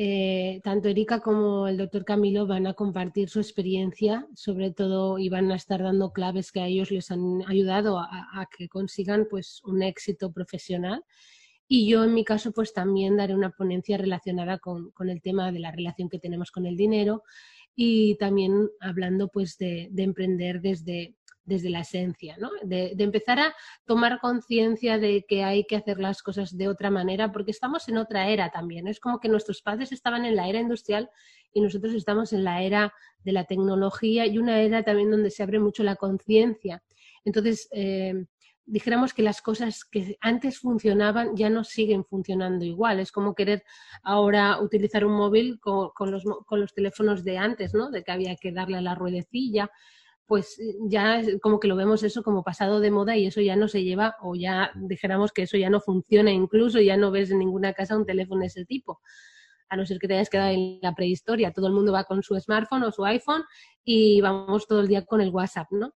Eh, 0.00 0.60
tanto 0.62 0.88
Erika 0.88 1.18
como 1.18 1.66
el 1.66 1.76
doctor 1.76 2.04
Camilo 2.04 2.46
van 2.46 2.68
a 2.68 2.74
compartir 2.74 3.28
su 3.28 3.40
experiencia, 3.40 4.28
sobre 4.32 4.70
todo, 4.70 5.18
y 5.18 5.28
van 5.28 5.50
a 5.50 5.56
estar 5.56 5.82
dando 5.82 6.12
claves 6.12 6.52
que 6.52 6.60
a 6.60 6.68
ellos 6.68 6.92
les 6.92 7.10
han 7.10 7.42
ayudado 7.48 7.98
a, 7.98 8.48
que 8.56 8.68
consigan 8.68 9.26
pues, 9.28 9.60
un 9.64 9.82
éxito 9.82 10.30
profesional. 10.30 11.02
Y 11.66 11.88
yo, 11.88 12.04
en 12.04 12.14
mi 12.14 12.24
caso, 12.24 12.52
pues 12.52 12.72
también 12.72 13.16
daré 13.16 13.34
una 13.34 13.50
ponencia 13.50 13.98
relacionada 13.98 14.58
con, 14.58 14.92
con 14.92 15.10
el 15.10 15.20
tema 15.20 15.50
de 15.50 15.58
la 15.58 15.72
relación 15.72 16.08
que 16.08 16.20
tenemos 16.20 16.52
con 16.52 16.64
el 16.64 16.76
dinero 16.76 17.24
y 17.80 18.16
también 18.16 18.68
hablando 18.80 19.28
pues 19.28 19.56
de, 19.56 19.88
emprender 19.96 20.60
desde, 20.60 21.14
desde 21.48 21.70
la 21.70 21.80
esencia, 21.80 22.36
¿no? 22.38 22.50
De, 22.62 22.94
empezar 22.98 23.38
a 23.40 23.54
tomar 23.86 24.20
conciencia 24.20 24.98
de 24.98 25.24
que 25.26 25.42
hay 25.44 25.64
que 25.64 25.76
hacer 25.76 25.98
las 25.98 26.22
cosas 26.22 26.56
de 26.56 26.68
otra 26.68 26.90
manera, 26.90 27.32
porque 27.32 27.50
estamos 27.50 27.88
en 27.88 27.96
otra 27.96 28.28
era 28.28 28.50
también. 28.50 28.86
Es 28.86 29.00
como 29.00 29.18
que 29.18 29.28
nuestros 29.28 29.62
padres 29.62 29.90
estaban 29.90 30.26
en 30.26 30.36
la 30.36 30.46
era 30.48 30.60
industrial 30.60 31.10
y 31.52 31.62
nosotros 31.62 31.94
estamos 31.94 32.32
en 32.34 32.44
la 32.44 32.62
era 32.62 32.92
de 33.24 33.32
la 33.32 33.44
tecnología 33.44 34.26
y 34.26 34.36
una 34.38 34.60
era 34.60 34.82
también 34.82 35.10
donde 35.10 35.30
se 35.30 35.42
abre 35.42 35.58
mucho 35.58 35.82
la 35.82 35.96
conciencia. 35.96 36.82
Entonces, 37.24 37.68
eh, 37.72 38.26
dijéramos 38.66 39.14
que 39.14 39.22
las 39.22 39.40
cosas 39.40 39.86
que 39.86 40.18
antes 40.20 40.58
funcionaban 40.58 41.34
ya 41.34 41.48
no 41.48 41.64
siguen 41.64 42.04
funcionando 42.04 42.66
igual. 42.66 43.00
Es 43.00 43.10
como 43.10 43.34
querer 43.34 43.64
ahora 44.02 44.60
utilizar 44.60 45.06
un 45.06 45.14
móvil 45.14 45.58
con, 45.60 46.10
los, 46.10 46.24
con 46.44 46.60
los 46.60 46.74
teléfonos 46.74 47.24
de 47.24 47.38
antes, 47.38 47.72
¿no? 47.72 47.90
De 47.90 48.04
que 48.04 48.12
había 48.12 48.36
que 48.36 48.52
darle 48.52 48.76
a 48.76 48.82
la 48.82 48.94
ruedecilla 48.94 49.70
pues 50.28 50.58
eh, 50.60 50.76
ya 50.88 51.22
como 51.40 51.58
que 51.58 51.68
lo 51.68 51.74
vemos 51.74 52.02
eso 52.02 52.22
como 52.22 52.44
pasado 52.44 52.80
de 52.80 52.90
moda 52.90 53.16
y 53.16 53.26
eso 53.26 53.40
ya 53.40 53.56
no 53.56 53.66
se 53.66 53.82
lleva 53.82 54.14
o 54.20 54.36
ya 54.36 54.70
dijéramos 54.76 55.32
que 55.32 55.42
eso 55.42 55.56
ya 55.56 55.70
no 55.70 55.80
funciona 55.80 56.30
incluso, 56.30 56.80
ya 56.80 56.96
no 56.96 57.10
ves 57.10 57.30
en 57.30 57.38
ninguna 57.38 57.72
casa 57.72 57.96
un 57.96 58.04
teléfono 58.04 58.42
de 58.42 58.48
ese 58.48 58.66
tipo. 58.66 59.00
A 59.70 59.76
no 59.76 59.86
ser 59.86 59.98
que 59.98 60.06
te 60.06 60.14
hayas 60.14 60.30
quedado 60.30 60.50
en 60.50 60.78
la 60.82 60.94
prehistoria, 60.94 61.52
todo 61.52 61.66
el 61.66 61.72
mundo 61.72 61.92
va 61.92 62.04
con 62.04 62.22
su 62.22 62.38
smartphone 62.38 62.84
o 62.84 62.92
su 62.92 63.04
iPhone 63.06 63.42
y 63.84 64.20
vamos 64.20 64.66
todo 64.66 64.80
el 64.80 64.88
día 64.88 65.04
con 65.04 65.22
el 65.22 65.30
WhatsApp, 65.30 65.68
¿no? 65.70 65.94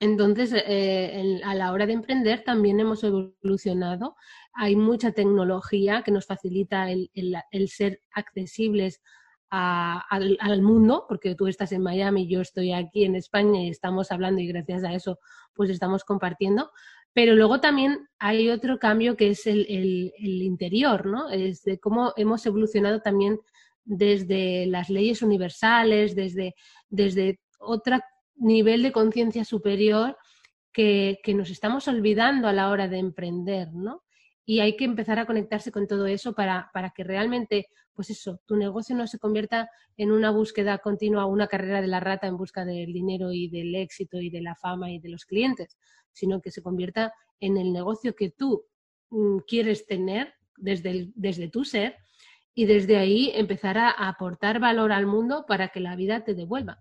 Entonces, 0.00 0.52
eh, 0.54 1.40
a 1.44 1.54
la 1.54 1.72
hora 1.72 1.86
de 1.86 1.92
emprender 1.92 2.42
también 2.42 2.80
hemos 2.80 3.04
evolucionado. 3.04 4.16
Hay 4.54 4.76
mucha 4.76 5.12
tecnología 5.12 6.02
que 6.02 6.10
nos 6.10 6.26
facilita 6.26 6.90
el, 6.90 7.10
el 7.14 7.68
ser 7.68 8.00
accesibles 8.12 9.00
al, 9.54 10.62
mundo, 10.62 11.04
porque 11.08 11.34
tú 11.34 11.46
estás 11.46 11.72
en 11.72 11.82
Miami, 11.82 12.26
yo 12.26 12.40
estoy 12.40 12.72
aquí 12.72 13.04
en 13.04 13.14
España 13.14 13.62
y 13.62 13.68
estamos 13.68 14.10
hablando 14.10 14.40
y 14.40 14.48
gracias 14.48 14.84
a 14.84 14.92
eso 14.92 15.18
pues 15.54 15.70
estamos 15.70 16.04
compartiendo. 16.04 16.70
Pero 17.12 17.34
luego 17.36 17.60
también 17.60 18.08
hay 18.18 18.50
otro 18.50 18.78
cambio 18.78 19.16
que 19.16 19.30
es 19.30 19.46
el, 19.46 19.66
el 19.68 20.42
interior, 20.42 21.06
¿no? 21.06 21.30
Es 21.30 21.62
de 21.62 21.78
cómo 21.78 22.12
hemos 22.16 22.44
evolucionado 22.46 23.00
también 23.00 23.38
desde 23.84 24.66
las 24.66 24.90
leyes 24.90 25.22
universales, 25.22 26.16
desde, 26.16 26.54
desde 26.88 27.40
otro 27.58 28.00
nivel 28.36 28.82
de 28.82 28.92
conciencia 28.92 29.44
superior 29.44 30.16
que, 30.72 31.18
que, 31.22 31.34
nos 31.34 31.50
estamos 31.50 31.86
olvidando 31.86 32.48
a 32.48 32.52
la 32.52 32.70
hora 32.70 32.88
de 32.88 32.98
emprender, 32.98 33.72
¿no? 33.72 34.02
Y 34.46 34.60
hay 34.60 34.76
que 34.76 34.84
empezar 34.84 35.18
a 35.18 35.26
conectarse 35.26 35.72
con 35.72 35.86
todo 35.86 36.06
eso 36.06 36.34
para, 36.34 36.70
para 36.72 36.90
que 36.90 37.04
realmente 37.04 37.68
pues 37.94 38.10
eso, 38.10 38.40
tu 38.46 38.56
negocio 38.56 38.96
no 38.96 39.06
se 39.06 39.18
convierta 39.18 39.70
en 39.96 40.10
una 40.10 40.30
búsqueda 40.30 40.78
continua, 40.78 41.26
una 41.26 41.46
carrera 41.46 41.80
de 41.80 41.86
la 41.86 42.00
rata 42.00 42.26
en 42.26 42.36
busca 42.36 42.64
del 42.64 42.92
dinero 42.92 43.32
y 43.32 43.48
del 43.48 43.74
éxito 43.74 44.20
y 44.20 44.30
de 44.30 44.42
la 44.42 44.56
fama 44.56 44.90
y 44.90 44.98
de 44.98 45.08
los 45.08 45.24
clientes, 45.24 45.78
sino 46.12 46.40
que 46.40 46.50
se 46.50 46.62
convierta 46.62 47.12
en 47.40 47.56
el 47.56 47.72
negocio 47.72 48.14
que 48.14 48.30
tú 48.30 48.66
mm, 49.10 49.38
quieres 49.46 49.86
tener 49.86 50.34
desde, 50.56 51.10
desde 51.14 51.48
tu 51.48 51.64
ser 51.64 51.96
y 52.54 52.66
desde 52.66 52.96
ahí 52.96 53.30
empezar 53.34 53.78
a 53.78 53.90
aportar 53.90 54.60
valor 54.60 54.92
al 54.92 55.06
mundo 55.06 55.44
para 55.46 55.68
que 55.68 55.80
la 55.80 55.96
vida 55.96 56.24
te 56.24 56.34
devuelva. 56.34 56.78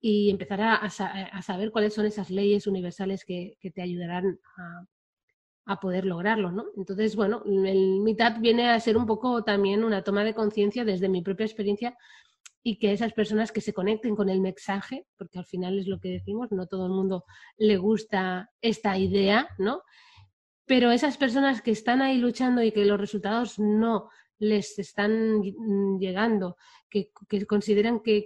Y 0.00 0.28
empezar 0.28 0.60
a, 0.60 0.90
saber 1.40 1.70
cuáles 1.70 1.94
son 1.94 2.04
esas 2.04 2.28
leyes 2.28 2.66
universales 2.66 3.24
que, 3.24 3.56
que 3.58 3.70
te 3.70 3.80
ayudarán 3.80 4.38
a, 4.58 4.84
a 5.66 5.80
poder 5.80 6.04
lograrlo, 6.04 6.52
¿no? 6.52 6.66
Entonces, 6.76 7.16
bueno, 7.16 7.42
el 7.46 8.00
Meetup 8.00 8.40
viene 8.40 8.68
a 8.68 8.80
ser 8.80 8.96
un 8.96 9.06
poco 9.06 9.42
también 9.44 9.84
una 9.84 10.02
toma 10.02 10.24
de 10.24 10.34
conciencia 10.34 10.84
desde 10.84 11.08
mi 11.08 11.22
propia 11.22 11.46
experiencia 11.46 11.96
y 12.62 12.78
que 12.78 12.92
esas 12.92 13.12
personas 13.12 13.52
que 13.52 13.60
se 13.60 13.72
conecten 13.72 14.16
con 14.16 14.28
el 14.28 14.40
mensaje, 14.40 15.06
porque 15.16 15.38
al 15.38 15.46
final 15.46 15.78
es 15.78 15.86
lo 15.86 16.00
que 16.00 16.08
decimos, 16.08 16.50
no 16.50 16.66
todo 16.66 16.86
el 16.86 16.92
mundo 16.92 17.24
le 17.58 17.76
gusta 17.76 18.50
esta 18.60 18.96
idea, 18.98 19.48
¿no? 19.58 19.82
Pero 20.66 20.90
esas 20.90 21.18
personas 21.18 21.60
que 21.60 21.70
están 21.70 22.00
ahí 22.00 22.18
luchando 22.18 22.62
y 22.62 22.72
que 22.72 22.86
los 22.86 22.98
resultados 22.98 23.58
no 23.58 24.08
les 24.38 24.78
están 24.78 25.42
llegando, 25.98 26.56
que, 26.88 27.10
consideran 27.46 28.00
que 28.00 28.24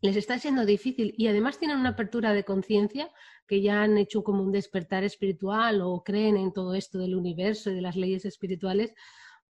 les 0.00 0.16
está 0.16 0.38
siendo 0.38 0.66
difícil 0.66 1.14
y 1.16 1.28
además 1.28 1.58
tienen 1.58 1.78
una 1.78 1.90
apertura 1.90 2.32
de 2.32 2.44
conciencia, 2.44 3.08
que 3.46 3.62
ya 3.62 3.82
han 3.82 3.96
hecho 3.98 4.22
como 4.22 4.42
un 4.42 4.52
despertar 4.52 5.04
espiritual 5.04 5.80
o 5.80 6.02
creen 6.04 6.36
en 6.36 6.52
todo 6.52 6.74
esto 6.74 6.98
del 6.98 7.14
universo 7.14 7.70
y 7.70 7.74
de 7.74 7.80
las 7.80 7.96
leyes 7.96 8.24
espirituales, 8.24 8.94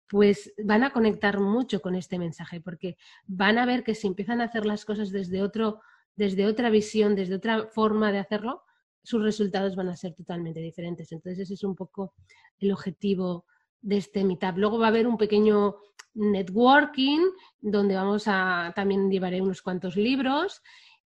pues 0.09 0.53
van 0.63 0.85
a 0.85 0.91
conectar 0.91 1.41
mucho 1.41 1.81
con 1.81 1.95
este 1.95 2.19
mensaje, 2.19 2.61
porque 2.61 2.97
van 3.27 3.59
a 3.59 3.67
ver 3.67 3.83
que 3.83 3.95
si 3.95 4.07
empiezan 4.07 4.41
a 4.41 4.45
hacer 4.45 4.65
las 4.65 4.85
cosas 4.85 5.11
desde, 5.11 5.43
otro, 5.43 5.81
desde 6.15 6.47
otra 6.47 6.71
visión, 6.71 7.17
desde 7.17 7.35
otra 7.35 7.67
forma 7.67 8.13
de 8.13 8.19
hacerlo, 8.19 8.63
sus 9.03 9.23
resultados 9.23 9.77
van 9.77 9.89
a 9.89 9.97
ser 9.97 10.15
totalmente 10.15 10.61
diferentes. 10.61 11.11
Entonces 11.13 11.41
ese 11.41 11.55
es 11.55 11.65
un 11.65 11.75
poco 11.75 12.15
el 12.59 12.73
objetivo 12.73 13.47
de 13.81 13.99
este 13.99 14.25
meetup. 14.25 14.59
Luego 14.59 14.79
va 14.79 14.87
a 14.87 14.89
haber 14.89 15.07
un 15.07 15.17
pequeño 15.17 15.77
networking 16.17 17.21
donde 17.61 17.95
vamos 17.95 18.25
a, 18.27 18.73
también 18.75 19.11
llevaré 19.11 19.41
unos 19.41 19.63
cuantos 19.63 19.97
libros 19.97 20.63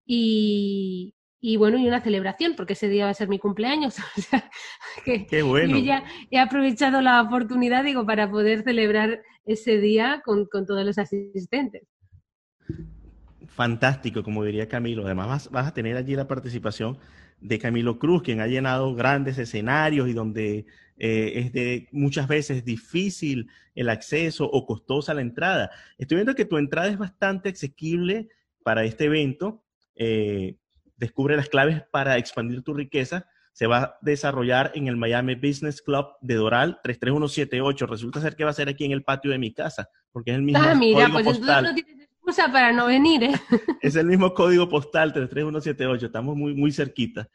y, 0.07 1.15
y 1.41 1.57
bueno, 1.57 1.79
y 1.79 1.87
una 1.87 2.01
celebración, 2.01 2.55
porque 2.57 2.75
ese 2.75 2.89
día 2.89 3.05
va 3.05 3.11
a 3.11 3.15
ser 3.15 3.29
mi 3.29 3.39
cumpleaños. 3.39 3.97
O 4.17 4.21
sea, 4.21 4.51
que 5.05 5.27
Qué 5.27 5.43
bueno. 5.43 5.79
Yo 5.79 5.85
ya 5.85 6.05
he 6.31 6.39
aprovechado 6.39 7.01
la 7.01 7.23
oportunidad, 7.23 7.85
digo, 7.85 8.05
para 8.05 8.31
poder 8.31 8.63
celebrar 8.63 9.23
ese 9.47 9.79
día 9.79 10.21
con, 10.25 10.47
con 10.47 10.67
todos 10.67 10.85
los 10.85 10.99
asistentes. 10.99 11.83
Fantástico, 13.49 14.23
como 14.23 14.45
diría 14.45 14.69
Camilo. 14.69 15.05
Además, 15.07 15.29
vas, 15.29 15.51
vas, 15.51 15.67
a 15.69 15.75
tener 15.75 15.97
allí 15.97 16.15
la 16.15 16.29
participación 16.29 16.99
de 17.41 17.59
Camilo 17.59 17.99
Cruz, 17.99 18.23
quien 18.23 18.41
ha 18.41 18.47
llenado 18.47 18.95
grandes 18.95 19.39
escenarios 19.39 20.09
y 20.09 20.13
donde 20.13 20.67
eh, 21.01 21.33
es 21.37 21.53
de 21.53 21.89
muchas 21.91 22.29
veces 22.29 22.65
difícil 22.65 23.49
el 23.75 23.89
acceso 23.89 24.45
o 24.45 24.67
costosa 24.67 25.15
la 25.15 25.23
entrada. 25.23 25.71
Estoy 25.99 26.17
viendo 26.17 26.35
que 26.35 26.45
tu 26.45 26.59
entrada 26.59 26.89
es 26.89 26.99
bastante 26.99 27.49
asequible 27.49 28.29
para 28.63 28.85
este 28.85 29.07
evento. 29.07 29.65
Eh, 29.97 30.57
Descubre 31.01 31.35
las 31.35 31.49
claves 31.49 31.83
para 31.91 32.19
expandir 32.19 32.63
tu 32.63 32.75
riqueza. 32.75 33.27
Se 33.55 33.67
va 33.67 33.79
a 33.79 33.99
desarrollar 34.03 34.71
en 34.75 34.87
el 34.87 34.99
Miami 34.99 35.35
Business 35.35 35.81
Club 35.81 36.09
de 36.21 36.35
Doral 36.35 36.79
33178. 36.85 37.87
Resulta 37.87 38.21
ser 38.21 38.37
que 38.37 38.45
va 38.45 38.51
a 38.51 38.53
ser 38.53 38.69
aquí 38.69 38.85
en 38.85 38.93
el 38.93 39.03
patio 39.03 39.31
de 39.31 39.39
mi 39.39 39.55
casa, 39.55 39.89
porque 40.13 40.33
es 40.33 40.37
el 40.37 40.43
mismo 40.43 40.63
ah, 40.63 40.75
mira, 40.75 41.09
pues 41.11 41.25
postal. 41.25 41.65
no 41.65 41.75
tienes 41.75 42.03
excusa 42.03 42.53
para 42.53 42.71
no 42.73 42.87
venir. 42.87 43.25
¿eh? 43.25 43.33
es 43.81 43.97
el 43.97 44.09
mismo 44.09 44.35
código 44.35 44.69
postal 44.69 45.15
33178. 45.15 46.05
Estamos 46.05 46.37
muy, 46.37 46.53
muy 46.53 46.71
cerquita. 46.71 47.27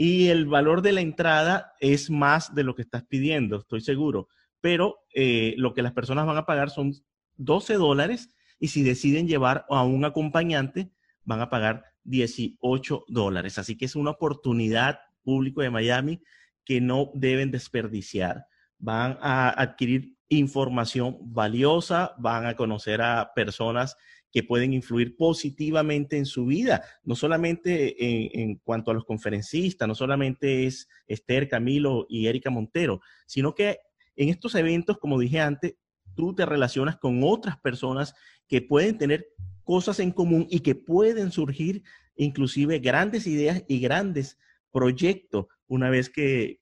Y 0.00 0.28
el 0.28 0.46
valor 0.46 0.80
de 0.80 0.92
la 0.92 1.00
entrada 1.00 1.72
es 1.80 2.08
más 2.08 2.54
de 2.54 2.62
lo 2.62 2.76
que 2.76 2.82
estás 2.82 3.02
pidiendo, 3.02 3.56
estoy 3.56 3.80
seguro. 3.80 4.28
Pero 4.60 5.00
eh, 5.12 5.54
lo 5.56 5.74
que 5.74 5.82
las 5.82 5.92
personas 5.92 6.24
van 6.24 6.36
a 6.36 6.46
pagar 6.46 6.70
son 6.70 6.94
12 7.36 7.74
dólares 7.74 8.28
y 8.60 8.68
si 8.68 8.84
deciden 8.84 9.26
llevar 9.26 9.66
a 9.68 9.82
un 9.82 10.04
acompañante, 10.04 10.92
van 11.24 11.40
a 11.40 11.50
pagar 11.50 11.82
18 12.04 13.06
dólares. 13.08 13.58
Así 13.58 13.76
que 13.76 13.86
es 13.86 13.96
una 13.96 14.12
oportunidad 14.12 15.00
público 15.24 15.62
de 15.62 15.70
Miami 15.70 16.22
que 16.64 16.80
no 16.80 17.10
deben 17.14 17.50
desperdiciar. 17.50 18.46
Van 18.78 19.18
a 19.20 19.50
adquirir 19.50 20.16
información 20.28 21.16
valiosa, 21.22 22.14
van 22.18 22.46
a 22.46 22.54
conocer 22.54 23.02
a 23.02 23.32
personas 23.34 23.96
que 24.30 24.42
pueden 24.42 24.72
influir 24.72 25.16
positivamente 25.16 26.18
en 26.18 26.26
su 26.26 26.46
vida, 26.46 26.82
no 27.02 27.16
solamente 27.16 28.40
en, 28.42 28.56
cuanto 28.56 28.90
a 28.90 28.94
los 28.94 29.04
conferencistas, 29.04 29.88
no 29.88 29.94
solamente 29.94 30.66
es 30.66 30.88
Esther, 31.06 31.48
Camilo 31.48 32.06
y 32.08 32.26
Erika 32.26 32.50
Montero, 32.50 33.00
sino 33.26 33.54
que 33.54 33.78
en 34.16 34.28
estos 34.28 34.54
eventos, 34.54 34.98
como 34.98 35.18
dije 35.18 35.40
antes, 35.40 35.76
tú 36.14 36.34
te 36.34 36.44
relacionas 36.44 36.96
con 36.96 37.22
otras 37.22 37.58
personas 37.58 38.14
que 38.48 38.60
pueden 38.60 38.98
tener 38.98 39.28
cosas 39.62 40.00
en 40.00 40.10
común 40.10 40.46
y 40.50 40.60
que 40.60 40.74
pueden 40.74 41.30
surgir 41.30 41.82
inclusive 42.16 42.80
grandes 42.80 43.26
ideas 43.26 43.64
y 43.68 43.80
grandes 43.80 44.38
proyectos 44.72 45.46
una 45.66 45.90
vez 45.90 46.10
que, 46.10 46.58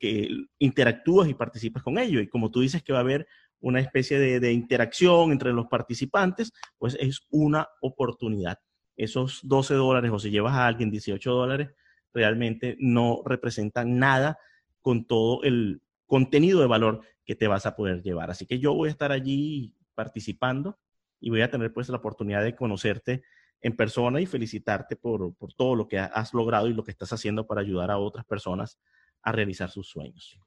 interactúas 0.59 1.29
y 1.29 1.35
participas 1.35 1.83
con 1.83 1.99
ellos. 1.99 2.23
Y 2.23 2.29
como 2.29 2.51
tú 2.51 2.61
dices 2.61 2.83
que 2.83 2.93
va 2.93 2.99
a 2.99 3.03
haber 3.03 3.27
una 3.61 3.81
especie 3.81 4.19
de, 4.19 4.53
interacción 4.53 5.33
entre 5.33 5.53
los 5.53 5.67
participantes, 5.67 6.53
pues 6.79 6.97
es 7.01 7.27
una 7.31 7.69
oportunidad. 7.81 8.59
Esos 8.97 9.41
12 9.43 9.75
dólares 9.75 10.11
o 10.13 10.19
si 10.19 10.31
llevas 10.31 10.55
a 10.55 10.67
alguien 10.67 10.91
18 10.91 11.31
dólares, 11.31 11.71
realmente 12.13 12.77
no 12.79 13.23
representan 13.25 13.99
nada 13.99 14.39
con 14.81 15.07
todo 15.07 15.43
el 15.43 15.83
contenido 16.07 16.61
de 16.61 16.67
valor 16.67 17.01
que 17.25 17.35
te 17.35 17.49
vas 17.49 17.67
a 17.67 17.75
poder 17.77 18.03
llevar. 18.03 18.31
Así 18.31 18.47
que 18.47 18.59
yo 18.59 18.73
voy 18.73 18.89
a 18.89 18.93
estar 18.93 19.13
allí 19.13 19.75
participando 19.95 20.79
y 21.21 21.31
voy 21.31 21.43
a 21.43 21.51
tener 21.51 21.73
pues 21.73 21.89
la 21.89 21.97
oportunidad 21.97 22.43
de 22.43 22.55
conocerte 22.55 23.23
en 23.61 23.75
persona 23.75 24.21
y 24.21 24.27
felicitarte 24.27 24.97
por, 24.97 25.35
todo 25.57 25.75
lo 25.75 25.89
que 25.89 25.99
has 25.99 26.33
logrado 26.35 26.69
y 26.69 26.75
lo 26.75 26.85
que 26.85 26.91
estás 26.91 27.13
haciendo 27.13 27.47
para 27.47 27.63
ayudar 27.63 27.91
a 27.91 27.99
otras 27.99 28.25
personas 28.25 28.79
a 29.23 29.33
realizar 29.33 29.71
sus 29.71 29.89
sueños. 29.89 30.39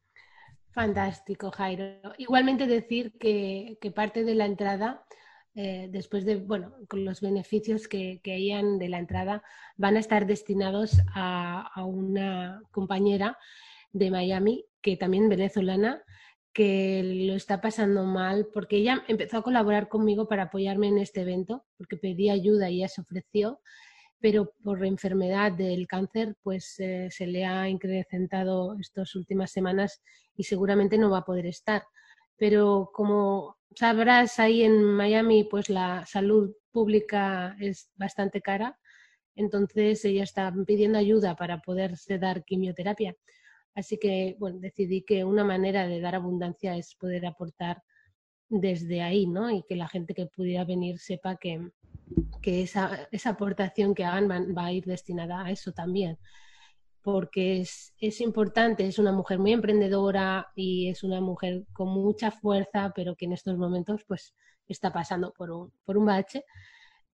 Fantástico, 0.72 1.52
Jairo. 1.52 2.14
Igualmente 2.18 2.68
decir 2.68 3.18
que, 3.18 3.78
parte 3.96 4.24
de 4.24 4.36
la 4.36 4.46
entrada 4.46 5.04
eh, 5.56 5.90
después 5.92 6.26
de, 6.26 6.38
bueno, 6.38 6.74
con 6.88 7.04
los 7.04 7.22
beneficios 7.22 7.88
que, 7.88 8.22
que 8.24 8.34
hayan 8.34 8.78
de 8.78 8.88
la 8.88 9.00
entrada, 9.00 9.44
van 9.78 9.98
a 9.98 10.00
estar 10.00 10.26
destinados 10.26 11.02
a, 11.14 11.68
a 11.74 11.84
una 11.86 12.62
compañera 12.72 13.38
de 13.92 14.12
Miami, 14.12 14.66
que 14.82 14.96
también 14.96 15.28
venezolana, 15.28 16.04
que 16.54 17.26
lo 17.28 17.34
está 17.34 17.62
pasando 17.62 18.04
mal, 18.06 18.48
porque 18.54 18.78
ella 18.78 19.04
empezó 19.08 19.38
a 19.38 19.44
colaborar 19.44 19.88
conmigo 19.90 20.28
para 20.28 20.44
apoyarme 20.44 20.88
en 20.88 21.00
este 21.00 21.22
evento, 21.22 21.66
porque 21.78 21.98
pedí 21.98 22.30
ayuda 22.30 22.70
y 22.70 22.78
ella 22.78 22.88
se 22.88 23.02
ofreció, 23.02 23.60
pero 24.20 24.54
por 24.64 24.86
enfermedad 24.86 25.52
del 25.52 25.88
cáncer, 25.88 26.36
pues 26.44 26.80
eh, 26.80 27.08
se 27.10 27.28
le 27.28 27.46
ha 27.46 27.70
incrementado 27.70 28.76
estas 28.80 29.16
últimas 29.16 29.52
semanas 29.52 30.02
y 30.36 30.44
seguramente 30.44 30.98
no 30.98 31.10
va 31.10 31.20
a 31.20 31.26
poder 31.26 31.46
estar. 31.46 31.84
Pero 32.38 32.92
como 32.94 33.58
sabrás, 33.76 34.40
ahí 34.40 34.64
en 34.64 34.84
Miami, 34.84 35.46
pues 35.46 35.70
la 35.70 36.06
salud 36.06 36.54
pública 36.72 37.56
es 37.60 37.90
bastante 37.96 38.42
cara, 38.42 38.78
entonces 39.36 40.04
ella 40.06 40.24
está 40.24 40.54
pidiendo 40.68 40.98
ayuda 40.98 41.36
para 41.36 41.62
poderse 41.62 42.20
dar 42.20 42.44
quimioterapia. 42.44 43.16
Así 43.74 43.98
que, 43.98 44.36
bueno, 44.40 44.60
decidí 44.60 45.04
que 45.04 45.24
una 45.24 45.46
manera 45.46 45.88
de 45.88 46.02
dar 46.02 46.16
abundancia 46.16 46.76
es 46.76 46.96
poder 46.96 47.26
aportar 47.26 47.82
desde 48.50 49.02
ahí, 49.02 49.28
¿no? 49.28 49.50
Y 49.50 49.64
que 49.64 49.76
la 49.76 49.88
gente 49.88 50.14
que 50.14 50.26
pudiera 50.26 50.66
venir 50.66 51.00
sepa 51.00 51.38
que, 51.38 51.70
que 52.42 52.62
esa, 52.64 53.08
esa, 53.12 53.32
aportación 53.32 53.94
que 53.94 54.06
hagan 54.06 54.30
va, 54.30 54.66
a 54.66 54.72
ir 54.72 54.86
destinada 54.86 55.46
a 55.46 55.52
eso 55.52 55.72
también. 55.72 56.18
Porque 57.02 57.62
es, 57.62 57.94
es, 58.00 58.22
importante, 58.22 58.86
es 58.86 59.00
una 59.00 59.12
mujer 59.12 59.40
muy 59.40 59.54
emprendedora 59.54 60.50
y 60.56 60.90
es 60.90 61.04
una 61.04 61.22
mujer 61.22 61.66
con 61.74 61.90
mucha 61.90 62.32
fuerza, 62.32 62.92
pero 62.96 63.16
que 63.16 63.26
en 63.26 63.34
estos 63.34 63.58
momentos 63.58 64.04
pues 64.08 64.36
está 64.68 64.92
pasando 64.92 65.34
por 65.34 65.52
un, 65.52 65.72
por 65.86 65.98
un 65.98 66.06
bache. 66.06 66.44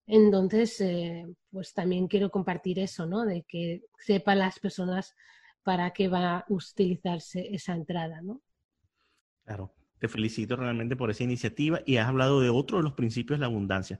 Entonces, 0.05 0.79
eh, 0.81 1.25
pues 1.51 1.73
también 1.73 2.07
quiero 2.07 2.29
compartir 2.29 2.79
eso, 2.79 3.05
¿no? 3.05 3.25
De 3.25 3.43
que 3.47 3.83
sepan 3.99 4.39
las 4.39 4.59
personas 4.59 5.15
para 5.63 5.91
qué 5.91 6.07
va 6.07 6.39
a 6.39 6.45
utilizarse 6.49 7.53
esa 7.53 7.73
entrada, 7.73 8.21
¿no? 8.21 8.41
Claro, 9.45 9.73
te 9.99 10.07
felicito 10.07 10.55
realmente 10.55 10.95
por 10.95 11.09
esa 11.09 11.23
iniciativa 11.23 11.81
y 11.85 11.97
has 11.97 12.07
hablado 12.07 12.41
de 12.41 12.49
otro 12.49 12.77
de 12.77 12.83
los 12.83 12.93
principios 12.93 13.39
de 13.39 13.41
la 13.41 13.47
abundancia. 13.47 13.99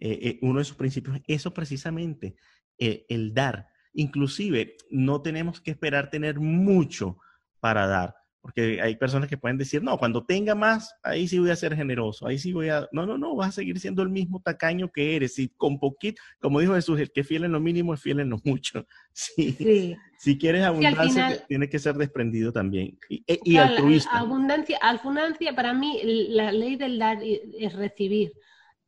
Eh, 0.00 0.18
eh, 0.22 0.38
uno 0.40 0.56
de 0.56 0.62
esos 0.62 0.76
principios, 0.76 1.20
eso 1.26 1.52
precisamente, 1.52 2.34
eh, 2.78 3.04
el 3.08 3.34
dar. 3.34 3.68
Inclusive, 3.92 4.76
no 4.90 5.20
tenemos 5.20 5.60
que 5.60 5.70
esperar 5.70 6.10
tener 6.10 6.40
mucho 6.40 7.18
para 7.60 7.86
dar. 7.86 8.14
Porque 8.40 8.80
hay 8.80 8.96
personas 8.96 9.28
que 9.28 9.36
pueden 9.36 9.58
decir, 9.58 9.82
no, 9.82 9.98
cuando 9.98 10.24
tenga 10.24 10.54
más, 10.54 10.94
ahí 11.02 11.28
sí 11.28 11.38
voy 11.38 11.50
a 11.50 11.56
ser 11.56 11.76
generoso, 11.76 12.26
ahí 12.26 12.38
sí 12.38 12.54
voy 12.54 12.70
a... 12.70 12.88
No, 12.90 13.04
no, 13.04 13.18
no, 13.18 13.36
vas 13.36 13.50
a 13.50 13.52
seguir 13.52 13.78
siendo 13.78 14.02
el 14.02 14.08
mismo 14.08 14.40
tacaño 14.40 14.90
que 14.90 15.14
eres. 15.14 15.38
Y 15.38 15.50
con 15.50 15.78
poquito, 15.78 16.22
como 16.40 16.60
dijo 16.60 16.74
Jesús, 16.74 16.98
el 16.98 17.12
que 17.12 17.22
fiel 17.22 17.44
en 17.44 17.52
lo 17.52 17.60
mínimo 17.60 17.92
es 17.92 18.00
fiel 18.00 18.20
en 18.20 18.30
lo 18.30 18.38
mucho. 18.44 18.86
Sí. 19.12 19.96
Si 20.18 20.38
quieres 20.38 20.62
abundancia, 20.62 21.44
tiene 21.46 21.68
que 21.68 21.78
ser 21.78 21.96
desprendido 21.96 22.52
también. 22.52 22.98
Y, 23.10 23.24
y 23.26 23.56
altruista. 23.56 24.18
abundancia, 24.18 24.78
abundancia, 24.80 25.54
para 25.54 25.74
mí, 25.74 26.00
la 26.28 26.52
ley 26.52 26.76
del 26.76 26.98
dar 26.98 27.18
es 27.22 27.74
recibir. 27.74 28.32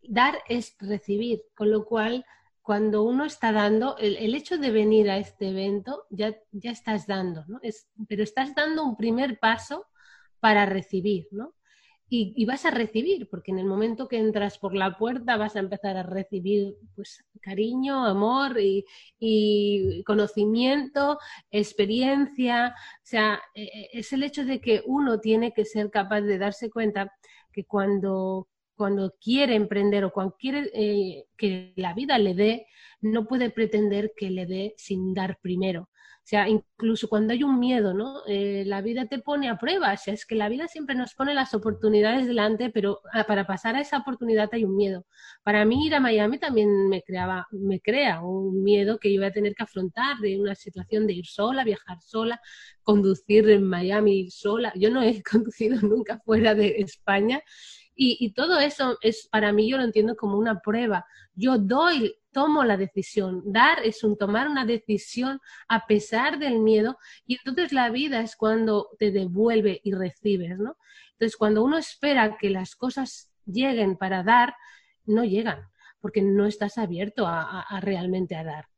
Dar 0.03 0.39
es 0.49 0.77
recibir, 0.81 1.43
con 1.55 1.71
lo 1.71 1.85
cual 1.85 2.25
cuando 2.63 3.03
uno 3.03 3.25
está 3.25 3.53
dando, 3.53 3.97
el, 3.99 4.35
hecho 4.35 4.57
de 4.57 4.71
venir 4.71 5.11
a 5.11 5.19
este 5.19 5.49
evento, 5.49 6.07
ya, 6.11 6.37
ya 6.53 6.71
estás 6.71 7.07
dando, 7.07 7.45
¿no? 7.49 7.59
Es, 7.63 7.89
pero 8.09 8.23
estás 8.23 8.55
dando 8.55 8.85
un 8.85 8.97
primer 8.97 9.39
paso 9.41 9.87
para 10.39 10.65
recibir, 10.67 11.27
¿no? 11.33 11.55
Y, 12.15 12.45
vas 12.45 12.67
a 12.67 12.71
recibir, 12.71 13.27
porque 13.31 13.53
en 13.53 13.59
el 13.59 13.65
momento 13.65 14.07
que 14.07 14.19
entras 14.19 14.59
por 14.59 14.75
la 14.75 14.99
puerta 14.99 15.39
vas 15.39 15.57
a 15.57 15.61
empezar 15.61 15.97
a 15.97 16.03
recibir 16.03 16.77
pues, 16.95 17.25
cariño, 17.41 18.05
amor 18.05 18.61
y, 18.61 18.85
y 19.19 20.05
conocimiento, 20.05 21.19
experiencia. 21.51 22.75
O 22.77 23.01
sea, 23.07 23.41
e, 23.55 23.63
e, 23.63 23.89
es 23.95 24.13
el 24.13 24.25
hecho 24.25 24.45
de 24.45 24.61
que 24.61 24.83
uno 24.85 25.21
tiene 25.21 25.55
que 25.55 25.65
ser 25.65 25.91
capaz 25.91 26.21
de 26.21 26.37
darse 26.37 26.69
cuenta 26.71 27.11
que 27.51 27.65
cuando 27.65 28.47
cuando 28.83 29.15
quiere 29.21 29.55
emprender 29.55 30.05
o 30.05 30.11
cuando 30.11 30.35
quiere 30.37 30.69
eh, 30.75 31.27
que 31.37 31.73
la 31.77 31.95
vida 31.95 32.19
le 32.19 32.35
dé, 32.35 32.67
no 33.01 33.29
puede 33.29 33.49
pretender 33.51 34.11
que 34.17 34.29
le 34.29 34.45
dé 34.45 34.75
sin 34.77 35.15
dar 35.15 35.39
primero. 35.41 35.83
O 35.83 36.25
sea, 36.25 36.49
incluso 36.49 37.09
cuando 37.09 37.33
hay 37.33 37.45
un 37.45 37.61
miedo, 37.61 37.95
¿no? 37.95 38.23
Eh, 38.27 38.65
la 38.67 38.83
vida 38.83 39.07
te 39.07 39.21
pone 39.21 39.49
a 39.49 39.57
prueba. 39.57 39.93
O 39.93 39.97
sea, 39.97 40.15
es 40.15 40.27
que 40.27 40.35
la 40.35 40.49
vida 40.49 40.67
siempre 40.67 40.97
nos 40.97 41.15
pone 41.15 41.33
las 41.33 41.55
oportunidades 41.55 42.27
delante, 42.27 42.71
pero 42.71 43.03
ah, 43.13 43.23
para 43.25 43.47
pasar 43.47 43.77
a 43.77 43.81
esa 43.81 43.99
oportunidad 43.99 44.49
hay 44.51 44.65
un 44.65 44.75
miedo. 44.77 45.07
Para 45.45 45.65
mí 45.65 45.87
ir 45.87 45.95
a 45.95 46.01
Miami 46.01 46.39
también 46.39 46.89
me 46.89 47.03
creaba, 47.03 47.47
me 47.53 47.81
crea 47.81 48.21
un 48.23 48.65
miedo 48.65 48.99
que 48.99 49.13
yo 49.13 49.21
voy 49.21 49.29
a 49.29 49.33
tener 49.33 49.55
que 49.55 49.63
afrontar 49.63 50.19
de 50.19 50.41
una 50.41 50.57
situación 50.57 51.07
de 51.07 51.13
ir 51.13 51.27
sola, 51.27 51.63
viajar 51.63 51.99
sola, 52.01 52.41
conducir 52.83 53.49
en 53.49 53.63
Miami 53.63 54.29
sola. 54.29 54.73
Yo 54.75 54.91
no 54.91 55.03
he 55.03 55.23
conducido 55.31 55.81
nunca 55.83 56.19
fuera 56.25 56.57
de 56.57 56.79
España 56.79 57.43
y, 57.95 58.33
todo 58.33 58.59
eso 58.59 58.97
es 59.03 59.29
para 59.31 59.53
mí, 59.53 59.69
yo 59.71 59.77
lo 59.77 59.85
entiendo 59.85 60.17
como 60.17 60.39
una 60.39 60.61
prueba. 60.61 61.05
Yo 61.35 61.59
doy, 61.59 62.17
tomo 62.33 62.65
la 62.65 62.77
decisión. 62.77 63.43
Dar 63.45 63.81
es 63.85 64.03
un 64.03 64.17
tomar 64.17 64.49
una 64.49 64.65
decisión 64.65 65.41
a 65.69 65.87
pesar 65.87 66.39
del 66.39 66.59
miedo 66.59 66.97
y 67.27 67.37
entonces 67.37 67.73
la 67.73 67.91
vida 67.91 68.21
es 68.21 68.35
cuando 68.35 68.89
te 68.99 69.11
devuelve 69.11 69.81
y 69.85 69.93
recibes, 69.93 70.59
¿no? 70.59 70.77
Entonces, 71.13 71.37
cuando 71.37 71.63
uno 71.63 71.77
espera 71.77 72.37
que 72.39 72.51
las 72.51 72.75
cosas 72.75 73.31
lleguen 73.45 73.97
para 73.97 74.23
dar, 74.23 74.55
no 75.05 75.25
llegan, 75.25 75.69
porque 76.01 76.23
no 76.23 76.47
estás 76.47 76.79
abierto 76.79 77.27
a, 77.27 77.79
realmente 77.81 78.35
a 78.35 78.45
dar. 78.45 78.69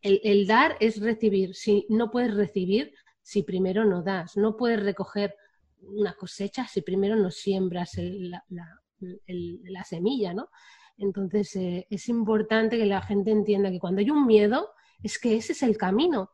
El, 0.00 0.20
el, 0.24 0.46
dar 0.46 0.76
es 0.80 1.00
recibir. 1.00 1.54
Si 1.54 1.86
no 1.88 2.10
puedes 2.10 2.34
recibir, 2.34 2.94
si 3.20 3.42
primero 3.42 3.84
no 3.84 4.02
das, 4.02 4.36
no 4.36 4.56
puedes 4.56 4.82
recoger 4.82 5.34
una 5.82 6.14
cosecha 6.14 6.66
si 6.66 6.82
primero 6.82 7.16
no 7.16 7.30
siembras 7.30 7.92
la, 7.98 9.84
semilla, 9.84 10.34
¿no? 10.34 10.48
Entonces 10.98 11.56
eh, 11.56 11.86
es 11.90 12.08
importante 12.08 12.78
que 12.78 12.86
la 12.86 13.02
gente 13.02 13.30
entienda 13.30 13.70
que 13.70 13.80
cuando 13.80 14.00
hay 14.00 14.10
un 14.10 14.26
miedo, 14.26 14.70
es 15.02 15.18
que 15.18 15.36
ese 15.36 15.52
es 15.52 15.62
el 15.62 15.76
camino. 15.76 16.30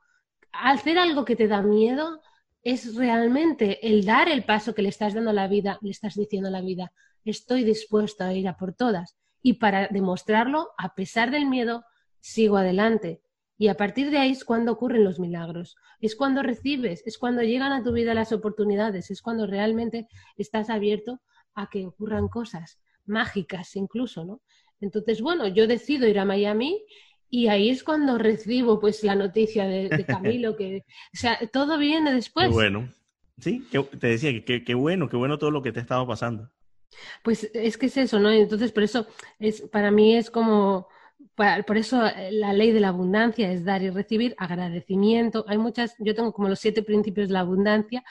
Hacer 0.53 0.99
algo 0.99 1.25
que 1.25 1.37
te 1.37 1.49
da 1.49 1.63
miedo 1.63 2.21
es 2.63 2.95
realmente 2.95 3.87
el 3.87 4.05
dar 4.05 4.29
el 4.29 4.45
paso 4.45 4.75
que 4.75 4.83
le 4.83 4.89
estás 4.89 5.15
dando 5.15 5.31
a 5.31 5.35
la 5.35 5.49
vida, 5.49 5.79
le 5.81 5.91
estás 5.91 6.15
diciendo 6.17 6.49
a 6.49 6.53
la 6.53 6.61
vida, 6.61 6.93
estoy 7.25 7.65
dispuesto 7.65 8.25
a 8.25 8.35
ir 8.35 8.49
a 8.49 8.57
por 8.57 8.75
todas. 8.75 9.17
Y 9.43 9.55
para 9.55 9.89
demostrarlo, 9.89 10.71
a 10.77 10.95
pesar 10.95 11.31
del 11.31 11.47
miedo, 11.47 11.85
sigo 12.21 12.57
adelante. 12.57 13.23
Y 13.59 13.69
a 13.69 13.77
partir 13.77 14.11
de 14.11 14.19
ahí 14.19 14.31
es 14.31 14.45
cuando 14.45 14.73
ocurren 14.73 15.03
los 15.03 15.19
milagros, 15.19 15.77
es 16.01 16.15
cuando 16.15 16.43
recibes, 16.43 17.03
es 17.07 17.19
cuando 17.19 17.43
llegan 17.43 17.73
a 17.73 17.83
tu 17.83 17.93
vida 17.93 18.15
las 18.15 18.33
oportunidades, 18.33 19.11
es 19.11 19.21
cuando 19.21 19.47
realmente 19.49 20.07
estás 20.37 20.71
abierto 20.71 21.21
a 21.55 21.69
que 21.69 21.85
ocurran 21.85 22.29
cosas 22.29 22.79
mágicas 23.05 23.75
incluso, 23.75 24.25
¿no? 24.25 24.41
Entonces, 24.81 25.21
bueno, 25.21 25.49
yo 25.49 25.67
decido 25.67 26.07
ir 26.07 26.21
a 26.21 26.25
Miami 26.25 26.85
y 27.29 27.49
ahí 27.49 27.69
es 27.69 27.83
cuando 27.83 28.17
recibo 28.17 28.79
pues 28.79 29.03
la 29.03 29.17
noticia 29.17 29.67
de, 29.67 30.05
Camilo, 30.07 30.57
que, 30.57 30.85
o 31.13 31.17
sea, 31.17 31.39
todo 31.53 31.79
viene 31.79 32.15
después. 32.15 32.47
Qué 32.47 32.53
bueno. 32.53 32.93
Sí, 33.41 33.67
te 34.01 34.07
decía 34.07 34.45
que 34.45 34.65
qué 34.65 34.75
bueno, 34.75 35.09
qué 35.09 35.17
bueno 35.17 35.39
todo 35.39 35.51
lo 35.51 35.63
que 35.63 35.73
te 35.73 35.81
ha 35.81 35.83
estado 35.83 36.07
pasando. 36.07 36.51
Pues 37.23 37.51
es 37.55 37.77
que 37.77 37.87
es 37.87 37.97
eso, 37.97 38.19
¿no? 38.19 38.31
Entonces, 38.31 38.73
por 38.73 38.83
eso 38.83 39.07
es, 39.39 39.63
para 39.63 39.91
mí 39.91 40.17
es 40.17 40.31
como 40.31 40.89
por 41.67 41.77
eso 41.77 42.05
eh, 42.07 42.31
la 42.33 42.53
ley 42.53 42.73
de 42.73 42.81
la 42.81 42.89
abundancia 42.89 43.51
es 43.53 43.65
dar 43.65 43.83
y 43.83 43.91
recibir, 43.91 44.35
agradecimiento. 44.39 45.45
Hay 45.49 45.59
muchas, 45.59 45.95
yo 45.99 46.15
tengo 46.15 46.33
como 46.33 46.49
los 46.49 46.59
siete 46.59 46.83
principios 46.83 47.29
de 47.29 47.35
la 47.35 47.41
abundancia, 47.41 48.03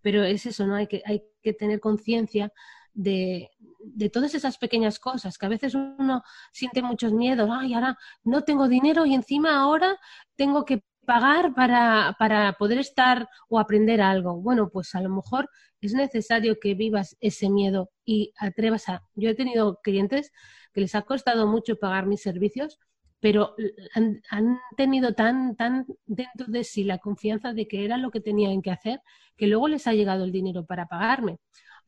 pero 0.00 0.24
es 0.24 0.46
eso, 0.46 0.66
¿no? 0.66 0.76
Hay 0.76 0.86
que, 0.86 1.02
hay 1.04 1.24
que 1.42 1.52
tener 1.52 1.80
conciencia 1.80 2.52
de, 2.94 3.50
de, 3.80 4.08
todas 4.08 4.34
esas 4.34 4.56
pequeñas 4.58 4.98
cosas, 4.98 5.36
que 5.36 5.46
a 5.46 5.48
veces 5.50 5.74
uno 5.74 6.22
siente 6.52 6.80
muchos 6.82 7.12
miedos, 7.12 7.50
ay, 7.52 7.74
ahora 7.74 7.98
no 8.24 8.42
tengo 8.42 8.68
dinero 8.68 9.04
y 9.04 9.14
encima 9.14 9.60
ahora 9.60 9.98
tengo 10.36 10.64
que 10.64 10.82
pagar 11.06 11.54
para, 11.54 12.16
para 12.18 12.52
poder 12.54 12.78
estar 12.78 13.28
o 13.48 13.58
aprender 13.58 14.00
algo. 14.00 14.40
Bueno, 14.40 14.68
pues 14.68 14.94
a 14.94 15.00
lo 15.00 15.08
mejor 15.08 15.48
es 15.80 15.94
necesario 15.94 16.58
que 16.60 16.74
vivas 16.74 17.16
ese 17.20 17.48
miedo 17.48 17.90
y 18.04 18.32
atrevas 18.38 18.88
a... 18.88 19.02
Yo 19.14 19.30
he 19.30 19.34
tenido 19.34 19.80
clientes 19.82 20.32
que 20.76 20.82
les 20.82 20.94
ha 20.94 21.02
costado 21.02 21.46
mucho 21.46 21.76
pagar 21.76 22.04
mis 22.04 22.20
servicios, 22.20 22.78
pero 23.18 23.54
han, 23.94 24.58
tenido 24.76 25.14
tan, 25.14 25.56
tan 25.56 25.86
dentro 26.04 26.48
de 26.48 26.64
sí 26.64 26.84
la 26.84 26.98
confianza 26.98 27.54
de 27.54 27.66
que 27.66 27.86
era 27.86 27.96
lo 27.96 28.10
que 28.10 28.20
tenían 28.20 28.60
que 28.60 28.70
hacer, 28.70 29.00
que 29.38 29.46
luego 29.46 29.68
les 29.68 29.86
ha 29.86 29.94
llegado 29.94 30.24
el 30.24 30.32
dinero 30.32 30.66
para 30.66 30.84
pagarme. 30.84 31.38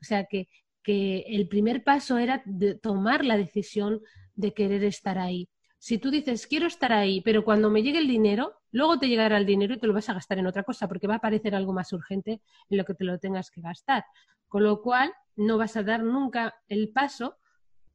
O 0.01 0.05
sea 0.05 0.24
que, 0.24 0.49
que 0.82 1.18
el 1.28 1.49
primer 1.49 1.84
paso 1.84 2.16
era 2.16 2.41
de 2.47 2.76
tomar 2.76 3.26
la 3.26 3.36
decisión 3.36 4.01
de 4.34 4.55
querer 4.55 4.82
estar 4.84 5.18
ahí. 5.18 5.51
Si 5.76 5.99
tú 5.99 6.11
dices, 6.11 6.47
quiero 6.47 6.66
estar 6.66 6.95
ahí, 6.95 7.20
pero 7.20 7.45
cuando 7.45 7.68
me 7.68 7.82
llegue 7.82 7.99
el 7.99 8.09
dinero, 8.09 8.55
luego 8.70 8.99
te 8.99 9.09
llegará 9.09 9.36
el 9.36 9.45
dinero 9.45 9.74
y 9.74 9.78
te 9.78 9.86
lo 9.86 9.93
vas 9.93 10.09
a 10.09 10.14
gastar 10.14 10.39
en 10.39 10.47
otra 10.47 10.62
cosa, 10.62 10.89
porque 10.89 11.07
va 11.07 11.16
a 11.16 11.20
parecer 11.20 11.55
algo 11.55 11.74
más 11.74 11.93
urgente 11.93 12.41
en 12.70 12.78
lo 12.78 12.86
que 12.86 12.95
te 12.95 13.05
lo 13.05 13.18
tengas 13.18 13.51
que 13.51 13.61
gastar. 13.61 14.07
Con 14.49 14.64
lo 14.64 14.80
cual, 14.80 15.12
no 15.36 15.59
vas 15.59 15.76
a 15.76 15.82
dar 15.82 16.03
nunca 16.03 16.55
el 16.68 16.89
paso 16.89 17.36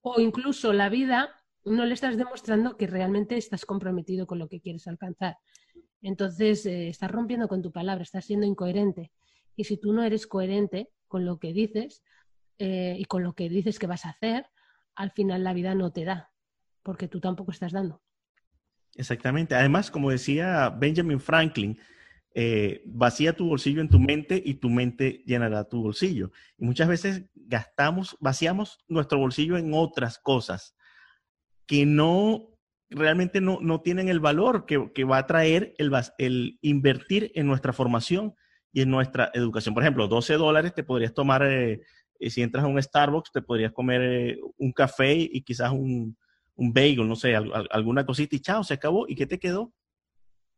o 0.04 0.20
incluso 0.20 0.74
la 0.74 0.90
vida, 0.90 1.30
no 1.66 1.86
le 1.86 1.94
estás 1.94 2.18
demostrando 2.18 2.76
que 2.78 2.88
realmente 2.88 3.38
estás 3.38 3.66
comprometido 3.66 4.28
con 4.28 4.38
lo 4.38 4.50
que 4.50 4.60
quieres 4.60 4.86
alcanzar. 4.88 5.38
Entonces, 6.02 6.66
eh, 6.66 6.90
estás 6.90 7.10
rompiendo 7.10 7.48
con 7.48 7.62
tu 7.62 7.72
palabra, 7.72 8.04
estás 8.04 8.26
siendo 8.26 8.46
incoherente. 8.46 9.12
Y 9.56 9.64
si 9.64 9.78
tú 9.78 9.94
no 9.94 10.04
eres 10.04 10.28
coherente 10.28 10.90
con 11.08 11.26
lo 11.26 11.40
que 11.40 11.54
dices 11.54 12.04
eh, 12.60 12.96
y 13.00 13.06
con 13.06 13.24
lo 13.24 13.34
que 13.34 13.48
dices 13.48 13.80
que 13.80 13.88
vas 13.88 14.06
a 14.06 14.10
hacer, 14.10 14.46
al 14.96 15.12
final 15.12 15.44
la 15.44 15.54
vida 15.54 15.74
no 15.74 15.92
te 15.94 16.04
da, 16.04 16.32
porque 16.84 17.08
tú 17.08 17.22
tampoco 17.22 17.52
estás 17.52 17.72
dando. 17.72 18.02
Exactamente. 18.96 19.56
Además, 19.56 19.90
como 19.90 20.12
decía 20.12 20.70
Benjamin 20.70 21.20
Franklin, 21.20 21.80
eh, 22.36 22.82
vacía 22.86 23.36
tu 23.36 23.48
bolsillo 23.48 23.80
en 23.82 23.90
tu 23.90 24.00
mente 24.00 24.42
y 24.44 24.56
tu 24.56 24.70
mente 24.70 25.24
llenará 25.26 25.66
tu 25.66 25.84
bolsillo. 25.84 26.32
Y 26.58 26.66
muchas 26.66 26.88
veces 26.88 27.26
gastamos, 27.36 28.18
vaciamos 28.20 28.80
nuestro 28.88 29.20
bolsillo 29.20 29.58
en 29.58 29.74
otras 29.74 30.18
cosas 30.18 30.76
que 31.68 31.86
no 31.86 32.50
realmente 32.90 33.42
no, 33.42 33.60
no 33.62 33.82
tienen 33.82 34.10
el 34.10 34.20
valor 34.20 34.66
que, 34.66 35.04
va 35.04 35.18
a 35.18 35.28
traer 35.28 35.74
el, 35.78 35.92
el, 36.18 36.60
invertir 36.62 37.32
en 37.36 37.48
nuestra 37.48 37.74
formación 37.74 38.36
y 38.72 38.82
en 38.82 38.90
nuestra 38.90 39.32
educación. 39.34 39.74
Por 39.74 39.84
ejemplo, 39.84 40.08
12 40.08 40.34
dólares 40.36 40.74
te 40.74 40.84
podrías 40.84 41.14
tomar, 41.14 41.44
eh, 41.44 41.82
eh, 42.20 42.30
si 42.30 42.42
entras 42.42 42.64
a 42.64 42.68
un 42.68 42.82
Starbucks, 42.82 43.32
te 43.32 43.42
podrías 43.42 43.72
comer 43.72 44.38
un 44.58 44.72
café 44.72 45.14
y 45.14 45.42
quizás 45.44 45.72
un, 45.72 46.18
un 46.56 46.74
bagel, 46.74 47.08
no 47.08 47.16
sé, 47.16 47.36
alguna 47.36 48.06
cosita 48.06 48.36
y 48.36 48.40
chao, 48.40 48.64
se 48.64 48.76
acabó. 48.76 49.06
¿Y 49.08 49.16
qué 49.16 49.26
te 49.26 49.40
quedó? 49.40 49.74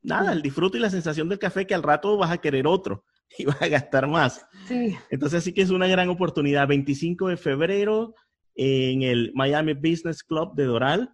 Nada, 0.05 0.33
el 0.33 0.41
disfrute 0.41 0.77
y 0.77 0.81
la 0.81 0.89
sensación 0.89 1.27
del 1.29 1.39
café 1.39 1.65
que 1.65 1.75
al 1.75 1.83
rato 1.83 2.17
vas 2.17 2.31
a 2.31 2.37
querer 2.37 2.67
otro 2.67 3.03
y 3.37 3.45
vas 3.45 3.61
a 3.61 3.67
gastar 3.67 4.07
más. 4.07 4.45
Sí. 4.67 4.95
Entonces 5.09 5.43
sí 5.43 5.53
que 5.53 5.61
es 5.61 5.69
una 5.69 5.87
gran 5.87 6.09
oportunidad. 6.09 6.67
25 6.67 7.29
de 7.29 7.37
febrero 7.37 8.15
en 8.55 9.01
el 9.01 9.31
Miami 9.33 9.73
Business 9.73 10.23
Club 10.23 10.55
de 10.55 10.65
Doral, 10.65 11.13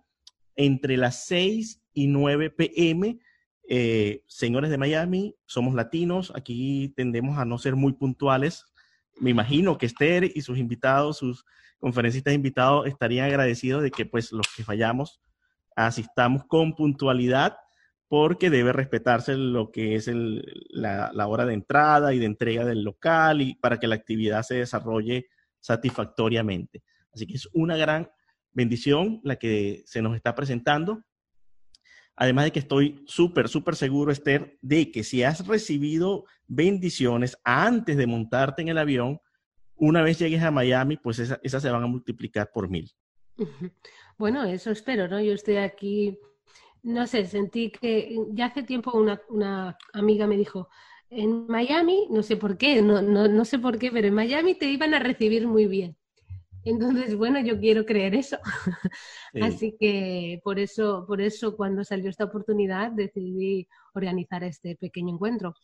entre 0.55 0.97
las 0.97 1.25
6 1.25 1.81
y 1.93 2.07
9 2.07 2.51
pm. 2.51 3.19
Eh, 3.67 4.23
señores 4.27 4.69
de 4.69 4.77
Miami, 4.77 5.35
somos 5.45 5.73
latinos, 5.73 6.31
aquí 6.35 6.93
tendemos 6.95 7.37
a 7.37 7.45
no 7.45 7.57
ser 7.57 7.75
muy 7.75 7.93
puntuales. 7.93 8.65
Me 9.19 9.29
imagino 9.29 9.77
que 9.77 9.85
Esther 9.85 10.29
y 10.35 10.41
sus 10.41 10.57
invitados, 10.57 11.17
sus 11.17 11.45
conferencistas 11.79 12.33
invitados, 12.33 12.85
estarían 12.87 13.27
agradecidos 13.27 13.81
de 13.81 13.91
que 13.91 14.05
pues 14.05 14.31
los 14.31 14.47
que 14.55 14.63
fallamos 14.63 15.21
asistamos 15.75 16.43
con 16.45 16.73
puntualidad 16.75 17.55
porque 18.11 18.49
debe 18.49 18.73
respetarse 18.73 19.37
lo 19.37 19.71
que 19.71 19.95
es 19.95 20.11
la, 20.11 21.27
hora 21.27 21.45
de 21.45 21.53
entrada 21.53 22.13
y 22.13 22.19
de 22.19 22.25
entrega 22.25 22.65
del 22.65 22.83
local 22.83 23.39
y 23.39 23.55
para 23.55 23.79
que 23.79 23.87
la 23.87 23.95
actividad 23.95 24.43
se 24.43 24.55
desarrolle 24.55 25.29
satisfactoriamente. 25.61 26.83
Así 27.13 27.25
que 27.25 27.35
es 27.35 27.47
una 27.53 27.77
gran 27.77 28.11
bendición 28.51 29.21
la 29.23 29.37
que 29.37 29.83
se 29.85 30.01
nos 30.01 30.17
está 30.17 30.35
presentando. 30.35 31.05
Además 32.17 32.43
de 32.43 32.51
que 32.51 32.59
estoy 32.59 33.01
súper, 33.07 33.47
súper 33.47 33.77
seguro, 33.77 34.11
Esther, 34.11 34.57
de 34.61 34.91
que 34.91 35.05
si 35.05 35.23
has 35.23 35.47
recibido 35.47 36.25
bendiciones 36.47 37.37
antes 37.45 37.95
de 37.95 38.07
montarte 38.07 38.61
en 38.61 38.67
el 38.67 38.77
avión, 38.77 39.21
una 39.75 40.01
vez 40.01 40.19
llegues 40.19 40.43
a 40.43 40.51
Miami, 40.51 40.97
pues 40.97 41.17
esas 41.17 41.61
se 41.61 41.69
van 41.69 41.83
a 41.83 41.87
multiplicar 41.87 42.51
por 42.53 42.69
mil. 42.69 42.91
Bueno, 44.17 44.43
eso 44.43 44.69
espero, 44.69 45.07
¿no? 45.07 45.19
Yo 45.19 45.33
estoy 45.33 45.55
aquí 45.55 46.19
no 46.83 47.07
sé, 47.07 47.25
sentí 47.25 47.71
que 47.71 48.15
ya 48.31 48.47
hace 48.47 48.63
tiempo 48.63 48.91
una, 48.97 49.77
amiga 49.93 50.27
me 50.27 50.37
dijo, 50.37 50.69
en 51.09 51.47
Miami, 51.47 52.07
no 52.09 52.23
sé 52.23 52.37
por 52.37 52.57
qué, 52.57 52.81
no, 52.81 53.01
no, 53.01 53.27
no, 53.27 53.45
sé 53.45 53.59
por 53.59 53.77
qué, 53.77 53.91
pero 53.91 54.07
en 54.07 54.13
Miami 54.13 54.55
te 54.55 54.65
iban 54.65 54.93
a 54.93 54.99
recibir 54.99 55.47
muy 55.47 55.67
bien. 55.67 55.97
Entonces, 56.63 57.15
bueno, 57.15 57.39
yo 57.39 57.59
quiero 57.59 57.85
creer 57.85 58.15
eso. 58.15 58.37
Así 59.41 59.75
que 59.79 60.39
por 60.43 60.59
eso, 60.59 61.05
por 61.07 61.21
eso 61.21 61.55
cuando 61.57 61.83
salió 61.83 62.09
esta 62.09 62.25
oportunidad 62.25 62.91
decidí 62.91 63.67
organizar 63.93 64.43
este 64.43 64.75
pequeño 64.75 65.15
encuentro 65.15 65.55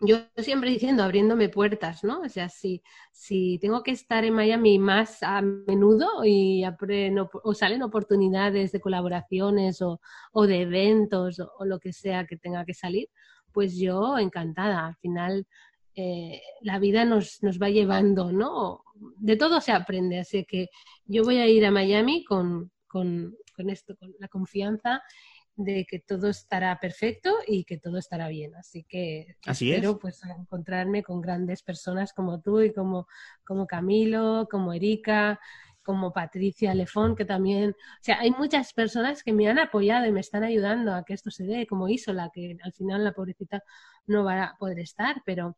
yo 0.00 0.18
siempre 0.36 0.70
diciendo, 0.70 1.02
abriéndome 1.02 1.48
puertas, 1.48 2.04
¿no? 2.04 2.20
O 2.20 2.28
sea, 2.28 2.48
si, 2.48 2.82
si 3.12 3.58
tengo 3.60 3.82
que 3.82 3.92
estar 3.92 4.24
en 4.24 4.34
Miami 4.34 4.78
más 4.78 5.22
a 5.22 5.40
menudo 5.40 6.24
y 6.24 6.62
o 7.42 7.54
salen 7.54 7.82
oportunidades 7.82 8.72
de 8.72 8.80
colaboraciones 8.80 9.80
o, 9.80 10.00
de 10.46 10.62
eventos 10.62 11.40
o, 11.40 11.64
lo 11.64 11.78
que 11.78 11.92
sea 11.92 12.26
que 12.26 12.36
tenga 12.36 12.64
que 12.64 12.74
salir, 12.74 13.08
pues 13.52 13.78
yo 13.78 14.18
encantada. 14.18 14.88
Al 14.88 14.96
final, 14.96 15.46
eh, 15.94 16.42
la 16.60 16.78
vida 16.78 17.04
nos, 17.06 17.42
nos 17.42 17.58
va 17.58 17.70
llevando, 17.70 18.32
¿no? 18.32 18.82
De 19.18 19.36
todo 19.36 19.60
se 19.60 19.72
aprende, 19.72 20.20
así 20.20 20.44
que 20.44 20.68
yo 21.06 21.24
voy 21.24 21.38
a 21.38 21.46
ir 21.46 21.64
a 21.64 21.70
Miami 21.70 22.24
con, 22.24 22.70
con, 22.86 23.34
con 23.54 23.70
esto, 23.70 23.96
con 23.96 24.14
la 24.18 24.28
confianza 24.28 25.02
de 25.56 25.86
que 25.86 25.98
todo 25.98 26.28
estará 26.28 26.78
perfecto 26.78 27.34
y 27.46 27.64
que 27.64 27.78
todo 27.78 27.98
estará 27.98 28.28
bien. 28.28 28.54
Así 28.54 28.84
que 28.84 29.36
espero 29.46 29.98
pues 29.98 30.22
encontrarme 30.24 31.02
con 31.02 31.20
grandes 31.20 31.62
personas 31.62 32.12
como 32.12 32.40
tú 32.40 32.60
y 32.60 32.72
como, 32.72 33.08
como 33.44 33.66
Camilo, 33.66 34.46
como 34.50 34.72
Erika, 34.72 35.40
como 35.82 36.12
Patricia 36.12 36.74
Lefón, 36.74 37.16
que 37.16 37.24
también, 37.24 37.70
o 37.70 38.02
sea, 38.02 38.20
hay 38.20 38.32
muchas 38.32 38.72
personas 38.72 39.22
que 39.22 39.32
me 39.32 39.48
han 39.48 39.58
apoyado 39.58 40.06
y 40.06 40.12
me 40.12 40.20
están 40.20 40.42
ayudando 40.42 40.92
a 40.92 41.04
que 41.04 41.14
esto 41.14 41.30
se 41.30 41.44
dé, 41.44 41.66
como 41.66 41.88
Isola, 41.88 42.30
que 42.34 42.56
al 42.62 42.72
final 42.72 43.04
la 43.04 43.12
pobrecita 43.12 43.62
no 44.06 44.24
va 44.24 44.42
a 44.42 44.56
poder 44.58 44.80
estar, 44.80 45.22
pero, 45.24 45.56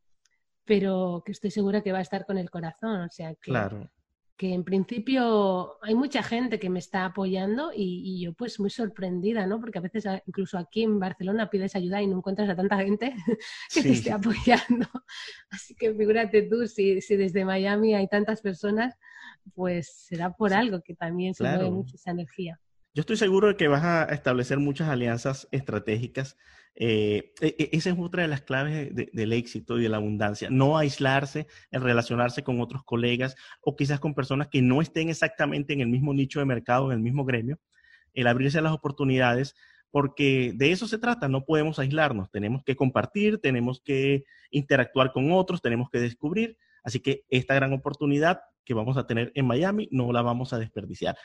pero 0.65 1.23
que 1.25 1.33
estoy 1.33 1.51
segura 1.51 1.83
que 1.83 1.93
va 1.93 1.99
a 1.99 2.03
estar 2.03 2.27
con 2.27 2.39
el 2.39 2.51
corazón, 2.51 3.01
o 3.01 3.11
sea, 3.11 3.31
que, 3.35 3.51
claro 3.51 3.91
que 4.39 4.55
en 4.55 4.63
principio 4.63 5.83
hay 5.83 5.97
mucha 5.97 6.23
gente 6.23 6.61
que 6.61 6.71
me 6.71 6.79
está 6.79 7.05
apoyando 7.05 7.73
y, 7.75 8.23
yo 8.23 8.33
pues 8.35 8.61
muy 8.61 8.71
sorprendida, 8.71 9.49
¿no? 9.49 9.61
Porque 9.61 9.79
a 9.79 9.83
veces 9.83 10.05
incluso 10.27 10.59
aquí 10.59 10.85
en 10.85 11.01
Barcelona 11.01 11.51
pides 11.51 11.75
ayuda 11.75 12.01
y 12.01 12.07
no 12.07 12.19
encuentras 12.19 12.49
a 12.49 12.55
tanta 12.55 12.79
gente 12.79 13.17
que 13.75 13.83
te 13.83 13.91
esté 13.91 14.13
apoyando. 14.13 14.87
Así 15.51 15.75
que 15.75 15.93
figúrate 15.93 16.43
tú, 16.43 16.69
si, 16.69 17.01
si, 17.01 17.17
desde 17.17 17.45
Miami 17.45 17.97
hay 17.97 18.07
tantas 18.07 18.41
personas, 18.41 18.95
pues 19.55 19.93
será 20.07 20.33
por 20.33 20.55
algo 20.55 20.83
que 20.83 20.95
también 20.95 21.35
se 21.35 21.43
mueve 21.43 21.69
mucho 21.69 21.97
esa 21.97 22.13
energía. 22.13 22.61
Yo 22.95 23.01
estoy 23.01 23.17
seguro 23.17 23.49
de 23.49 23.57
que 23.57 23.67
vas 23.67 23.83
a 23.83 24.05
establecer 24.05 24.59
muchas 24.61 24.89
alianzas 24.89 25.49
estratégicas 25.51 26.37
eh, 26.81 27.33
e, 27.41 27.57
e, 27.59 27.69
esa 27.73 27.91
es 27.91 27.97
otra 27.99 28.23
de 28.23 28.29
las 28.29 28.43
claves 28.43 28.95
del 28.95 29.33
éxito 29.33 29.81
y 29.81 29.83
de 29.83 29.89
la 29.89 29.97
abundancia. 29.97 30.49
No 30.49 30.79
aislarse, 30.79 31.49
en 31.73 31.83
relacionarse 31.83 32.45
con 32.45 32.61
otros 32.61 32.85
colegas 32.85 33.35
o 33.61 33.75
quizás 33.75 33.99
con 33.99 34.15
personas 34.15 34.47
que 34.47 34.63
no 34.63 34.81
estén 34.81 35.09
exactamente 35.09 35.73
en 35.73 35.81
el 35.81 35.89
mismo 35.89 36.15
nicho 36.15 36.39
de 36.39 36.47
mercado, 36.47 36.93
en 36.93 36.99
el 36.99 37.03
mismo 37.03 37.25
gremio, 37.25 37.59
el 38.15 38.29
abrirse 38.29 38.59
a 38.59 38.63
las 38.63 38.73
oportunidades, 38.73 39.57
porque 39.91 40.53
de 40.55 40.71
eso 40.71 40.87
se 40.87 40.99
trata, 40.99 41.27
no 41.29 41.45
podemos 41.45 41.81
aislarnos, 41.81 42.31
tenemos 42.31 42.63
que 42.63 42.77
compartir, 42.77 43.41
tenemos 43.41 43.81
que 43.81 44.25
interactuar 44.53 45.11
con 45.11 45.33
otros, 45.33 45.61
tenemos 45.61 45.91
que 45.91 45.99
descubrir. 45.99 46.59
Así 46.85 47.01
que 47.01 47.25
esta 47.29 47.55
gran 47.55 47.73
oportunidad 47.73 48.41
que 48.65 48.75
vamos 48.75 48.97
a 48.97 49.07
tener 49.07 49.33
en 49.35 49.47
Miami 49.47 49.89
no 49.91 50.13
la 50.13 50.23
vamos 50.23 50.53
a 50.53 50.59
desperdiciar. 50.59 51.17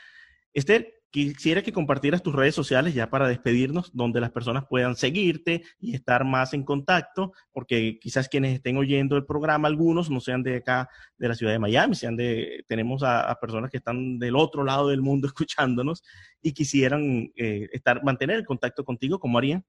Esther, 0.53 1.03
quisiera 1.13 1.61
que 1.61 1.71
compartieras 1.71 2.23
tus 2.23 2.33
redes 2.33 2.55
sociales 2.55 2.95
ya 2.95 3.07
para 3.07 3.27
despedirnos, 3.27 3.91
donde 3.93 4.19
las 4.19 4.31
personas 4.31 4.65
puedan 4.67 4.95
seguirte 4.95 5.61
y 5.79 5.93
estar 5.93 6.25
más 6.25 6.55
en 6.55 6.63
contacto, 6.63 7.33
porque 7.51 7.99
quizás 7.99 8.27
quienes 8.27 8.55
estén 8.55 8.77
oyendo 8.77 9.15
el 9.15 9.23
programa, 9.23 9.67
algunos 9.67 10.09
no 10.09 10.19
sean 10.19 10.41
de 10.41 10.55
acá, 10.55 10.89
de 11.19 11.27
la 11.27 11.35
ciudad 11.35 11.53
de 11.53 11.59
Miami, 11.59 11.93
sean 11.93 12.15
de, 12.15 12.65
tenemos 12.67 13.03
a, 13.03 13.37
personas 13.39 13.69
que 13.69 13.77
están 13.77 14.17
del 14.17 14.35
otro 14.35 14.63
lado 14.63 14.87
del 14.87 15.03
mundo 15.03 15.27
escuchándonos 15.33 16.03
y 16.41 16.51
quisieran 16.51 17.31
eh, 17.35 17.69
estar, 17.71 18.03
mantener 18.03 18.37
el 18.37 18.45
contacto 18.45 18.83
contigo, 18.83 19.19
¿cómo 19.19 19.37
harían? 19.37 19.63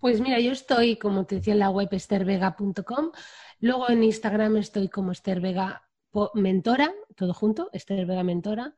Pues 0.00 0.20
mira, 0.20 0.40
yo 0.40 0.50
estoy, 0.50 0.96
como 0.96 1.26
te 1.26 1.36
decía, 1.36 1.52
en 1.52 1.60
la 1.60 1.70
web 1.70 1.88
estervega.com. 1.92 3.12
Luego 3.60 3.88
en 3.88 4.02
Instagram 4.02 4.56
estoy 4.56 4.88
como 4.88 5.12
estervega 5.12 5.84
mentora, 6.34 6.92
todo 7.16 7.34
junto, 7.34 7.70
Esther 7.72 8.06
Vega 8.06 8.22
Mentora. 8.22 8.74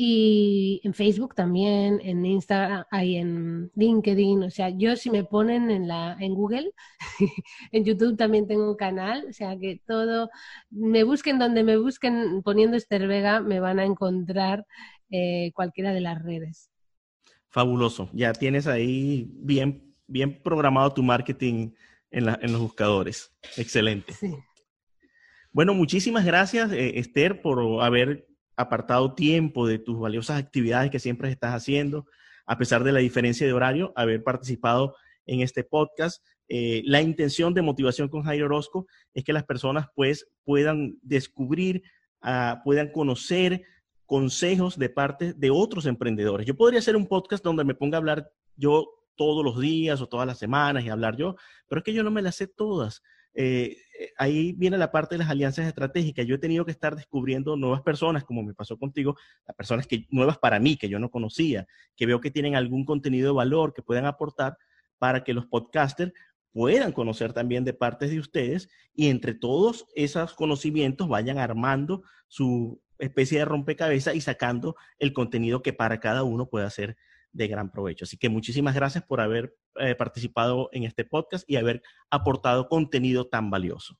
Y 0.00 0.80
en 0.84 0.94
Facebook 0.94 1.34
también, 1.34 2.00
en 2.04 2.24
Instagram, 2.24 2.84
hay 2.92 3.16
en 3.16 3.72
LinkedIn, 3.74 4.44
o 4.44 4.50
sea, 4.50 4.68
yo 4.70 4.94
si 4.94 5.10
me 5.10 5.24
ponen 5.24 5.72
en, 5.72 5.88
la, 5.88 6.16
en 6.20 6.34
Google, 6.34 6.70
en 7.72 7.84
YouTube 7.84 8.16
también 8.16 8.46
tengo 8.46 8.70
un 8.70 8.76
canal, 8.76 9.26
o 9.28 9.32
sea 9.32 9.58
que 9.58 9.80
todo, 9.84 10.30
me 10.70 11.02
busquen 11.02 11.40
donde 11.40 11.64
me 11.64 11.76
busquen 11.76 12.42
poniendo 12.44 12.76
Esther 12.76 13.08
Vega, 13.08 13.40
me 13.40 13.58
van 13.58 13.80
a 13.80 13.84
encontrar 13.84 14.64
eh, 15.10 15.50
cualquiera 15.52 15.92
de 15.92 16.00
las 16.00 16.22
redes. 16.22 16.70
Fabuloso, 17.48 18.08
ya 18.12 18.32
tienes 18.32 18.68
ahí 18.68 19.28
bien, 19.32 19.96
bien 20.06 20.40
programado 20.44 20.92
tu 20.92 21.02
marketing 21.02 21.72
en, 22.12 22.28
en 22.28 22.52
los 22.52 22.60
buscadores. 22.60 23.32
Excelente. 23.56 24.12
Sí. 24.12 24.32
Bueno, 25.52 25.74
muchísimas 25.74 26.24
gracias, 26.24 26.72
eh, 26.72 26.98
Esther, 26.98 27.40
por 27.40 27.82
haber 27.82 28.26
apartado 28.56 29.14
tiempo 29.14 29.66
de 29.66 29.78
tus 29.78 29.98
valiosas 29.98 30.38
actividades 30.38 30.90
que 30.90 30.98
siempre 30.98 31.30
estás 31.30 31.54
haciendo, 31.54 32.06
a 32.46 32.58
pesar 32.58 32.84
de 32.84 32.92
la 32.92 32.98
diferencia 32.98 33.46
de 33.46 33.52
horario, 33.52 33.92
haber 33.96 34.22
participado 34.22 34.94
en 35.26 35.40
este 35.40 35.64
podcast. 35.64 36.24
Eh, 36.48 36.82
la 36.84 37.00
intención 37.00 37.54
de 37.54 37.62
motivación 37.62 38.08
con 38.08 38.22
Jairo 38.22 38.46
Orozco 38.46 38.86
es 39.14 39.24
que 39.24 39.32
las 39.32 39.44
personas 39.44 39.86
pues 39.94 40.26
puedan 40.44 40.98
descubrir, 41.02 41.82
ah, 42.20 42.60
puedan 42.64 42.90
conocer 42.90 43.62
consejos 44.06 44.78
de 44.78 44.88
parte 44.88 45.34
de 45.34 45.50
otros 45.50 45.86
emprendedores. 45.86 46.46
Yo 46.46 46.56
podría 46.56 46.80
hacer 46.80 46.96
un 46.96 47.06
podcast 47.06 47.44
donde 47.44 47.64
me 47.64 47.74
ponga 47.74 47.96
a 47.96 48.00
hablar 48.00 48.30
yo 48.56 48.86
todos 49.14 49.44
los 49.44 49.60
días 49.60 50.00
o 50.00 50.08
todas 50.08 50.26
las 50.26 50.38
semanas 50.38 50.84
y 50.84 50.88
hablar 50.88 51.16
yo, 51.16 51.36
pero 51.68 51.80
es 51.80 51.84
que 51.84 51.92
yo 51.92 52.02
no 52.02 52.10
me 52.10 52.22
las 52.22 52.36
sé 52.36 52.46
todas. 52.46 53.02
Eh, 53.40 53.76
eh, 53.96 54.10
ahí 54.16 54.52
viene 54.52 54.76
la 54.76 54.90
parte 54.90 55.14
de 55.14 55.20
las 55.20 55.30
alianzas 55.30 55.64
estratégicas. 55.68 56.26
Yo 56.26 56.34
he 56.34 56.38
tenido 56.38 56.64
que 56.64 56.72
estar 56.72 56.96
descubriendo 56.96 57.56
nuevas 57.56 57.82
personas, 57.82 58.24
como 58.24 58.42
me 58.42 58.52
pasó 58.52 58.76
contigo, 58.76 59.14
las 59.46 59.54
personas 59.54 59.86
que, 59.86 60.08
nuevas 60.10 60.38
para 60.38 60.58
mí, 60.58 60.76
que 60.76 60.88
yo 60.88 60.98
no 60.98 61.08
conocía, 61.08 61.64
que 61.94 62.04
veo 62.04 62.20
que 62.20 62.32
tienen 62.32 62.56
algún 62.56 62.84
contenido 62.84 63.28
de 63.28 63.36
valor 63.36 63.74
que 63.74 63.82
puedan 63.82 64.06
aportar 64.06 64.58
para 64.98 65.22
que 65.22 65.34
los 65.34 65.46
podcasters 65.46 66.12
puedan 66.50 66.90
conocer 66.90 67.32
también 67.32 67.62
de 67.62 67.74
partes 67.74 68.10
de 68.10 68.18
ustedes 68.18 68.68
y 68.92 69.06
entre 69.06 69.34
todos 69.34 69.86
esos 69.94 70.34
conocimientos 70.34 71.06
vayan 71.06 71.38
armando 71.38 72.02
su 72.26 72.82
especie 72.98 73.38
de 73.38 73.44
rompecabezas 73.44 74.16
y 74.16 74.20
sacando 74.20 74.74
el 74.98 75.12
contenido 75.12 75.62
que 75.62 75.72
para 75.72 76.00
cada 76.00 76.24
uno 76.24 76.48
pueda 76.48 76.68
ser 76.70 76.96
de 77.38 77.48
gran 77.48 77.70
provecho. 77.70 78.04
Así 78.04 78.18
que 78.18 78.28
muchísimas 78.28 78.74
gracias 78.74 79.04
por 79.04 79.20
haber 79.20 79.56
eh, 79.76 79.94
participado 79.94 80.68
en 80.72 80.84
este 80.84 81.04
podcast 81.04 81.48
y 81.48 81.56
haber 81.56 81.82
aportado 82.10 82.68
contenido 82.68 83.28
tan 83.28 83.48
valioso. 83.48 83.98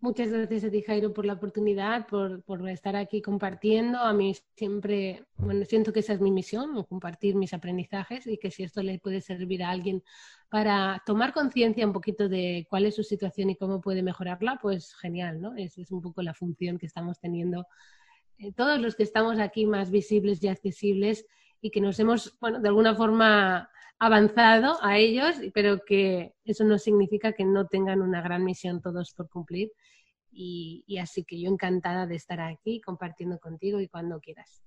Muchas 0.00 0.30
gracias 0.30 0.62
a 0.62 0.70
ti, 0.70 0.82
Jairo, 0.82 1.12
por 1.12 1.26
la 1.26 1.32
oportunidad, 1.32 2.06
por, 2.06 2.44
estar 2.68 2.94
aquí 2.94 3.20
compartiendo. 3.20 3.98
A 3.98 4.12
mí 4.12 4.32
siempre, 4.54 5.24
bueno, 5.36 5.64
siento 5.64 5.92
que 5.92 5.98
esa 5.98 6.12
es 6.12 6.20
mi 6.20 6.30
misión, 6.30 6.84
compartir 6.84 7.34
mis 7.34 7.52
aprendizajes 7.52 8.24
y 8.28 8.38
que 8.38 8.52
si 8.52 8.62
esto 8.62 8.80
le 8.84 9.00
puede 9.00 9.20
servir 9.20 9.64
a 9.64 9.70
alguien 9.70 10.04
para 10.48 11.02
tomar 11.04 11.32
conciencia 11.32 11.84
un 11.84 11.92
poquito 11.92 12.28
de 12.28 12.68
cuál 12.70 12.86
es 12.86 12.94
su 12.94 13.02
situación 13.02 13.50
y 13.50 13.56
cómo 13.56 13.80
puede 13.80 14.04
mejorarla, 14.04 14.60
pues 14.62 14.94
genial, 14.94 15.40
¿no? 15.40 15.56
Esa 15.56 15.80
es 15.80 15.90
un 15.90 16.00
poco 16.00 16.22
la 16.22 16.32
función 16.32 16.78
que 16.78 16.86
estamos 16.86 17.18
teniendo 17.18 17.66
eh, 18.38 18.52
todos 18.52 18.78
los 18.78 18.94
que 18.94 19.02
estamos 19.02 19.40
aquí 19.40 19.66
más 19.66 19.90
visibles 19.90 20.40
y 20.44 20.46
accesibles 20.46 21.26
y 21.60 21.70
que 21.70 21.80
nos 21.80 21.98
hemos, 21.98 22.36
bueno, 22.40 22.60
de 22.60 22.68
alguna 22.68 22.94
forma 22.94 23.68
avanzado 23.98 24.78
a 24.82 24.98
ellos, 24.98 25.36
pero 25.52 25.84
que 25.84 26.34
eso 26.44 26.64
no 26.64 26.78
significa 26.78 27.32
que 27.32 27.44
no 27.44 27.66
tengan 27.66 28.00
una 28.00 28.22
gran 28.22 28.44
misión 28.44 28.80
todos 28.80 29.12
por 29.12 29.28
cumplir. 29.28 29.72
Y, 30.30 30.98
así 31.02 31.24
que 31.24 31.40
yo 31.40 31.50
encantada 31.50 32.06
de 32.06 32.14
estar 32.14 32.40
aquí 32.40 32.80
compartiendo 32.80 33.38
contigo 33.38 33.80
y 33.80 33.88
cuando 33.88 34.20
quieras. 34.20 34.62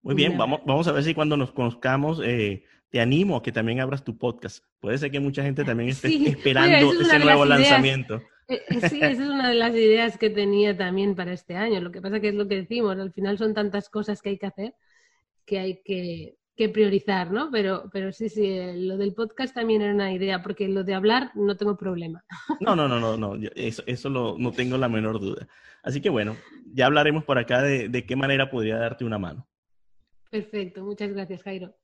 Muy 0.00 0.14
bien, 0.14 0.38
vamos, 0.38 0.60
vamos 0.64 0.88
a 0.88 0.92
ver 0.92 1.04
si 1.04 1.14
cuando 1.14 1.36
nos 1.36 1.52
conozcamos 1.52 2.20
eh, 2.24 2.64
te 2.88 3.00
animo 3.00 3.36
a 3.36 3.42
que 3.42 3.52
también 3.52 3.80
abras 3.80 4.04
tu 4.04 4.16
podcast. 4.16 4.64
Puede 4.80 4.96
ser 4.96 5.10
que 5.10 5.20
mucha 5.20 5.42
gente 5.42 5.64
también 5.64 5.90
esté 5.90 6.08
esperando 6.28 6.92
ese 6.92 7.18
nuevo 7.18 7.44
lanzamiento. 7.44 8.22
Eh, 8.48 8.62
eh, 8.68 8.88
sí, 8.88 8.96
esa 9.02 9.10
es 9.10 9.18
una 9.18 9.50
de 9.50 9.54
las 9.54 9.74
ideas 9.74 10.16
que 10.16 10.30
tenía 10.30 10.76
también 10.76 11.14
para 11.14 11.32
este 11.32 11.56
año. 11.56 11.80
Lo 11.80 11.92
que 11.92 12.00
pasa 12.00 12.20
que 12.20 12.28
es 12.28 12.34
lo 12.34 12.48
que 12.48 12.56
decimos, 12.56 12.98
al 12.98 13.12
final 13.12 13.36
son 13.36 13.52
tantas 13.52 13.90
cosas 13.90 14.22
que 14.22 14.30
hay 14.30 14.38
que 14.38 14.46
hacer 14.46 14.74
que 15.44 15.58
hay 15.58 15.82
que 15.82 16.36
que 16.56 16.68
priorizar, 16.68 17.30
¿no? 17.30 17.50
Pero, 17.50 17.88
pero 17.92 18.12
sí, 18.12 18.28
sí, 18.28 18.46
lo 18.74 18.96
del 18.96 19.14
podcast 19.14 19.54
también 19.54 19.80
era 19.80 19.94
una 19.94 20.12
idea, 20.12 20.42
porque 20.42 20.68
lo 20.68 20.84
de 20.84 20.94
hablar 20.94 21.30
no 21.34 21.56
tengo 21.56 21.76
problema. 21.76 22.24
No, 22.60 22.76
no, 22.76 22.86
no, 22.86 23.00
no, 23.00 23.16
no, 23.16 23.48
eso, 23.54 23.82
eso 23.86 24.08
lo, 24.08 24.36
no 24.38 24.52
tengo 24.52 24.76
la 24.76 24.88
menor 24.88 25.18
duda. 25.18 25.48
Así 25.82 26.00
que 26.00 26.10
bueno, 26.10 26.36
ya 26.66 26.86
hablaremos 26.86 27.24
por 27.24 27.38
acá 27.38 27.62
de, 27.62 27.88
de 27.88 28.04
qué 28.04 28.16
manera 28.16 28.50
podría 28.50 28.76
darte 28.76 29.04
una 29.04 29.18
mano. 29.18 29.48
Perfecto, 30.30 30.84
muchas 30.84 31.12
gracias, 31.12 31.42
Jairo. 31.42 31.74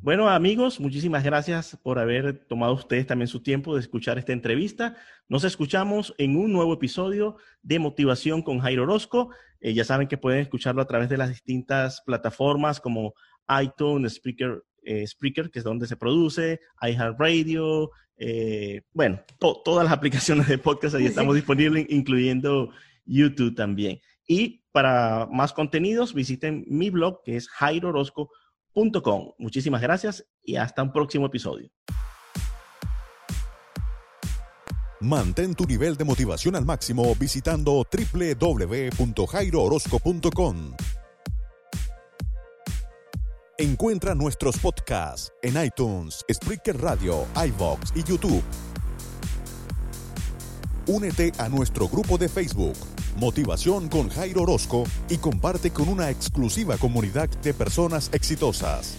Bueno, 0.00 0.28
amigos, 0.28 0.78
muchísimas 0.78 1.24
gracias 1.24 1.76
por 1.82 1.98
haber 1.98 2.46
tomado 2.46 2.72
ustedes 2.74 3.06
también 3.06 3.26
su 3.26 3.42
tiempo 3.42 3.74
de 3.74 3.80
escuchar 3.80 4.16
esta 4.16 4.32
entrevista. 4.32 4.96
Nos 5.28 5.42
escuchamos 5.42 6.14
en 6.18 6.36
un 6.36 6.52
nuevo 6.52 6.72
episodio 6.74 7.36
de 7.62 7.80
Motivación 7.80 8.42
con 8.42 8.60
Jairo 8.60 8.84
Orozco. 8.84 9.30
Eh, 9.60 9.74
ya 9.74 9.84
saben 9.84 10.08
que 10.08 10.18
pueden 10.18 10.40
escucharlo 10.40 10.82
a 10.82 10.86
través 10.86 11.08
de 11.08 11.16
las 11.16 11.28
distintas 11.28 12.02
plataformas 12.04 12.80
como 12.80 13.14
iTunes, 13.62 14.14
Spreaker, 14.14 14.62
eh, 14.82 15.06
Spreaker 15.06 15.50
que 15.50 15.58
es 15.58 15.64
donde 15.64 15.86
se 15.86 15.96
produce, 15.96 16.60
iHeartRadio, 16.80 17.90
eh, 18.18 18.82
bueno, 18.92 19.20
todas 19.38 19.84
las 19.84 19.92
aplicaciones 19.96 20.48
de 20.48 20.58
podcast 20.58 20.94
ahí 20.94 21.06
estamos 21.06 21.34
disponibles, 21.36 21.86
incluyendo 21.88 22.70
YouTube 23.04 23.54
también. 23.54 24.00
Y 24.26 24.64
para 24.72 25.26
más 25.30 25.52
contenidos, 25.52 26.14
visiten 26.14 26.64
mi 26.68 26.90
blog 26.90 27.22
que 27.22 27.36
es 27.36 27.48
jairorosco.com. 27.48 29.32
Muchísimas 29.38 29.80
gracias 29.80 30.26
y 30.42 30.56
hasta 30.56 30.82
un 30.82 30.92
próximo 30.92 31.26
episodio. 31.26 31.70
Mantén 35.00 35.54
tu 35.54 35.64
nivel 35.64 35.96
de 35.96 36.04
motivación 36.04 36.56
al 36.56 36.64
máximo 36.64 37.14
visitando 37.14 37.84
www.jairoorosco.com. 37.84 40.74
Encuentra 43.60 44.14
nuestros 44.16 44.56
podcasts 44.58 45.32
en 45.42 45.64
iTunes, 45.64 46.24
Spreaker 46.32 46.80
Radio, 46.80 47.26
iVox 47.46 47.92
y 47.94 48.02
YouTube. 48.02 48.42
Únete 50.86 51.30
a 51.38 51.48
nuestro 51.48 51.88
grupo 51.88 52.18
de 52.18 52.28
Facebook, 52.28 52.76
Motivación 53.16 53.88
con 53.88 54.08
Jairo 54.08 54.42
Orozco, 54.42 54.82
y 55.08 55.18
comparte 55.18 55.70
con 55.70 55.88
una 55.88 56.10
exclusiva 56.10 56.76
comunidad 56.76 57.28
de 57.28 57.54
personas 57.54 58.10
exitosas. 58.12 58.96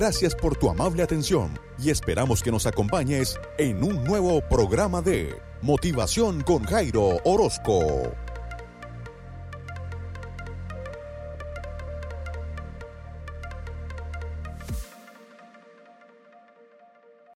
Gracias 0.00 0.36
por 0.36 0.56
tu 0.56 0.70
amable 0.70 1.02
atención 1.02 1.58
y 1.76 1.90
esperamos 1.90 2.40
que 2.40 2.52
nos 2.52 2.66
acompañes 2.66 3.36
en 3.58 3.82
un 3.82 4.04
nuevo 4.04 4.40
programa 4.48 5.02
de 5.02 5.34
Motivación 5.60 6.42
con 6.42 6.62
Jairo 6.62 7.18
Orozco. 7.24 8.14